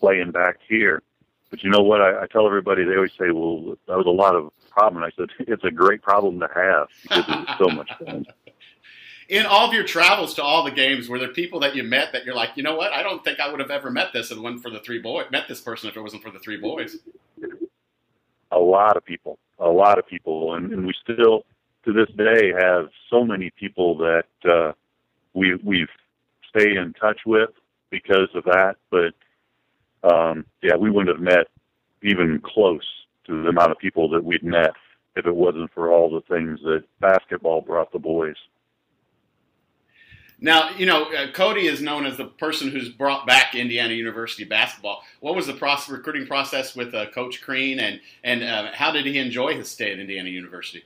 playing 0.00 0.32
back 0.32 0.56
here. 0.68 1.02
But 1.50 1.64
you 1.64 1.70
know 1.70 1.82
what? 1.82 2.00
I, 2.00 2.22
I 2.22 2.26
tell 2.26 2.46
everybody 2.46 2.84
they 2.84 2.94
always 2.94 3.12
say, 3.18 3.30
"Well, 3.30 3.76
that 3.88 3.96
was 3.96 4.06
a 4.06 4.10
lot 4.10 4.36
of 4.36 4.52
problem." 4.70 5.02
I 5.02 5.10
said, 5.16 5.28
"It's 5.40 5.64
a 5.64 5.70
great 5.70 6.02
problem 6.02 6.40
to 6.40 6.48
have 6.54 6.88
because 7.02 7.24
it 7.28 7.48
was 7.48 7.56
so 7.58 7.68
much 7.68 7.90
fun." 8.04 8.26
In 9.28 9.46
all 9.46 9.68
of 9.68 9.72
your 9.72 9.84
travels 9.84 10.34
to 10.34 10.42
all 10.42 10.64
the 10.64 10.72
games, 10.72 11.08
were 11.08 11.16
there 11.20 11.28
people 11.28 11.60
that 11.60 11.76
you 11.76 11.84
met 11.84 12.12
that 12.12 12.24
you're 12.24 12.34
like, 12.34 12.50
you 12.56 12.64
know 12.64 12.74
what? 12.74 12.92
I 12.92 13.04
don't 13.04 13.22
think 13.22 13.38
I 13.38 13.48
would 13.48 13.60
have 13.60 13.70
ever 13.70 13.88
met 13.88 14.12
this 14.12 14.32
and 14.32 14.42
went 14.42 14.60
for 14.60 14.70
the 14.70 14.80
three 14.80 14.98
boys. 14.98 15.26
Met 15.30 15.46
this 15.46 15.60
person 15.60 15.88
if 15.88 15.96
it 15.96 16.00
wasn't 16.00 16.24
for 16.24 16.32
the 16.32 16.40
three 16.40 16.56
boys. 16.56 16.96
A 18.50 18.58
lot 18.58 18.96
of 18.96 19.04
people, 19.04 19.38
a 19.60 19.68
lot 19.68 20.00
of 20.00 20.06
people, 20.08 20.54
and, 20.54 20.72
and 20.72 20.84
we 20.84 20.92
still, 21.04 21.44
to 21.84 21.92
this 21.92 22.08
day, 22.16 22.52
have 22.58 22.88
so 23.08 23.24
many 23.24 23.50
people 23.50 23.96
that 23.98 24.50
uh, 24.50 24.72
we 25.32 25.54
we've 25.62 25.86
stayed 26.48 26.76
in 26.76 26.92
touch 26.94 27.20
with 27.24 27.50
because 27.90 28.28
of 28.34 28.42
that. 28.46 28.78
But 28.90 29.14
um, 30.02 30.44
yeah, 30.62 30.76
we 30.76 30.90
wouldn't 30.90 31.14
have 31.14 31.22
met 31.22 31.48
even 32.02 32.40
close 32.44 32.86
to 33.26 33.42
the 33.42 33.48
amount 33.48 33.70
of 33.70 33.78
people 33.78 34.08
that 34.10 34.24
we'd 34.24 34.42
met 34.42 34.72
if 35.16 35.26
it 35.26 35.34
wasn't 35.34 35.70
for 35.72 35.92
all 35.92 36.10
the 36.10 36.22
things 36.34 36.60
that 36.62 36.84
basketball 37.00 37.60
brought 37.60 37.92
the 37.92 37.98
boys. 37.98 38.36
Now, 40.42 40.70
you 40.70 40.86
know, 40.86 41.12
uh, 41.12 41.30
Cody 41.32 41.66
is 41.66 41.82
known 41.82 42.06
as 42.06 42.16
the 42.16 42.24
person 42.24 42.70
who's 42.70 42.88
brought 42.88 43.26
back 43.26 43.54
Indiana 43.54 43.92
University 43.92 44.44
basketball. 44.44 45.02
What 45.20 45.36
was 45.36 45.46
the 45.46 45.52
process, 45.52 45.90
recruiting 45.90 46.26
process 46.26 46.74
with 46.74 46.94
uh, 46.94 47.10
Coach 47.10 47.42
Crean, 47.42 47.78
and 47.78 48.00
and 48.24 48.42
uh, 48.42 48.72
how 48.72 48.90
did 48.90 49.04
he 49.04 49.18
enjoy 49.18 49.54
his 49.54 49.70
stay 49.70 49.92
at 49.92 49.98
Indiana 49.98 50.30
University? 50.30 50.82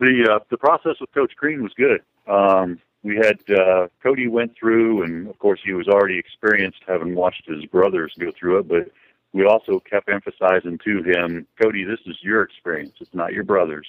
The 0.00 0.28
uh, 0.32 0.44
the 0.50 0.56
process 0.56 0.94
with 0.98 1.12
Coach 1.12 1.32
Crean 1.36 1.62
was 1.62 1.72
good. 1.76 2.00
Um, 2.26 2.78
we 3.02 3.16
had 3.16 3.38
uh, 3.50 3.88
Cody 4.02 4.28
went 4.28 4.54
through, 4.56 5.02
and 5.02 5.28
of 5.28 5.38
course 5.38 5.60
he 5.64 5.72
was 5.72 5.88
already 5.88 6.18
experienced, 6.18 6.80
having 6.86 7.14
watched 7.14 7.46
his 7.46 7.64
brothers 7.66 8.14
go 8.18 8.30
through 8.38 8.58
it. 8.58 8.68
But 8.68 8.90
we 9.32 9.44
also 9.44 9.80
kept 9.80 10.08
emphasizing 10.08 10.78
to 10.84 11.02
him, 11.02 11.46
Cody, 11.60 11.84
this 11.84 12.00
is 12.06 12.16
your 12.22 12.42
experience; 12.42 12.94
it's 13.00 13.14
not 13.14 13.32
your 13.32 13.44
brother's. 13.44 13.88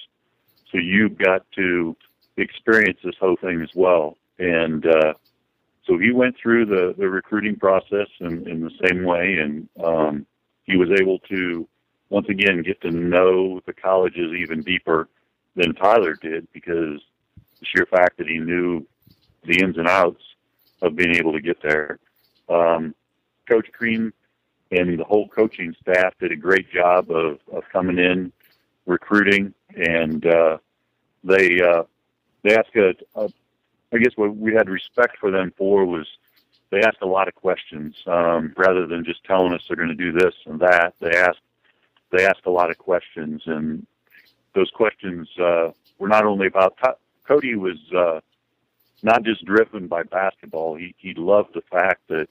So 0.72 0.78
you've 0.78 1.16
got 1.16 1.46
to 1.52 1.96
experience 2.36 2.98
this 3.04 3.14
whole 3.20 3.36
thing 3.36 3.60
as 3.62 3.70
well. 3.74 4.16
And 4.38 4.84
uh, 4.84 5.14
so 5.86 5.98
he 5.98 6.10
went 6.10 6.36
through 6.36 6.66
the, 6.66 6.94
the 6.98 7.08
recruiting 7.08 7.56
process 7.56 8.08
in, 8.20 8.48
in 8.48 8.60
the 8.60 8.72
same 8.88 9.04
way, 9.04 9.36
and 9.38 9.68
um, 9.84 10.26
he 10.64 10.76
was 10.76 10.88
able 11.00 11.20
to 11.30 11.68
once 12.10 12.28
again 12.28 12.62
get 12.62 12.80
to 12.80 12.90
know 12.90 13.60
the 13.66 13.72
colleges 13.72 14.32
even 14.36 14.62
deeper 14.62 15.08
than 15.56 15.74
Tyler 15.74 16.14
did 16.14 16.48
because 16.52 17.00
the 17.60 17.66
sheer 17.66 17.86
fact 17.86 18.18
that 18.18 18.26
he 18.26 18.38
knew 18.38 18.84
the 19.46 19.60
ins 19.60 19.76
and 19.76 19.88
outs 19.88 20.22
of 20.82 20.96
being 20.96 21.14
able 21.16 21.32
to 21.32 21.40
get 21.40 21.60
there. 21.62 21.98
Um, 22.48 22.94
Coach 23.48 23.70
Crean 23.72 24.12
and 24.70 24.98
the 24.98 25.04
whole 25.04 25.28
coaching 25.28 25.74
staff 25.80 26.14
did 26.18 26.32
a 26.32 26.36
great 26.36 26.70
job 26.70 27.10
of, 27.10 27.38
of 27.52 27.62
coming 27.72 27.98
in, 27.98 28.32
recruiting, 28.86 29.54
and 29.76 30.26
uh, 30.26 30.58
they 31.22 31.60
uh, 31.60 31.84
they 32.42 32.56
asked 32.56 32.74
a, 32.76 32.94
a 33.16 33.28
I 33.92 33.98
guess 33.98 34.12
what 34.16 34.36
we 34.36 34.54
had 34.54 34.68
respect 34.68 35.18
for 35.18 35.30
them 35.30 35.52
for 35.56 35.84
was 35.84 36.06
they 36.70 36.80
asked 36.80 37.02
a 37.02 37.06
lot 37.06 37.28
of 37.28 37.34
questions 37.34 37.94
um, 38.06 38.52
rather 38.56 38.86
than 38.86 39.04
just 39.04 39.22
telling 39.24 39.52
us 39.52 39.62
they're 39.66 39.76
going 39.76 39.88
to 39.88 39.94
do 39.94 40.12
this 40.12 40.34
and 40.46 40.58
that. 40.60 40.94
They 41.00 41.16
asked 41.16 41.40
they 42.10 42.26
asked 42.26 42.46
a 42.46 42.50
lot 42.50 42.70
of 42.70 42.78
questions, 42.78 43.42
and 43.46 43.86
those 44.54 44.70
questions 44.70 45.28
uh, 45.38 45.70
were 45.98 46.08
not 46.08 46.24
only 46.24 46.46
about 46.46 46.76
t- 46.82 46.90
Cody 47.26 47.54
was 47.54 47.78
uh, 47.96 48.20
not 49.04 49.22
just 49.22 49.44
driven 49.44 49.86
by 49.86 50.02
basketball. 50.02 50.74
He 50.74 50.94
he 50.98 51.14
loved 51.14 51.50
the 51.54 51.62
fact 51.70 52.00
that 52.08 52.26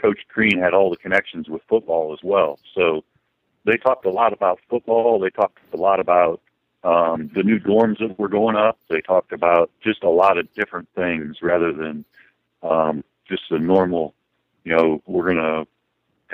Coach 0.00 0.20
Crean 0.28 0.58
had 0.58 0.74
all 0.74 0.90
the 0.90 0.96
connections 0.96 1.48
with 1.48 1.62
football 1.68 2.12
as 2.12 2.20
well. 2.22 2.58
So 2.74 3.02
they 3.64 3.76
talked 3.76 4.04
a 4.04 4.10
lot 4.10 4.32
about 4.32 4.60
football. 4.68 5.18
They 5.18 5.30
talked 5.30 5.58
a 5.72 5.76
lot 5.76 6.00
about 6.00 6.40
um, 6.84 7.30
the 7.34 7.42
new 7.42 7.58
dorms 7.58 7.98
that 7.98 8.18
were 8.18 8.28
going 8.28 8.56
up. 8.56 8.78
They 8.88 9.00
talked 9.00 9.32
about 9.32 9.70
just 9.82 10.02
a 10.02 10.10
lot 10.10 10.36
of 10.36 10.52
different 10.54 10.88
things 10.94 11.38
rather 11.40 11.72
than 11.72 12.04
um, 12.62 13.04
just 13.28 13.42
the 13.50 13.58
normal, 13.58 14.14
you 14.64 14.76
know, 14.76 15.02
we're 15.06 15.32
going 15.32 15.36
to 15.36 15.66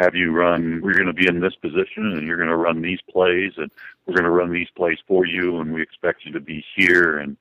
have 0.02 0.14
you 0.14 0.32
run, 0.32 0.80
we're 0.82 0.94
going 0.94 1.06
to 1.06 1.12
be 1.12 1.26
in 1.26 1.40
this 1.40 1.54
position 1.56 2.14
and 2.16 2.26
you're 2.26 2.36
going 2.36 2.48
to 2.48 2.56
run 2.56 2.82
these 2.82 3.00
plays 3.10 3.52
and 3.56 3.70
we're 4.06 4.14
going 4.14 4.24
to 4.24 4.30
run 4.30 4.52
these 4.52 4.68
plays 4.74 4.98
for 5.06 5.26
you 5.26 5.60
and 5.60 5.72
we 5.72 5.82
expect 5.82 6.24
you 6.24 6.32
to 6.32 6.40
be 6.40 6.64
here. 6.74 7.18
And 7.18 7.36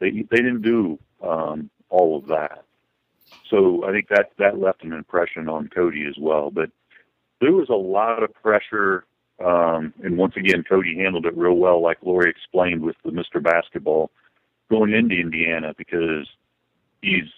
they, 0.00 0.10
they 0.10 0.38
didn't 0.38 0.62
do 0.62 0.98
um, 1.22 1.70
all 1.90 2.16
of 2.16 2.26
that. 2.26 2.64
So 3.50 3.84
I 3.84 3.92
think 3.92 4.08
that, 4.08 4.30
that 4.38 4.58
left 4.58 4.84
an 4.84 4.92
impression 4.92 5.48
on 5.48 5.68
Cody 5.68 6.06
as 6.08 6.16
well. 6.18 6.50
But 6.50 6.70
there 7.40 7.52
was 7.52 7.68
a 7.68 7.74
lot 7.74 8.22
of 8.22 8.34
pressure 8.34 9.04
um, 9.44 9.94
and 10.02 10.18
once 10.18 10.34
again, 10.36 10.64
Cody 10.68 10.96
handled 10.96 11.26
it 11.26 11.36
real 11.36 11.54
well, 11.54 11.80
like 11.80 11.98
Lori 12.02 12.30
explained 12.30 12.82
with 12.82 12.96
the 13.04 13.10
Mr. 13.10 13.42
Basketball 13.42 14.10
going 14.68 14.92
into 14.92 15.14
Indiana 15.14 15.74
because 15.76 16.26
he's 17.02 17.28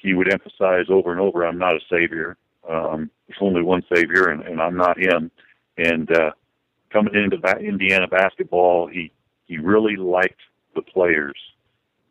he 0.00 0.14
would 0.14 0.32
emphasize 0.32 0.86
over 0.88 1.10
and 1.10 1.20
over, 1.20 1.44
"I'm 1.44 1.58
not 1.58 1.74
a 1.74 1.80
savior. 1.90 2.36
Um, 2.68 3.10
there's 3.26 3.38
only 3.40 3.62
one 3.62 3.82
savior, 3.92 4.28
and, 4.28 4.42
and 4.42 4.60
I'm 4.60 4.76
not 4.76 4.98
him." 4.98 5.30
And 5.76 6.10
uh, 6.16 6.30
coming 6.90 7.14
into 7.14 7.38
ba- 7.38 7.58
Indiana 7.58 8.06
basketball, 8.06 8.86
he 8.86 9.10
he 9.46 9.58
really 9.58 9.96
liked 9.96 10.40
the 10.76 10.82
players, 10.82 11.36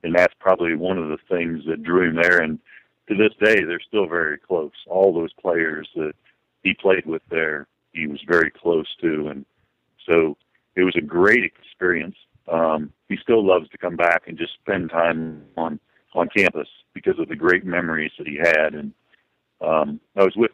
and 0.03 0.15
that's 0.15 0.33
probably 0.39 0.75
one 0.75 0.97
of 0.97 1.09
the 1.09 1.17
things 1.29 1.63
that 1.67 1.83
drew 1.83 2.09
him 2.09 2.15
there. 2.15 2.41
And 2.41 2.59
to 3.07 3.15
this 3.15 3.33
day, 3.39 3.63
they're 3.63 3.79
still 3.79 4.07
very 4.07 4.37
close. 4.37 4.71
All 4.87 5.13
those 5.13 5.33
players 5.33 5.87
that 5.95 6.13
he 6.63 6.73
played 6.73 7.05
with 7.05 7.21
there 7.29 7.67
he 7.93 8.07
was 8.07 8.19
very 8.27 8.51
close 8.51 8.87
to, 9.01 9.27
and 9.27 9.45
so 10.07 10.35
it 10.75 10.83
was 10.83 10.95
a 10.97 11.01
great 11.01 11.43
experience. 11.43 12.15
Um, 12.51 12.91
he 13.07 13.17
still 13.21 13.45
loves 13.45 13.69
to 13.69 13.77
come 13.77 13.95
back 13.95 14.23
and 14.27 14.37
just 14.37 14.53
spend 14.53 14.89
time 14.89 15.43
on 15.55 15.79
on 16.15 16.27
campus 16.35 16.67
because 16.93 17.17
of 17.19 17.27
the 17.27 17.35
great 17.35 17.65
memories 17.65 18.11
that 18.17 18.27
he 18.27 18.37
had. 18.37 18.73
And 18.73 18.93
um, 19.61 19.99
I 20.15 20.23
was 20.23 20.35
with 20.35 20.51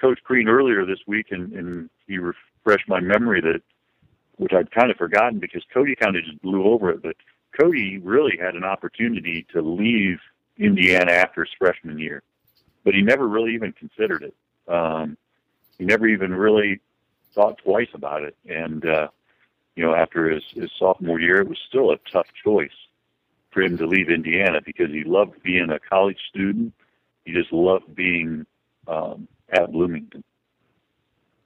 Coach 0.00 0.18
Crean 0.22 0.48
earlier 0.48 0.86
this 0.86 1.00
week, 1.06 1.26
and, 1.30 1.52
and 1.52 1.90
he 2.06 2.18
refreshed 2.18 2.88
my 2.88 3.00
memory 3.00 3.42
that, 3.42 3.60
which 4.36 4.52
I'd 4.54 4.70
kind 4.70 4.90
of 4.90 4.96
forgotten 4.96 5.38
because 5.38 5.62
Cody 5.72 5.94
kind 5.96 6.16
of 6.16 6.24
just 6.24 6.40
blew 6.40 6.64
over 6.64 6.90
it. 6.90 7.02
But 7.02 7.16
Cody 7.58 7.98
really 7.98 8.36
had 8.40 8.54
an 8.54 8.64
opportunity 8.64 9.46
to 9.52 9.62
leave 9.62 10.18
Indiana 10.58 11.12
after 11.12 11.44
his 11.44 11.52
freshman 11.58 11.98
year, 11.98 12.22
but 12.84 12.94
he 12.94 13.02
never 13.02 13.26
really 13.26 13.54
even 13.54 13.72
considered 13.72 14.22
it. 14.22 14.34
Um, 14.72 15.16
he 15.78 15.84
never 15.84 16.06
even 16.06 16.34
really 16.34 16.80
thought 17.34 17.58
twice 17.58 17.88
about 17.94 18.22
it. 18.22 18.36
And 18.48 18.84
uh, 18.84 19.08
you 19.76 19.84
know, 19.84 19.94
after 19.94 20.30
his, 20.30 20.42
his 20.54 20.70
sophomore 20.78 21.20
year, 21.20 21.40
it 21.40 21.48
was 21.48 21.58
still 21.68 21.90
a 21.90 21.98
tough 22.10 22.26
choice 22.42 22.70
for 23.50 23.62
him 23.62 23.76
to 23.78 23.86
leave 23.86 24.10
Indiana 24.10 24.60
because 24.64 24.90
he 24.90 25.04
loved 25.04 25.42
being 25.42 25.70
a 25.70 25.78
college 25.78 26.18
student. 26.28 26.72
He 27.24 27.32
just 27.32 27.52
loved 27.52 27.94
being 27.94 28.46
um, 28.88 29.28
at 29.50 29.70
Bloomington. 29.70 30.24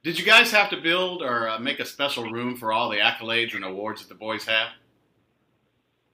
Did 0.03 0.17
you 0.17 0.25
guys 0.25 0.51
have 0.51 0.69
to 0.71 0.77
build 0.77 1.21
or 1.21 1.47
uh, 1.47 1.59
make 1.59 1.79
a 1.79 1.85
special 1.85 2.31
room 2.31 2.57
for 2.57 2.73
all 2.73 2.89
the 2.89 2.97
accolades 2.97 3.55
and 3.55 3.63
awards 3.63 4.01
that 4.01 4.09
the 4.09 4.15
boys 4.15 4.45
have? 4.45 4.69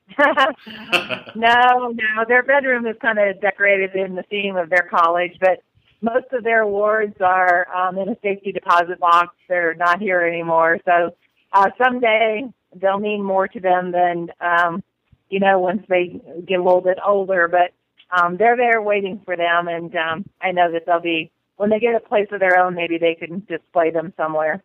no, 1.36 1.92
no, 1.92 2.26
their 2.28 2.44
bedroom 2.44 2.88
is 2.88 2.96
kind 3.02 3.20
of 3.20 3.40
decorated 3.42 3.96
in 3.96 4.16
the 4.16 4.24
theme 4.24 4.56
of 4.56 4.70
their 4.70 4.88
college, 4.90 5.38
but 5.40 5.64
most 6.02 6.28
of 6.32 6.44
their 6.44 6.62
awards 6.62 7.16
are 7.22 7.68
um, 7.76 7.98
in 7.98 8.10
a 8.10 8.18
safety 8.22 8.52
deposit 8.52 9.00
box. 9.00 9.36
They're 9.50 9.76
not 9.76 10.00
here 10.00 10.22
anymore, 10.22 10.80
so 10.86 11.16
uh, 11.54 11.70
someday 11.78 12.46
they'll 12.76 13.00
mean 13.00 13.24
more 13.24 13.48
to 13.48 13.60
them 13.60 13.92
than 13.92 14.30
um, 14.40 14.84
you 15.30 15.40
know 15.40 15.60
once 15.60 15.84
they 15.90 16.20
get 16.48 16.60
a 16.60 16.64
little 16.64 16.82
bit 16.82 16.98
older. 17.06 17.48
But 17.48 17.72
um, 18.18 18.38
they're 18.38 18.58
there 18.58 18.82
waiting 18.82 19.22
for 19.26 19.36
them, 19.36 19.68
and 19.68 19.94
um, 19.96 20.26
I 20.42 20.52
know 20.52 20.72
that 20.72 20.86
they'll 20.86 21.02
be 21.02 21.32
when 21.58 21.70
they 21.70 21.80
get 21.80 21.96
a 21.96 22.00
place 22.00 22.28
of 22.32 22.40
their 22.40 22.60
own. 22.60 22.76
Maybe 22.76 22.98
they 22.98 23.16
can 23.16 23.46
display 23.48 23.92
them 23.92 24.14
somewhere. 24.16 24.64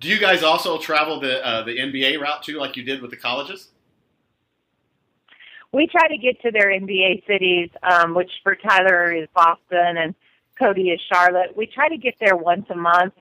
Do 0.00 0.08
you 0.08 0.18
guys 0.18 0.42
also 0.42 0.78
travel 0.78 1.20
the 1.20 1.46
uh, 1.46 1.62
the 1.62 1.76
NBA 1.76 2.20
route 2.20 2.42
too, 2.42 2.58
like 2.58 2.76
you 2.76 2.82
did 2.82 3.02
with 3.02 3.10
the 3.10 3.16
colleges? 3.16 3.68
We 5.72 5.86
try 5.86 6.08
to 6.08 6.18
get 6.18 6.40
to 6.42 6.50
their 6.50 6.68
NBA 6.68 7.26
cities, 7.26 7.70
um, 7.82 8.14
which 8.14 8.30
for 8.42 8.56
Tyler 8.56 9.12
is 9.12 9.28
Boston 9.34 9.96
and 9.96 10.14
Cody 10.58 10.90
is 10.90 11.00
Charlotte. 11.12 11.56
We 11.56 11.66
try 11.66 11.88
to 11.88 11.96
get 11.96 12.16
there 12.20 12.36
once 12.36 12.66
a 12.70 12.76
month, 12.76 13.14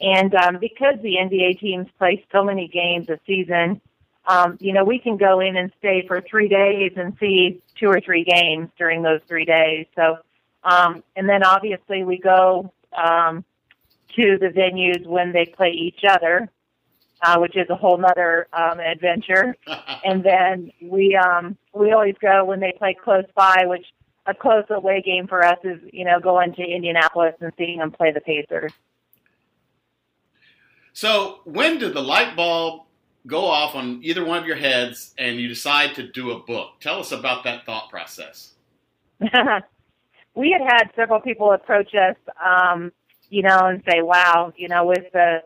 and 0.00 0.34
um, 0.34 0.58
because 0.60 0.96
the 1.02 1.16
NBA 1.16 1.58
teams 1.58 1.88
play 1.98 2.24
so 2.30 2.44
many 2.44 2.68
games 2.68 3.08
a 3.08 3.18
season, 3.26 3.80
um, 4.28 4.58
you 4.60 4.74
know, 4.74 4.84
we 4.84 4.98
can 4.98 5.16
go 5.16 5.40
in 5.40 5.56
and 5.56 5.72
stay 5.78 6.06
for 6.06 6.20
three 6.20 6.48
days 6.48 6.92
and 6.96 7.16
see 7.18 7.62
two 7.78 7.88
or 7.88 8.00
three 8.00 8.24
games 8.24 8.68
during 8.76 9.02
those 9.02 9.20
three 9.26 9.46
days. 9.46 9.86
So, 9.96 10.18
um, 10.62 11.02
and 11.16 11.28
then 11.28 11.42
obviously 11.42 12.04
we 12.04 12.18
go 12.18 12.70
um, 12.92 13.44
to 14.16 14.38
the 14.38 14.48
venues 14.48 15.06
when 15.06 15.32
they 15.32 15.46
play 15.46 15.70
each 15.70 16.04
other, 16.08 16.50
uh, 17.22 17.38
which 17.38 17.56
is 17.56 17.68
a 17.70 17.74
whole 17.74 17.98
nother 17.98 18.48
um, 18.52 18.80
adventure. 18.80 19.56
and 20.04 20.22
then 20.24 20.70
we 20.82 21.16
um, 21.16 21.56
we 21.74 21.92
always 21.92 22.14
go 22.20 22.44
when 22.44 22.60
they 22.60 22.72
play 22.78 22.94
close 22.94 23.24
by, 23.34 23.64
which 23.66 23.86
a 24.26 24.34
close 24.34 24.64
away 24.70 25.02
game 25.02 25.26
for 25.26 25.44
us 25.44 25.58
is 25.64 25.80
you 25.92 26.04
know 26.04 26.20
going 26.20 26.54
to 26.54 26.62
Indianapolis 26.62 27.34
and 27.40 27.52
seeing 27.56 27.78
them 27.78 27.90
play 27.90 28.12
the 28.12 28.20
Pacers. 28.20 28.72
So, 30.92 31.40
when 31.44 31.78
did 31.78 31.94
the 31.94 32.02
light 32.02 32.34
bulb 32.34 32.82
go 33.26 33.44
off 33.44 33.76
on 33.76 34.00
either 34.02 34.24
one 34.24 34.38
of 34.38 34.46
your 34.46 34.56
heads 34.56 35.14
and 35.16 35.38
you 35.38 35.46
decide 35.46 35.94
to 35.94 36.02
do 36.02 36.32
a 36.32 36.40
book? 36.40 36.80
Tell 36.80 36.98
us 36.98 37.12
about 37.12 37.44
that 37.44 37.64
thought 37.64 37.88
process. 37.88 38.54
we 40.34 40.50
had 40.50 40.60
had 40.60 40.90
several 40.96 41.20
people 41.20 41.52
approach 41.52 41.94
us, 41.94 42.16
um, 42.44 42.92
you 43.30 43.42
know, 43.42 43.66
and 43.66 43.82
say, 43.88 44.02
"Wow, 44.02 44.52
you 44.56 44.68
know, 44.68 44.86
with 44.86 45.04
the 45.12 45.42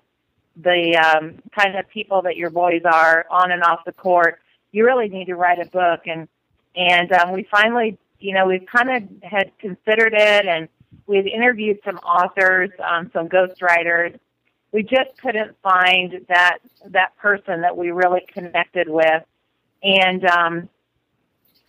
the 0.56 0.96
um, 0.96 1.38
kind 1.58 1.76
of 1.76 1.88
people 1.88 2.22
that 2.22 2.36
your 2.36 2.50
boys 2.50 2.82
are 2.84 3.26
on 3.30 3.50
and 3.50 3.62
off 3.62 3.80
the 3.84 3.92
court, 3.92 4.40
you 4.70 4.84
really 4.84 5.08
need 5.08 5.26
to 5.26 5.36
write 5.36 5.58
a 5.58 5.66
book." 5.66 6.00
And 6.06 6.28
and 6.76 7.12
um, 7.12 7.32
we 7.32 7.46
finally, 7.50 7.98
you 8.18 8.34
know, 8.34 8.46
we 8.46 8.60
kind 8.60 8.90
of 8.90 9.02
had 9.22 9.50
considered 9.58 10.14
it, 10.14 10.46
and 10.46 10.68
we 11.06 11.16
had 11.16 11.26
interviewed 11.26 11.78
some 11.84 11.96
authors, 11.98 12.70
um, 12.84 13.10
some 13.12 13.28
ghostwriters. 13.28 14.18
We 14.72 14.82
just 14.82 15.10
couldn't 15.20 15.54
find 15.62 16.24
that 16.28 16.58
that 16.86 17.16
person 17.18 17.60
that 17.60 17.76
we 17.76 17.90
really 17.90 18.22
connected 18.32 18.88
with, 18.88 19.22
and 19.82 20.24
um, 20.24 20.68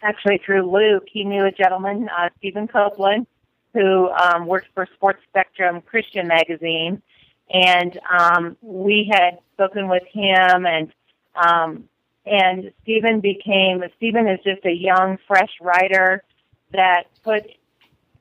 actually 0.03 0.39
through 0.45 0.71
Luke, 0.71 1.05
he 1.11 1.23
knew 1.23 1.45
a 1.45 1.51
gentleman, 1.51 2.09
uh, 2.09 2.29
Stephen 2.37 2.67
Copeland, 2.67 3.25
who 3.73 4.09
um, 4.09 4.45
works 4.45 4.67
for 4.73 4.87
Sports 4.93 5.21
Spectrum 5.29 5.81
Christian 5.81 6.27
magazine, 6.27 7.01
and 7.49 7.99
um, 8.09 8.57
we 8.61 9.09
had 9.11 9.39
spoken 9.53 9.87
with 9.87 10.03
him, 10.11 10.65
and 10.65 10.91
um, 11.35 11.89
and 12.25 12.71
Stephen 12.81 13.19
became 13.19 13.83
Stephen 13.97 14.27
is 14.27 14.39
just 14.43 14.65
a 14.65 14.71
young, 14.71 15.17
fresh 15.27 15.51
writer 15.61 16.23
that 16.71 17.03
put. 17.23 17.43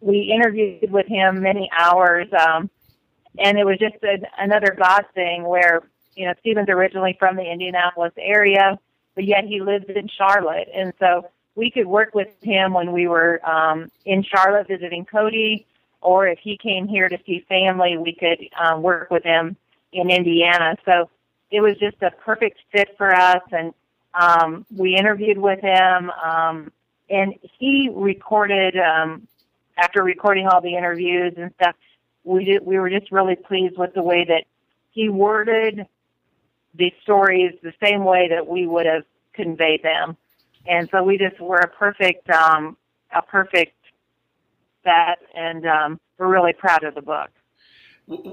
We 0.00 0.32
interviewed 0.34 0.90
with 0.90 1.06
him 1.06 1.42
many 1.42 1.70
hours, 1.78 2.26
um, 2.32 2.68
and 3.38 3.56
it 3.56 3.64
was 3.64 3.78
just 3.78 4.02
a, 4.02 4.18
another 4.38 4.76
God 4.76 5.04
thing 5.14 5.44
where 5.44 5.82
you 6.16 6.26
know 6.26 6.34
Stephen's 6.40 6.68
originally 6.68 7.16
from 7.18 7.36
the 7.36 7.50
Indianapolis 7.50 8.12
area, 8.18 8.78
but 9.14 9.24
yet 9.24 9.44
he 9.44 9.60
lives 9.60 9.86
in 9.88 10.08
Charlotte, 10.08 10.68
and 10.74 10.92
so 10.98 11.28
we 11.54 11.70
could 11.70 11.86
work 11.86 12.14
with 12.14 12.28
him 12.42 12.72
when 12.72 12.92
we 12.92 13.06
were 13.06 13.40
um, 13.48 13.90
in 14.04 14.22
Charlotte 14.22 14.68
visiting 14.68 15.04
Cody, 15.04 15.66
or 16.02 16.26
if 16.26 16.38
he 16.38 16.56
came 16.56 16.88
here 16.88 17.08
to 17.08 17.18
see 17.24 17.44
family, 17.48 17.96
we 17.96 18.14
could 18.14 18.46
um, 18.60 18.82
work 18.82 19.10
with 19.10 19.24
him 19.24 19.56
in 19.92 20.10
Indiana. 20.10 20.76
So 20.84 21.08
it 21.50 21.60
was 21.60 21.76
just 21.78 21.96
a 22.02 22.10
perfect 22.10 22.58
fit 22.72 22.90
for 22.96 23.14
us, 23.14 23.42
and 23.50 23.72
um, 24.14 24.66
we 24.74 24.96
interviewed 24.96 25.38
with 25.38 25.60
him, 25.60 26.10
um, 26.10 26.72
and 27.08 27.34
he 27.58 27.90
recorded. 27.92 28.76
Um, 28.76 29.28
after 29.78 30.02
recording 30.02 30.46
all 30.46 30.60
the 30.60 30.76
interviews 30.76 31.32
and 31.38 31.50
stuff, 31.54 31.74
we 32.24 32.44
did, 32.44 32.64
we 32.64 32.78
were 32.78 32.90
just 32.90 33.10
really 33.10 33.36
pleased 33.36 33.78
with 33.78 33.94
the 33.94 34.02
way 34.02 34.22
that 34.22 34.44
he 34.90 35.08
worded 35.08 35.86
the 36.74 36.92
stories 37.02 37.52
the 37.62 37.72
same 37.82 38.04
way 38.04 38.28
that 38.28 38.46
we 38.46 38.66
would 38.66 38.86
have 38.86 39.04
conveyed 39.32 39.82
them 39.82 40.16
and 40.66 40.88
so 40.90 41.02
we 41.02 41.18
just 41.18 41.40
were 41.40 41.58
a 41.58 41.68
perfect 41.68 42.28
um, 42.30 42.76
a 43.14 43.22
perfect 43.22 43.74
set, 44.84 45.18
and 45.34 45.66
um, 45.66 46.00
we're 46.18 46.28
really 46.28 46.52
proud 46.52 46.84
of 46.84 46.94
the 46.94 47.02
book. 47.02 47.30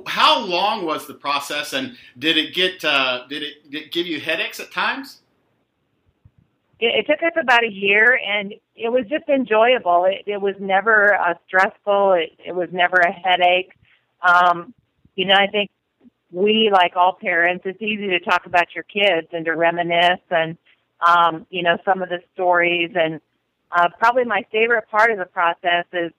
How 0.07 0.39
long 0.39 0.85
was 0.85 1.07
the 1.07 1.13
process, 1.13 1.73
and 1.73 1.95
did 2.17 2.37
it 2.37 2.53
get 2.53 2.83
uh, 2.83 3.27
did, 3.27 3.43
it, 3.43 3.71
did 3.71 3.83
it 3.83 3.91
give 3.91 4.07
you 4.07 4.19
headaches 4.19 4.59
at 4.59 4.71
times? 4.71 5.21
It, 6.79 7.05
it 7.05 7.07
took 7.07 7.21
us 7.23 7.33
about 7.39 7.63
a 7.63 7.71
year, 7.71 8.19
and 8.25 8.53
it 8.75 8.89
was 8.89 9.05
just 9.09 9.29
enjoyable. 9.29 10.05
It, 10.05 10.23
it 10.25 10.41
was 10.41 10.55
never 10.59 11.15
uh, 11.15 11.35
stressful. 11.47 12.13
It, 12.13 12.31
it 12.43 12.55
was 12.55 12.69
never 12.71 12.97
a 12.97 13.11
headache. 13.11 13.73
Um, 14.21 14.73
you 15.15 15.25
know, 15.25 15.35
I 15.35 15.47
think 15.47 15.69
we, 16.31 16.69
like 16.71 16.95
all 16.95 17.13
parents, 17.13 17.63
it's 17.65 17.81
easy 17.81 18.07
to 18.07 18.19
talk 18.19 18.45
about 18.45 18.73
your 18.73 18.83
kids 18.83 19.27
and 19.31 19.45
to 19.45 19.51
reminisce 19.51 20.21
and 20.29 20.57
um, 21.05 21.45
you 21.49 21.63
know, 21.63 21.77
some 21.85 22.01
of 22.01 22.09
the 22.09 22.19
stories. 22.33 22.91
And 22.95 23.21
uh, 23.71 23.89
probably 23.97 24.25
my 24.25 24.45
favorite 24.51 24.89
part 24.89 25.11
of 25.11 25.17
the 25.17 25.25
process 25.25 25.85
is 25.93 26.11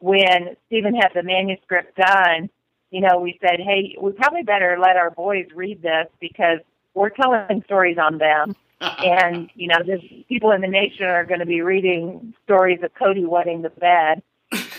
when 0.00 0.56
Stephen 0.66 0.94
had 0.94 1.10
the 1.14 1.22
manuscript 1.22 1.96
done, 1.96 2.50
you 2.90 3.00
know, 3.00 3.18
we 3.18 3.38
said, 3.40 3.60
hey, 3.60 3.96
we 4.00 4.12
probably 4.12 4.42
better 4.42 4.78
let 4.80 4.96
our 4.96 5.10
boys 5.10 5.46
read 5.54 5.82
this 5.82 6.06
because 6.20 6.58
we're 6.94 7.10
telling 7.10 7.62
stories 7.64 7.98
on 7.98 8.18
them. 8.18 8.56
and, 8.80 9.50
you 9.54 9.66
know, 9.66 9.78
there's 9.84 10.02
people 10.28 10.52
in 10.52 10.60
the 10.60 10.68
nation 10.68 11.06
are 11.06 11.24
going 11.24 11.40
to 11.40 11.46
be 11.46 11.62
reading 11.62 12.32
stories 12.44 12.78
of 12.82 12.94
Cody 12.94 13.24
wetting 13.24 13.62
the 13.62 13.70
bed. 13.70 14.22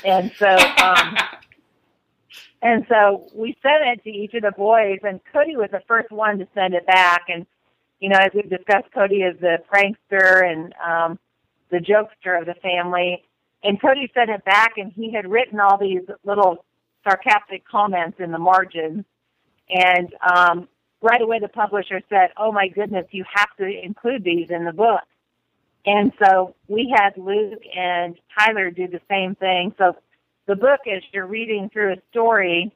And 0.06 0.32
so, 0.38 0.48
um, 0.48 1.18
and 2.62 2.86
so 2.88 3.28
we 3.34 3.58
sent 3.62 3.84
it 3.84 4.04
to 4.04 4.10
each 4.10 4.34
of 4.34 4.44
the 4.44 4.52
boys, 4.52 5.00
and 5.04 5.20
Cody 5.34 5.58
was 5.58 5.70
the 5.72 5.82
first 5.88 6.12
one 6.12 6.40
to 6.40 6.48
send 6.56 6.74
it 6.74 6.88
back. 6.88 7.26
And 7.28 7.46
you 8.00 8.10
know, 8.10 8.18
as 8.18 8.32
we've 8.34 8.50
discussed, 8.50 8.92
Cody 8.94 9.18
is 9.18 9.38
the 9.40 9.58
prankster 9.72 10.50
and 10.50 10.74
um, 10.84 11.20
the 11.70 11.78
jokester 11.78 12.40
of 12.40 12.46
the 12.46 12.56
family. 12.56 13.24
And 13.64 13.82
Cody 13.82 14.10
sent 14.14 14.30
it 14.30 14.46
back, 14.46 14.78
and 14.78 14.92
he 14.94 15.12
had 15.12 15.30
written 15.30 15.60
all 15.60 15.78
these 15.78 16.04
little 16.24 16.66
sarcastic 17.04 17.68
comments 17.68 18.18
in 18.20 18.32
the 18.32 18.38
margins. 18.38 19.04
And 19.70 20.14
um, 20.36 20.68
right 21.02 21.22
away, 21.22 21.40
the 21.40 21.50
publisher 21.50 22.02
said, 22.10 22.30
"Oh 22.38 22.52
my 22.52 22.68
goodness, 22.68 23.06
you 23.12 23.26
have 23.34 23.50
to 23.58 23.66
include 23.66 24.24
these 24.24 24.50
in 24.50 24.66
the 24.66 24.74
book." 24.74 25.02
And 25.86 26.12
so 26.22 26.56
we 26.68 26.94
had 26.96 27.18
Luke 27.18 27.62
and 27.76 28.16
Tyler 28.38 28.70
do 28.70 28.88
the 28.88 29.02
same 29.10 29.36
thing. 29.36 29.74
So 29.78 29.96
the 30.46 30.56
book, 30.56 30.82
as 30.92 31.04
you're 31.14 31.28
reading 31.28 31.70
through 31.72 31.94
a 31.94 31.98
story, 32.12 32.76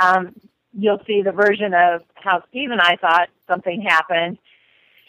um, 0.00 0.34
you'll 0.72 1.02
see 1.06 1.22
the 1.22 1.32
version 1.32 1.74
of 1.74 2.02
how 2.14 2.42
Steve 2.48 2.70
and 2.70 2.80
I 2.80 2.96
thought 2.96 3.28
something 3.48 3.82
happened, 3.82 4.38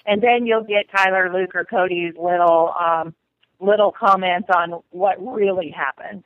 and 0.05 0.22
then 0.22 0.45
you'll 0.45 0.63
get 0.63 0.89
Tyler, 0.95 1.32
Luke, 1.32 1.55
or 1.55 1.65
Cody's 1.65 2.15
little 2.17 2.74
um, 2.80 3.13
little 3.60 3.91
comments 3.91 4.49
on 4.55 4.82
what 4.91 5.18
really 5.22 5.70
happened. 5.70 6.24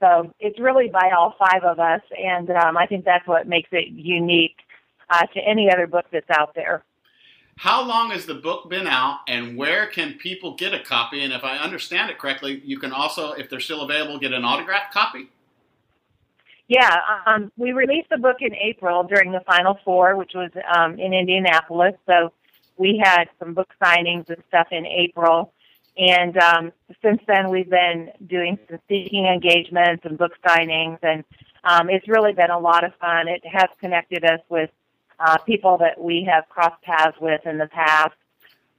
So 0.00 0.32
it's 0.38 0.58
really 0.60 0.88
by 0.88 1.10
all 1.16 1.34
five 1.38 1.64
of 1.64 1.80
us, 1.80 2.02
and 2.16 2.50
um, 2.50 2.76
I 2.76 2.86
think 2.86 3.04
that's 3.04 3.26
what 3.26 3.48
makes 3.48 3.68
it 3.72 3.88
unique 3.88 4.56
uh, 5.10 5.26
to 5.26 5.40
any 5.40 5.70
other 5.72 5.86
book 5.86 6.06
that's 6.12 6.30
out 6.30 6.54
there. 6.54 6.84
How 7.56 7.82
long 7.82 8.10
has 8.10 8.24
the 8.24 8.34
book 8.34 8.70
been 8.70 8.86
out, 8.86 9.20
and 9.26 9.56
where 9.56 9.86
can 9.86 10.14
people 10.14 10.54
get 10.54 10.72
a 10.72 10.78
copy? 10.78 11.24
And 11.24 11.32
if 11.32 11.42
I 11.42 11.58
understand 11.58 12.08
it 12.10 12.18
correctly, 12.18 12.62
you 12.64 12.78
can 12.78 12.92
also, 12.92 13.32
if 13.32 13.50
they're 13.50 13.58
still 13.58 13.82
available, 13.82 14.16
get 14.20 14.32
an 14.32 14.44
autographed 14.44 14.94
copy. 14.94 15.30
Yeah, 16.68 16.94
um, 17.26 17.50
we 17.56 17.72
released 17.72 18.10
the 18.10 18.18
book 18.18 18.36
in 18.40 18.54
April 18.54 19.02
during 19.02 19.32
the 19.32 19.40
Final 19.40 19.78
Four, 19.84 20.16
which 20.16 20.32
was 20.34 20.50
um, 20.76 21.00
in 21.00 21.12
Indianapolis. 21.12 21.94
So 22.06 22.32
we 22.76 23.00
had 23.02 23.24
some 23.40 23.54
book 23.54 23.70
signings 23.82 24.28
and 24.28 24.40
stuff 24.46 24.68
in 24.70 24.86
April. 24.86 25.52
And 25.98 26.38
um, 26.38 26.72
since 27.02 27.20
then, 27.26 27.50
we've 27.50 27.68
been 27.68 28.12
doing 28.28 28.56
some 28.68 28.78
speaking 28.84 29.26
engagements 29.26 30.04
and 30.04 30.16
book 30.16 30.32
signings, 30.46 30.98
and 31.02 31.24
um, 31.64 31.90
it's 31.90 32.06
really 32.06 32.32
been 32.32 32.50
a 32.50 32.58
lot 32.58 32.84
of 32.84 32.94
fun. 33.00 33.26
It 33.26 33.44
has 33.44 33.68
connected 33.80 34.24
us 34.24 34.40
with 34.48 34.70
uh, 35.18 35.38
people 35.38 35.76
that 35.78 36.00
we 36.00 36.26
have 36.30 36.48
crossed 36.48 36.80
paths 36.82 37.16
with 37.20 37.44
in 37.46 37.58
the 37.58 37.66
past. 37.66 38.14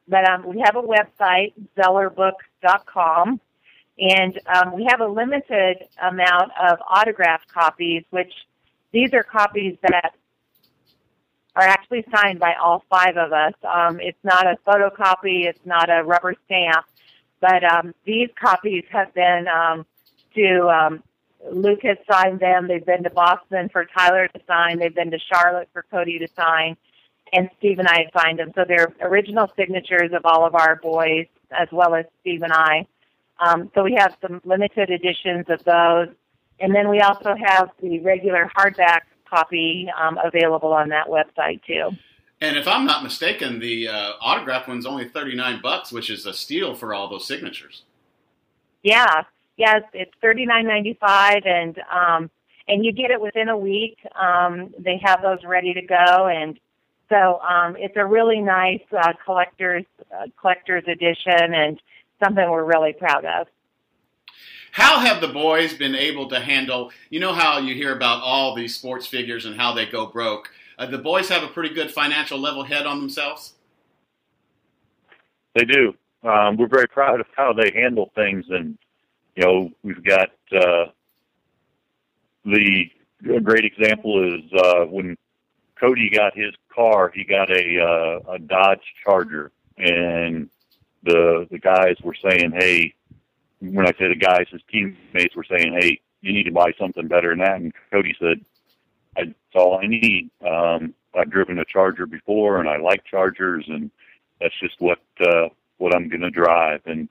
but 0.07 0.27
um, 0.29 0.47
we 0.47 0.63
have 0.63 0.77
a 0.77 0.81
website, 0.81 1.53
zellerbook.com, 1.77 3.41
and 3.99 4.39
um, 4.47 4.73
we 4.73 4.85
have 4.89 5.01
a 5.01 5.07
limited 5.07 5.77
amount 6.01 6.51
of 6.61 6.79
autographed 6.89 7.51
copies, 7.53 8.03
which 8.11 8.31
these 8.93 9.13
are 9.13 9.23
copies 9.23 9.77
that 9.81 10.13
are 11.57 11.63
actually 11.63 12.05
signed 12.15 12.39
by 12.39 12.53
all 12.53 12.85
five 12.89 13.17
of 13.17 13.33
us. 13.33 13.53
Um, 13.63 13.99
it's 13.99 14.23
not 14.23 14.47
a 14.47 14.55
photocopy, 14.65 15.45
it's 15.45 15.65
not 15.65 15.89
a 15.89 16.01
rubber 16.03 16.33
stamp, 16.45 16.85
but 17.41 17.63
um, 17.63 17.93
these 18.05 18.29
copies 18.39 18.83
have 18.91 19.13
been 19.13 19.45
um, 19.47 19.85
to 20.35 20.67
um, 20.67 21.03
Luke 21.51 21.79
has 21.83 21.97
signed 22.11 22.39
them. 22.39 22.67
They've 22.67 22.85
been 22.85 23.03
to 23.03 23.09
Boston 23.09 23.69
for 23.69 23.85
Tyler 23.85 24.27
to 24.27 24.41
sign. 24.47 24.79
They've 24.79 24.93
been 24.93 25.11
to 25.11 25.19
Charlotte 25.19 25.69
for 25.71 25.85
Cody 25.89 26.19
to 26.19 26.27
sign, 26.35 26.75
and 27.31 27.49
Steve 27.57 27.79
and 27.79 27.87
I 27.87 28.03
have 28.03 28.21
signed 28.21 28.39
them. 28.39 28.51
So 28.55 28.65
they're 28.67 28.93
original 29.01 29.51
signatures 29.57 30.11
of 30.13 30.25
all 30.25 30.45
of 30.45 30.55
our 30.55 30.75
boys, 30.75 31.27
as 31.51 31.67
well 31.71 31.95
as 31.95 32.05
Steve 32.21 32.41
and 32.43 32.53
I. 32.53 32.85
Um, 33.39 33.71
so 33.73 33.83
we 33.83 33.95
have 33.97 34.17
some 34.21 34.41
limited 34.43 34.89
editions 34.89 35.45
of 35.49 35.63
those, 35.63 36.09
and 36.59 36.75
then 36.75 36.89
we 36.89 36.99
also 36.99 37.35
have 37.41 37.69
the 37.81 37.99
regular 37.99 38.51
hardback 38.57 39.01
copy 39.29 39.87
um, 39.97 40.17
available 40.23 40.73
on 40.73 40.89
that 40.89 41.07
website 41.07 41.63
too. 41.65 41.91
And 42.41 42.57
if 42.57 42.67
I'm 42.67 42.85
not 42.85 43.03
mistaken, 43.03 43.59
the 43.59 43.89
uh, 43.89 44.11
autograph 44.21 44.67
one's 44.67 44.85
only 44.85 45.07
39 45.07 45.59
bucks, 45.61 45.91
which 45.91 46.09
is 46.09 46.25
a 46.25 46.33
steal 46.33 46.73
for 46.73 46.93
all 46.93 47.09
those 47.09 47.27
signatures. 47.27 47.83
Yeah, 48.81 49.23
yes, 49.57 49.83
it's 49.93 50.13
thirty 50.21 50.45
nine 50.45 50.65
ninety 50.65 50.97
five, 50.99 51.43
and 51.45 51.77
um, 51.91 52.29
and 52.67 52.85
you 52.85 52.91
get 52.91 53.11
it 53.11 53.19
within 53.19 53.49
a 53.49 53.57
week. 53.57 53.97
Um, 54.15 54.73
they 54.79 54.99
have 55.03 55.21
those 55.21 55.43
ready 55.43 55.73
to 55.73 55.81
go, 55.81 56.27
and 56.27 56.57
so 57.09 57.39
um, 57.41 57.75
it's 57.77 57.97
a 57.97 58.05
really 58.05 58.39
nice 58.39 58.81
uh, 58.97 59.13
collector's 59.25 59.85
uh, 60.15 60.27
collector's 60.39 60.85
edition, 60.87 61.53
and 61.53 61.81
something 62.23 62.49
we're 62.49 62.63
really 62.63 62.93
proud 62.93 63.25
of. 63.25 63.47
How 64.71 64.99
have 64.99 65.19
the 65.19 65.27
boys 65.27 65.73
been 65.73 65.95
able 65.95 66.29
to 66.29 66.39
handle? 66.39 66.91
You 67.09 67.19
know 67.19 67.33
how 67.33 67.57
you 67.57 67.75
hear 67.75 67.93
about 67.93 68.21
all 68.21 68.55
these 68.55 68.75
sports 68.75 69.07
figures 69.07 69.45
and 69.45 69.59
how 69.59 69.73
they 69.73 69.87
go 69.87 70.05
broke. 70.05 70.51
Uh, 70.79 70.85
the 70.85 70.97
boys 70.97 71.27
have 71.27 71.43
a 71.43 71.47
pretty 71.47 71.75
good 71.75 71.91
financial 71.91 72.39
level 72.39 72.63
head 72.63 72.85
on 72.85 73.01
themselves. 73.01 73.53
They 75.53 75.65
do. 75.65 75.93
Um, 76.23 76.55
we're 76.55 76.67
very 76.67 76.87
proud 76.87 77.19
of 77.19 77.25
how 77.35 77.51
they 77.51 77.71
handle 77.75 78.11
things, 78.15 78.45
and 78.49 78.77
you 79.35 79.43
know 79.43 79.69
we've 79.83 80.03
got 80.03 80.29
uh, 80.53 80.85
the 82.45 82.85
a 83.35 83.41
great 83.41 83.65
example 83.65 84.23
is 84.35 84.41
uh, 84.53 84.85
when 84.85 85.17
Cody 85.77 86.09
got 86.09 86.35
his 86.35 86.53
car, 86.73 87.11
he 87.13 87.25
got 87.25 87.51
a 87.51 87.81
uh, 87.81 88.33
a 88.33 88.39
Dodge 88.39 88.83
Charger, 89.03 89.51
and 89.77 90.49
the 91.03 91.45
the 91.51 91.59
guys 91.59 91.95
were 92.03 92.15
saying, 92.21 92.51
"Hey," 92.57 92.93
when 93.59 93.85
I 93.85 93.91
say 93.99 94.07
the 94.07 94.15
guys, 94.15 94.45
his 94.49 94.61
teammates 94.71 95.35
were 95.35 95.45
saying, 95.49 95.77
"Hey, 95.77 95.99
you 96.21 96.31
need 96.31 96.43
to 96.43 96.51
buy 96.51 96.71
something 96.79 97.07
better 97.07 97.29
than 97.29 97.39
that." 97.39 97.55
And 97.57 97.73
Cody 97.91 98.15
said, 98.19 98.39
"That's 99.27 99.55
all 99.55 99.79
I 99.81 99.87
need. 99.87 100.29
Um, 100.45 100.93
I've 101.15 101.29
driven 101.29 101.59
a 101.59 101.65
Charger 101.65 102.05
before, 102.05 102.59
and 102.59 102.69
I 102.69 102.77
like 102.77 103.03
Chargers, 103.05 103.65
and 103.67 103.91
that's 104.39 104.57
just 104.59 104.79
what 104.79 104.99
uh, 105.19 105.49
what 105.77 105.95
I'm 105.95 106.09
going 106.09 106.21
to 106.21 106.29
drive." 106.29 106.81
And 106.85 107.09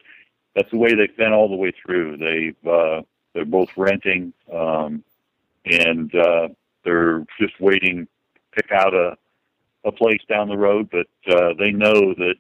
that's 0.55 0.71
the 0.71 0.79
way 0.79 0.95
they've 0.95 1.17
been 1.17 1.33
all 1.33 1.49
the 1.49 1.57
way 1.57 1.73
through. 1.85 2.17
They've 2.17 2.71
uh, 2.71 3.03
they're 3.35 3.45
both 3.45 3.71
renting, 3.77 4.33
um, 4.53 5.05
and 5.65 6.15
uh, 6.15 6.49
they're 6.85 7.25
just 7.41 7.61
waiting 7.61 8.07
to 8.07 8.63
pick 8.63 8.73
out 8.73 8.95
a 8.95 9.17
a 9.85 9.93
place 9.93 10.21
down 10.29 10.49
the 10.49 10.57
road. 10.57 10.91
But 10.91 11.33
uh, 11.33 11.55
they 11.59 11.71
know 11.71 12.15
that 12.15 12.37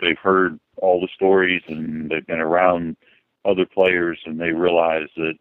they've 0.00 0.18
heard 0.18 0.58
all 0.76 1.00
the 1.00 1.08
stories 1.14 1.62
and 1.68 2.10
they've 2.10 2.26
been 2.26 2.40
around 2.40 2.96
other 3.44 3.66
players, 3.66 4.18
and 4.26 4.40
they 4.40 4.50
realize 4.50 5.08
that 5.16 5.34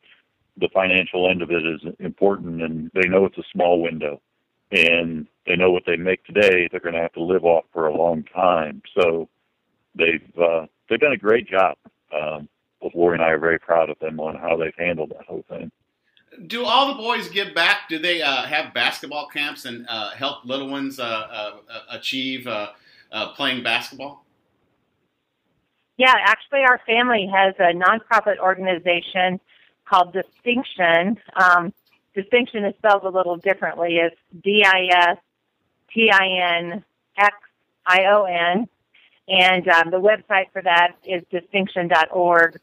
the 0.58 0.70
financial 0.74 1.30
end 1.30 1.42
of 1.42 1.52
it 1.52 1.66
is 1.66 1.82
important, 2.00 2.62
and 2.62 2.92
they 2.94 3.08
know 3.08 3.26
it's 3.26 3.38
a 3.38 3.44
small 3.52 3.82
window, 3.82 4.22
and 4.72 5.28
they 5.46 5.56
know 5.56 5.72
what 5.72 5.84
they 5.86 5.96
make 5.98 6.24
today 6.26 6.68
they're 6.72 6.80
going 6.80 6.96
to 6.96 7.02
have 7.02 7.14
to 7.14 7.24
live 7.24 7.44
off 7.44 7.66
for 7.74 7.88
a 7.88 7.96
long 7.96 8.24
time. 8.24 8.82
So 8.98 9.30
they've 9.96 10.32
uh, 10.40 10.66
they've 10.90 11.00
done 11.00 11.14
a 11.14 11.18
great 11.18 11.48
job. 11.48 11.76
Um, 12.14 12.48
both 12.82 12.94
Lori 12.96 13.16
and 13.16 13.24
I 13.24 13.30
are 13.30 13.40
very 13.40 13.60
proud 13.60 13.90
of 13.90 13.98
them 14.00 14.20
on 14.20 14.36
how 14.36 14.58
they've 14.58 14.76
handled 14.78 15.12
that 15.12 15.26
whole 15.26 15.44
thing. 15.50 15.72
Do 16.48 16.66
all 16.66 16.88
the 16.88 17.02
boys 17.02 17.30
give 17.30 17.54
back? 17.54 17.88
Do 17.90 18.00
they 18.00 18.22
uh, 18.22 18.44
have 18.44 18.74
basketball 18.74 19.28
camps 19.28 19.66
and 19.66 19.86
uh, 19.88 20.12
help 20.12 20.46
little 20.46 20.70
ones 20.70 21.00
uh, 21.00 21.04
uh, 21.04 21.52
achieve 21.92 22.48
uh, 22.48 22.70
playing 23.36 23.64
basketball? 23.64 24.26
Yeah, 25.98 26.14
actually, 26.26 26.62
our 26.62 26.82
family 26.88 27.30
has 27.32 27.54
a 27.60 27.72
nonprofit 27.74 28.40
organization 28.40 29.40
called 29.86 30.16
Distinxion. 30.16 31.18
Um, 31.36 31.74
Distinxion 32.16 32.68
is 32.68 32.76
spelled 32.78 33.04
a 33.04 33.10
little 33.10 33.38
differently. 33.38 33.98
It's 33.98 34.16
D 34.44 34.64
I 34.66 35.12
S 35.12 35.18
T 35.94 36.10
I 36.12 36.60
N 36.60 36.84
X 37.18 37.36
I 37.86 38.06
O 38.06 38.24
N, 38.24 38.68
and 39.28 39.68
um, 39.68 39.92
the 39.92 40.00
website 40.00 40.52
for 40.52 40.62
that 40.62 40.96
is 41.06 41.24
distinxion.org. 41.32 42.60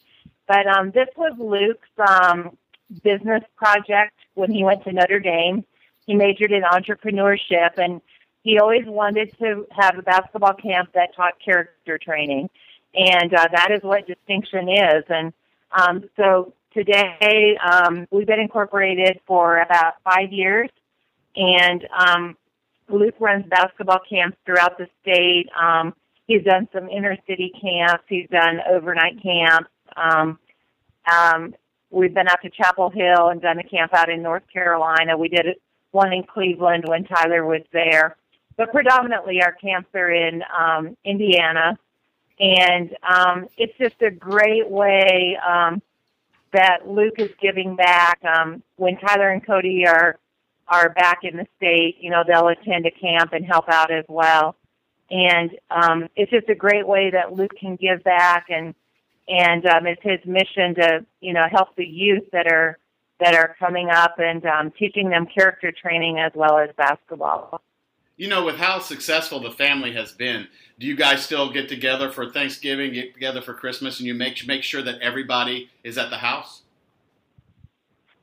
But 0.46 0.66
um, 0.66 0.90
this 0.90 1.08
was 1.16 1.32
Luke's 1.38 1.88
um, 1.98 2.56
business 3.02 3.42
project 3.56 4.14
when 4.34 4.50
he 4.50 4.64
went 4.64 4.84
to 4.84 4.92
Notre 4.92 5.20
Dame. 5.20 5.64
He 6.06 6.14
majored 6.14 6.52
in 6.52 6.62
entrepreneurship, 6.62 7.78
and 7.78 8.00
he 8.42 8.58
always 8.58 8.86
wanted 8.86 9.36
to 9.38 9.66
have 9.70 9.98
a 9.98 10.02
basketball 10.02 10.54
camp 10.54 10.90
that 10.94 11.14
taught 11.14 11.34
character 11.44 11.98
training, 11.98 12.50
and 12.94 13.32
uh, 13.34 13.46
that 13.52 13.70
is 13.70 13.82
what 13.82 14.08
Distinxion 14.08 14.98
is. 14.98 15.04
And 15.08 15.32
um, 15.72 16.08
so 16.16 16.52
today 16.72 17.56
um, 17.58 18.06
we've 18.10 18.26
been 18.26 18.40
incorporated 18.40 19.20
for 19.26 19.58
about 19.60 19.94
five 20.04 20.32
years, 20.32 20.70
and 21.36 21.86
um, 21.96 22.36
Luke 22.88 23.14
runs 23.20 23.46
basketball 23.46 24.00
camps 24.08 24.36
throughout 24.44 24.78
the 24.78 24.88
state. 25.02 25.48
Um, 25.60 25.94
he's 26.26 26.42
done 26.44 26.68
some 26.72 26.88
inner 26.88 27.16
city 27.26 27.52
camps. 27.60 28.04
He's 28.08 28.28
done 28.30 28.60
overnight 28.68 29.22
camps. 29.22 29.70
Um, 29.96 30.38
um, 31.10 31.54
we've 31.90 32.14
been 32.14 32.28
out 32.28 32.42
to 32.42 32.50
Chapel 32.50 32.90
Hill 32.90 33.28
and 33.28 33.40
done 33.40 33.58
a 33.58 33.64
camp 33.64 33.94
out 33.94 34.08
in 34.08 34.22
North 34.22 34.44
Carolina. 34.52 35.16
We 35.16 35.28
did 35.28 35.46
one 35.90 36.12
in 36.12 36.22
Cleveland 36.22 36.84
when 36.86 37.04
Tyler 37.04 37.44
was 37.44 37.62
there. 37.72 38.16
But 38.56 38.72
predominantly 38.72 39.42
our 39.42 39.52
camps 39.52 39.88
are 39.94 40.10
in 40.10 40.42
um, 40.56 40.96
Indiana. 41.04 41.78
And 42.38 42.96
um, 43.02 43.48
it's 43.56 43.76
just 43.78 44.00
a 44.02 44.10
great 44.10 44.68
way 44.68 45.36
um, 45.46 45.82
that 46.52 46.88
Luke 46.88 47.18
is 47.18 47.30
giving 47.40 47.76
back. 47.76 48.20
Um, 48.24 48.62
when 48.76 48.96
Tyler 48.98 49.30
and 49.30 49.44
Cody 49.44 49.86
are 49.86 50.18
are 50.68 50.90
back 50.90 51.20
in 51.24 51.36
the 51.36 51.46
state, 51.56 51.96
you 52.00 52.10
know, 52.10 52.22
they'll 52.26 52.48
attend 52.48 52.86
a 52.86 52.90
camp 52.92 53.32
and 53.32 53.44
help 53.44 53.68
out 53.68 53.90
as 53.90 54.04
well. 54.08 54.54
And 55.10 55.50
um, 55.70 56.08
it's 56.14 56.30
just 56.30 56.48
a 56.48 56.54
great 56.54 56.86
way 56.86 57.10
that 57.10 57.32
Luke 57.32 57.54
can 57.58 57.74
give 57.74 58.04
back, 58.04 58.46
and 58.48 58.74
and 59.26 59.66
um, 59.66 59.86
it's 59.86 60.02
his 60.02 60.20
mission 60.24 60.74
to 60.76 61.04
you 61.20 61.32
know 61.32 61.46
help 61.50 61.74
the 61.76 61.86
youth 61.86 62.24
that 62.32 62.46
are 62.46 62.78
that 63.18 63.34
are 63.34 63.56
coming 63.58 63.90
up 63.90 64.14
and 64.18 64.44
um, 64.46 64.72
teaching 64.78 65.10
them 65.10 65.26
character 65.26 65.72
training 65.72 66.18
as 66.18 66.32
well 66.34 66.58
as 66.58 66.70
basketball. 66.76 67.60
You 68.20 68.28
know, 68.28 68.44
with 68.44 68.56
how 68.56 68.80
successful 68.80 69.40
the 69.40 69.50
family 69.50 69.92
has 69.94 70.12
been, 70.12 70.46
do 70.78 70.86
you 70.86 70.94
guys 70.94 71.22
still 71.22 71.50
get 71.50 71.70
together 71.70 72.10
for 72.10 72.28
Thanksgiving, 72.28 72.92
get 72.92 73.14
together 73.14 73.40
for 73.40 73.54
Christmas, 73.54 73.98
and 73.98 74.06
you 74.06 74.12
make 74.12 74.46
make 74.46 74.62
sure 74.62 74.82
that 74.82 75.00
everybody 75.00 75.70
is 75.84 75.96
at 75.96 76.10
the 76.10 76.18
house? 76.18 76.60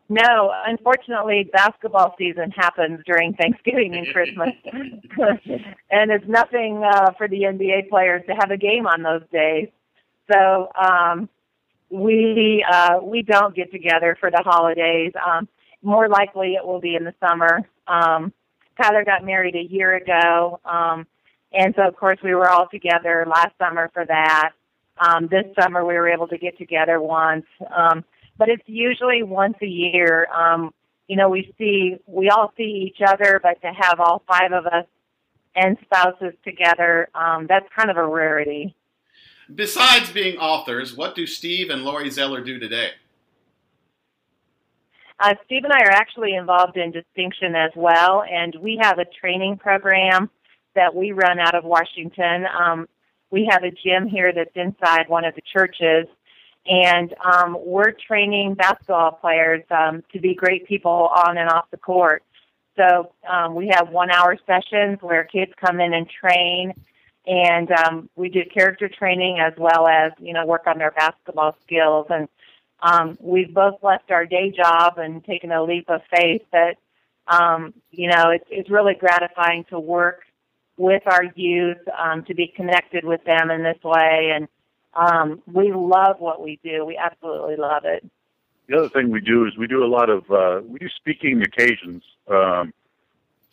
No, 0.08 0.54
unfortunately, 0.68 1.50
basketball 1.52 2.14
season 2.16 2.52
happens 2.52 3.00
during 3.08 3.34
Thanksgiving 3.34 3.96
and 3.96 4.06
Christmas, 4.14 4.52
and 5.90 6.12
it's 6.12 6.28
nothing 6.28 6.84
uh, 6.84 7.14
for 7.18 7.28
the 7.28 7.42
NBA 7.42 7.90
players 7.90 8.22
to 8.28 8.36
have 8.36 8.52
a 8.52 8.58
game 8.58 8.86
on 8.86 9.02
those 9.02 9.24
days. 9.34 9.70
So 10.32 10.70
um, 10.80 11.28
we 11.90 12.64
uh, 12.72 13.00
we 13.02 13.24
don't 13.24 13.56
get 13.56 13.72
together 13.72 14.16
for 14.20 14.30
the 14.30 14.44
holidays. 14.46 15.14
Um, 15.28 15.48
more 15.82 16.08
likely, 16.08 16.54
it 16.54 16.64
will 16.64 16.82
be 16.82 16.94
in 16.94 17.04
the 17.04 17.16
summer. 17.20 17.68
Um, 17.88 18.32
Tyler 18.82 19.04
got 19.04 19.26
married 19.26 19.56
a 19.56 19.64
year 19.64 19.96
ago, 19.96 20.60
um, 20.66 21.06
and 21.54 21.74
so 21.76 21.88
of 21.88 21.96
course 21.96 22.20
we 22.24 22.36
were 22.36 22.50
all 22.50 22.68
together 22.70 23.26
last 23.28 23.58
summer 23.58 23.90
for 23.94 24.06
that. 24.06 24.52
Um, 25.00 25.28
this 25.28 25.46
summer 25.60 25.86
we 25.86 25.94
were 25.94 26.10
able 26.10 26.28
to 26.28 26.38
get 26.38 26.58
together 26.58 27.00
once. 27.02 27.46
Um, 27.76 28.04
but 28.38 28.50
it's 28.50 28.64
usually 28.68 29.24
once 29.24 29.58
a 29.62 29.68
year. 29.68 30.28
Um, 30.32 30.74
you 31.08 31.16
know, 31.16 31.30
we 31.30 31.54
see 31.58 31.98
we 32.06 32.30
all 32.30 32.54
see 32.58 32.92
each 32.92 33.02
other, 33.06 33.40
but 33.42 33.62
to 33.62 33.72
have 33.74 34.00
all 34.00 34.24
five 34.28 34.52
of 34.52 34.66
us 34.66 34.86
and 35.56 35.78
spouses 35.84 36.34
together, 36.44 37.10
um, 37.16 37.48
that's 37.48 37.66
kind 37.76 37.90
of 37.90 37.98
a 37.98 38.06
rarity. 38.06 38.76
Besides 39.54 40.12
being 40.12 40.38
authors, 40.38 40.96
what 40.96 41.16
do 41.16 41.26
Steve 41.26 41.70
and 41.70 41.84
Lori 41.84 42.10
Zeller 42.10 42.42
do 42.42 42.60
today? 42.60 42.92
Uh, 45.20 45.34
Steve 45.46 45.64
and 45.64 45.74
I 45.74 45.80
are 45.80 45.92
actually 45.92 46.36
involved 46.36 46.78
in 46.78 46.92
Distinxion 46.92 47.56
as 47.56 47.72
well, 47.76 48.24
and 48.30 48.56
we 48.62 48.80
have 48.82 49.00
a 49.00 49.06
training 49.06 49.58
program 49.58 50.30
that 50.76 50.94
we 50.94 51.12
run 51.12 51.40
out 51.40 51.56
of 51.56 51.64
Washington. 51.64 52.46
Um, 52.46 52.88
we 53.32 53.48
have 53.50 53.64
a 53.64 53.72
gym 53.72 54.08
here 54.08 54.32
that's 54.32 54.56
inside 54.56 55.10
one 55.10 55.26
of 55.26 55.34
the 55.34 55.42
churches, 55.52 56.06
and 56.68 57.16
um, 57.26 57.58
we're 57.66 57.94
training 58.08 58.54
basketball 58.54 59.14
players 59.14 59.64
um, 59.72 60.04
to 60.14 60.20
be 60.20 60.36
great 60.36 60.68
people 60.68 61.10
on 61.26 61.38
and 61.38 61.50
off 61.50 61.66
the 61.72 61.78
court. 61.78 62.24
So 62.78 63.12
um, 63.28 63.56
we 63.56 63.70
have 63.74 63.90
one-hour 63.90 64.38
sessions 64.46 65.00
where 65.02 65.24
kids 65.24 65.52
come 65.60 65.80
in 65.80 65.96
and 65.96 66.08
train, 66.08 66.74
and 67.26 67.72
um, 67.72 68.10
we 68.16 68.30
do 68.30 68.44
character 68.54 68.88
training 68.88 69.40
as 69.40 69.54
well 69.58 69.88
as 69.88 70.12
you 70.20 70.32
know 70.32 70.46
work 70.46 70.68
on 70.68 70.78
their 70.78 70.92
basketball 70.92 71.58
skills. 71.66 72.06
And 72.12 72.30
um, 72.82 73.18
we've 73.20 73.54
both 73.54 73.82
left 73.82 74.12
our 74.12 74.26
day 74.26 74.52
job 74.52 74.98
and 74.98 75.24
taken 75.24 75.52
a 75.52 75.64
leap 75.64 75.90
of 75.90 76.02
faith 76.16 76.44
that 76.52 76.76
um, 77.28 77.74
you 77.92 78.08
know 78.08 78.32
it's, 78.32 78.46
it's 78.50 78.70
really 78.70 78.94
gratifying 78.94 79.66
to 79.70 79.80
work 79.80 80.22
with 80.78 81.02
our 81.08 81.24
youth, 81.36 81.80
um, 81.98 82.24
to 82.26 82.36
be 82.36 82.48
connected 82.56 83.04
with 83.04 83.24
them 83.24 83.50
in 83.50 83.64
this 83.64 83.84
way, 83.84 84.32
and 84.34 84.48
um, 84.94 85.42
we 85.52 85.72
love 85.74 86.18
what 86.20 86.42
we 86.42 86.60
do. 86.64 86.86
We 86.86 86.98
absolutely 86.98 87.56
love 87.56 87.84
it. 87.86 88.06
The 88.68 88.78
other 88.78 88.90
thing 88.90 89.10
we 89.12 89.22
do 89.22 89.46
is 89.46 89.58
we 89.58 89.68
do 89.68 89.84
a 89.84 89.88
lot 89.88 90.10
of 90.10 90.30
uh, 90.30 90.62
we 90.66 90.78
do 90.78 90.90
speaking 90.90 91.42
occasions, 91.42 92.04
um, 92.28 92.74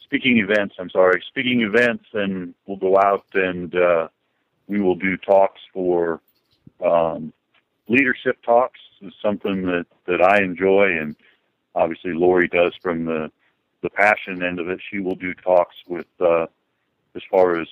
speaking 0.03 0.39
events. 0.39 0.75
I'm 0.79 0.91
sorry, 0.91 1.23
speaking 1.29 1.63
events, 1.63 2.05
and 2.13 2.55
we'll 2.67 2.77
go 2.77 2.99
out 2.99 3.25
and 3.35 3.75
uh, 3.75 4.09
we 4.67 4.81
will 4.81 4.97
do 4.97 5.17
talks 5.17 5.61
for 5.73 6.21
um, 6.85 7.33
leadership 7.89 8.43
talks. 8.43 8.81
Is 9.03 9.13
something 9.21 9.67
that 9.67 9.87
that 10.07 10.23
I 10.23 10.43
enjoy, 10.43 10.97
and 10.99 11.17
obviously 11.75 12.13
Lori 12.13 12.49
does 12.49 12.73
from 12.83 13.05
the 13.05 13.31
the 13.83 13.91
passion 13.91 14.43
end 14.43 14.59
of 14.59 14.69
it. 14.69 14.81
She 14.91 15.01
will 15.01 15.17
do 15.17 15.35
talks 15.35 15.77
with 15.87 16.07
uh, 16.21 16.47
as 17.15 17.23
far 17.31 17.61
as 17.61 17.69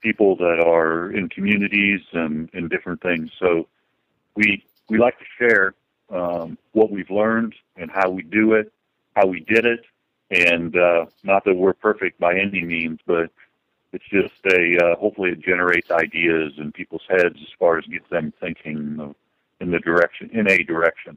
people 0.00 0.36
that 0.36 0.62
are 0.64 1.10
in 1.12 1.28
communities 1.30 2.00
and, 2.12 2.50
and 2.52 2.68
different 2.68 3.00
things. 3.00 3.30
So 3.40 3.66
we 4.36 4.62
we 4.88 4.98
like 4.98 5.18
to 5.18 5.24
share 5.38 5.74
um, 6.10 6.58
what 6.72 6.90
we've 6.90 7.10
learned 7.10 7.54
and 7.76 7.90
how 7.90 8.10
we 8.10 8.22
do 8.22 8.52
it, 8.52 8.70
how 9.16 9.26
we 9.26 9.40
did 9.40 9.64
it, 9.64 9.80
and 10.30 10.76
uh, 10.76 11.06
not 11.22 11.44
that 11.46 11.54
we're 11.54 11.72
perfect 11.72 12.20
by 12.20 12.38
any 12.38 12.62
means, 12.62 13.00
but 13.06 13.30
it's 13.94 14.04
just 14.10 14.34
a 14.52 14.76
uh, 14.84 14.96
hopefully 14.96 15.30
it 15.30 15.40
generates 15.40 15.90
ideas 15.90 16.52
in 16.58 16.72
people's 16.72 17.02
heads 17.08 17.36
as 17.40 17.48
far 17.58 17.78
as 17.78 17.84
gets 17.86 18.08
them 18.10 18.32
thinking 18.40 19.14
in 19.60 19.70
the 19.70 19.78
direction 19.78 20.28
in 20.32 20.48
a 20.48 20.62
direction. 20.64 21.16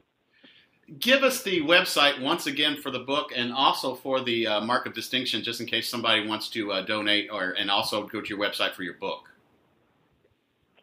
Give 1.00 1.22
us 1.22 1.42
the 1.42 1.60
website 1.62 2.22
once 2.22 2.46
again 2.46 2.76
for 2.76 2.90
the 2.90 3.00
book 3.00 3.32
and 3.36 3.52
also 3.52 3.94
for 3.94 4.20
the 4.20 4.46
uh, 4.46 4.60
mark 4.62 4.86
of 4.86 4.94
distinction 4.94 5.42
just 5.42 5.60
in 5.60 5.66
case 5.66 5.88
somebody 5.88 6.26
wants 6.26 6.48
to 6.50 6.72
uh, 6.72 6.82
donate 6.82 7.28
or 7.30 7.50
and 7.50 7.70
also 7.70 8.06
go 8.06 8.20
to 8.20 8.28
your 8.28 8.38
website 8.38 8.74
for 8.74 8.84
your 8.84 8.94
book. 8.94 9.28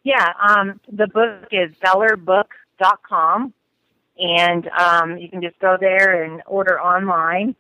Yeah 0.03 0.33
um, 0.47 0.79
the 0.91 1.07
book 1.07 1.47
is 1.51 1.71
zellerbook.com 1.83 3.53
and 4.17 4.67
um, 4.69 5.17
you 5.17 5.29
can 5.29 5.41
just 5.41 5.57
go 5.59 5.77
there 5.79 6.23
and 6.23 6.43
order 6.45 6.79
online 6.79 7.55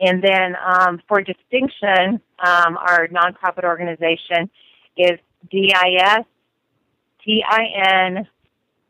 and 0.00 0.22
then 0.22 0.56
um, 0.64 1.00
for 1.06 1.22
Distinxion 1.22 2.20
um, 2.38 2.76
our 2.78 3.08
nonprofit 3.08 3.64
organization 3.64 4.50
is 4.96 5.18
dis 5.50 6.24
t-i-n 7.24 8.26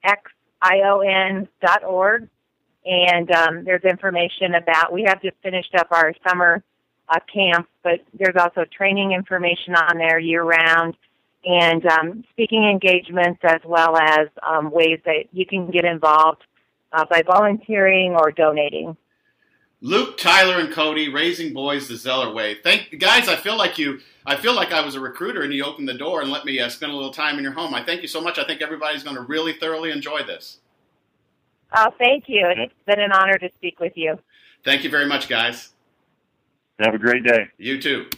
x-i-o-n 0.05 1.49
dot 1.61 1.85
org 1.85 2.29
and 2.85 3.31
um, 3.33 3.65
there's 3.65 3.83
information 3.85 4.55
about. 4.55 4.93
We 4.93 5.05
have 5.07 5.21
just 5.21 5.37
finished 5.43 5.75
up 5.77 5.89
our 5.91 6.15
summer 6.27 6.63
uh, 7.09 7.19
camp, 7.33 7.69
but 7.83 8.01
there's 8.19 8.37
also 8.39 8.65
training 8.77 9.13
information 9.13 9.75
on 9.75 9.99
there 9.99 10.19
year 10.19 10.43
round, 10.43 10.97
and 11.45 11.85
um, 11.87 12.25
speaking 12.31 12.65
engagements 12.65 13.41
as 13.43 13.61
well 13.65 13.97
as 13.97 14.29
um, 14.47 14.71
ways 14.71 15.01
that 15.05 15.25
you 15.33 15.45
can 15.45 15.71
get 15.71 15.85
involved 15.85 16.43
uh, 16.93 17.05
by 17.11 17.23
volunteering 17.23 18.15
or 18.15 18.31
donating. 18.31 18.97
Luke, 19.83 20.18
Tyler, 20.18 20.59
and 20.59 20.72
Cody, 20.72 21.09
raising 21.09 21.55
boys 21.55 21.89
the 21.89 21.97
Zeller 21.97 22.33
way. 22.33 22.55
Thank 22.55 22.99
guys. 22.99 23.28
I 23.28 23.37
feel 23.37 23.57
like 23.57 23.78
you. 23.78 24.01
I 24.26 24.37
feel 24.37 24.55
like 24.55 24.72
I 24.72 24.85
was 24.85 24.95
a 24.95 25.01
recruiter, 25.01 25.43
and 25.43 25.53
you 25.55 25.64
opened 25.64 25.89
the 25.89 25.95
door 25.95 26.20
and 26.20 26.31
let 26.31 26.45
me 26.45 26.61
uh, 26.61 26.68
spend 26.68 26.93
a 26.93 26.95
little 26.95 27.12
time 27.12 27.39
in 27.39 27.43
your 27.43 27.55
home. 27.55 27.74
I 27.74 27.83
thank 27.83 28.03
you 28.03 28.09
so 28.09 28.20
much. 28.20 28.39
I 28.39 28.45
think 28.45 28.61
everybody's 28.61 29.03
going 29.03 29.16
to 29.16 29.22
really 29.22 29.55
thoroughly 29.55 29.91
enjoy 29.91 30.22
this. 30.24 30.59
Oh, 31.74 31.91
thank 31.99 32.24
you. 32.26 32.47
It's 32.55 32.74
been 32.87 33.01
an 33.01 33.12
honor 33.12 33.39
to 33.39 33.49
speak 33.57 33.81
with 33.81 33.97
you. 33.97 34.18
Thank 34.64 34.85
you 34.85 34.91
very 34.91 35.07
much, 35.07 35.28
guys. 35.28 35.70
Have 36.81 36.95
a 36.95 36.99
great 36.99 37.24
day. 37.24 37.49
You 37.57 37.81
too. 37.81 38.11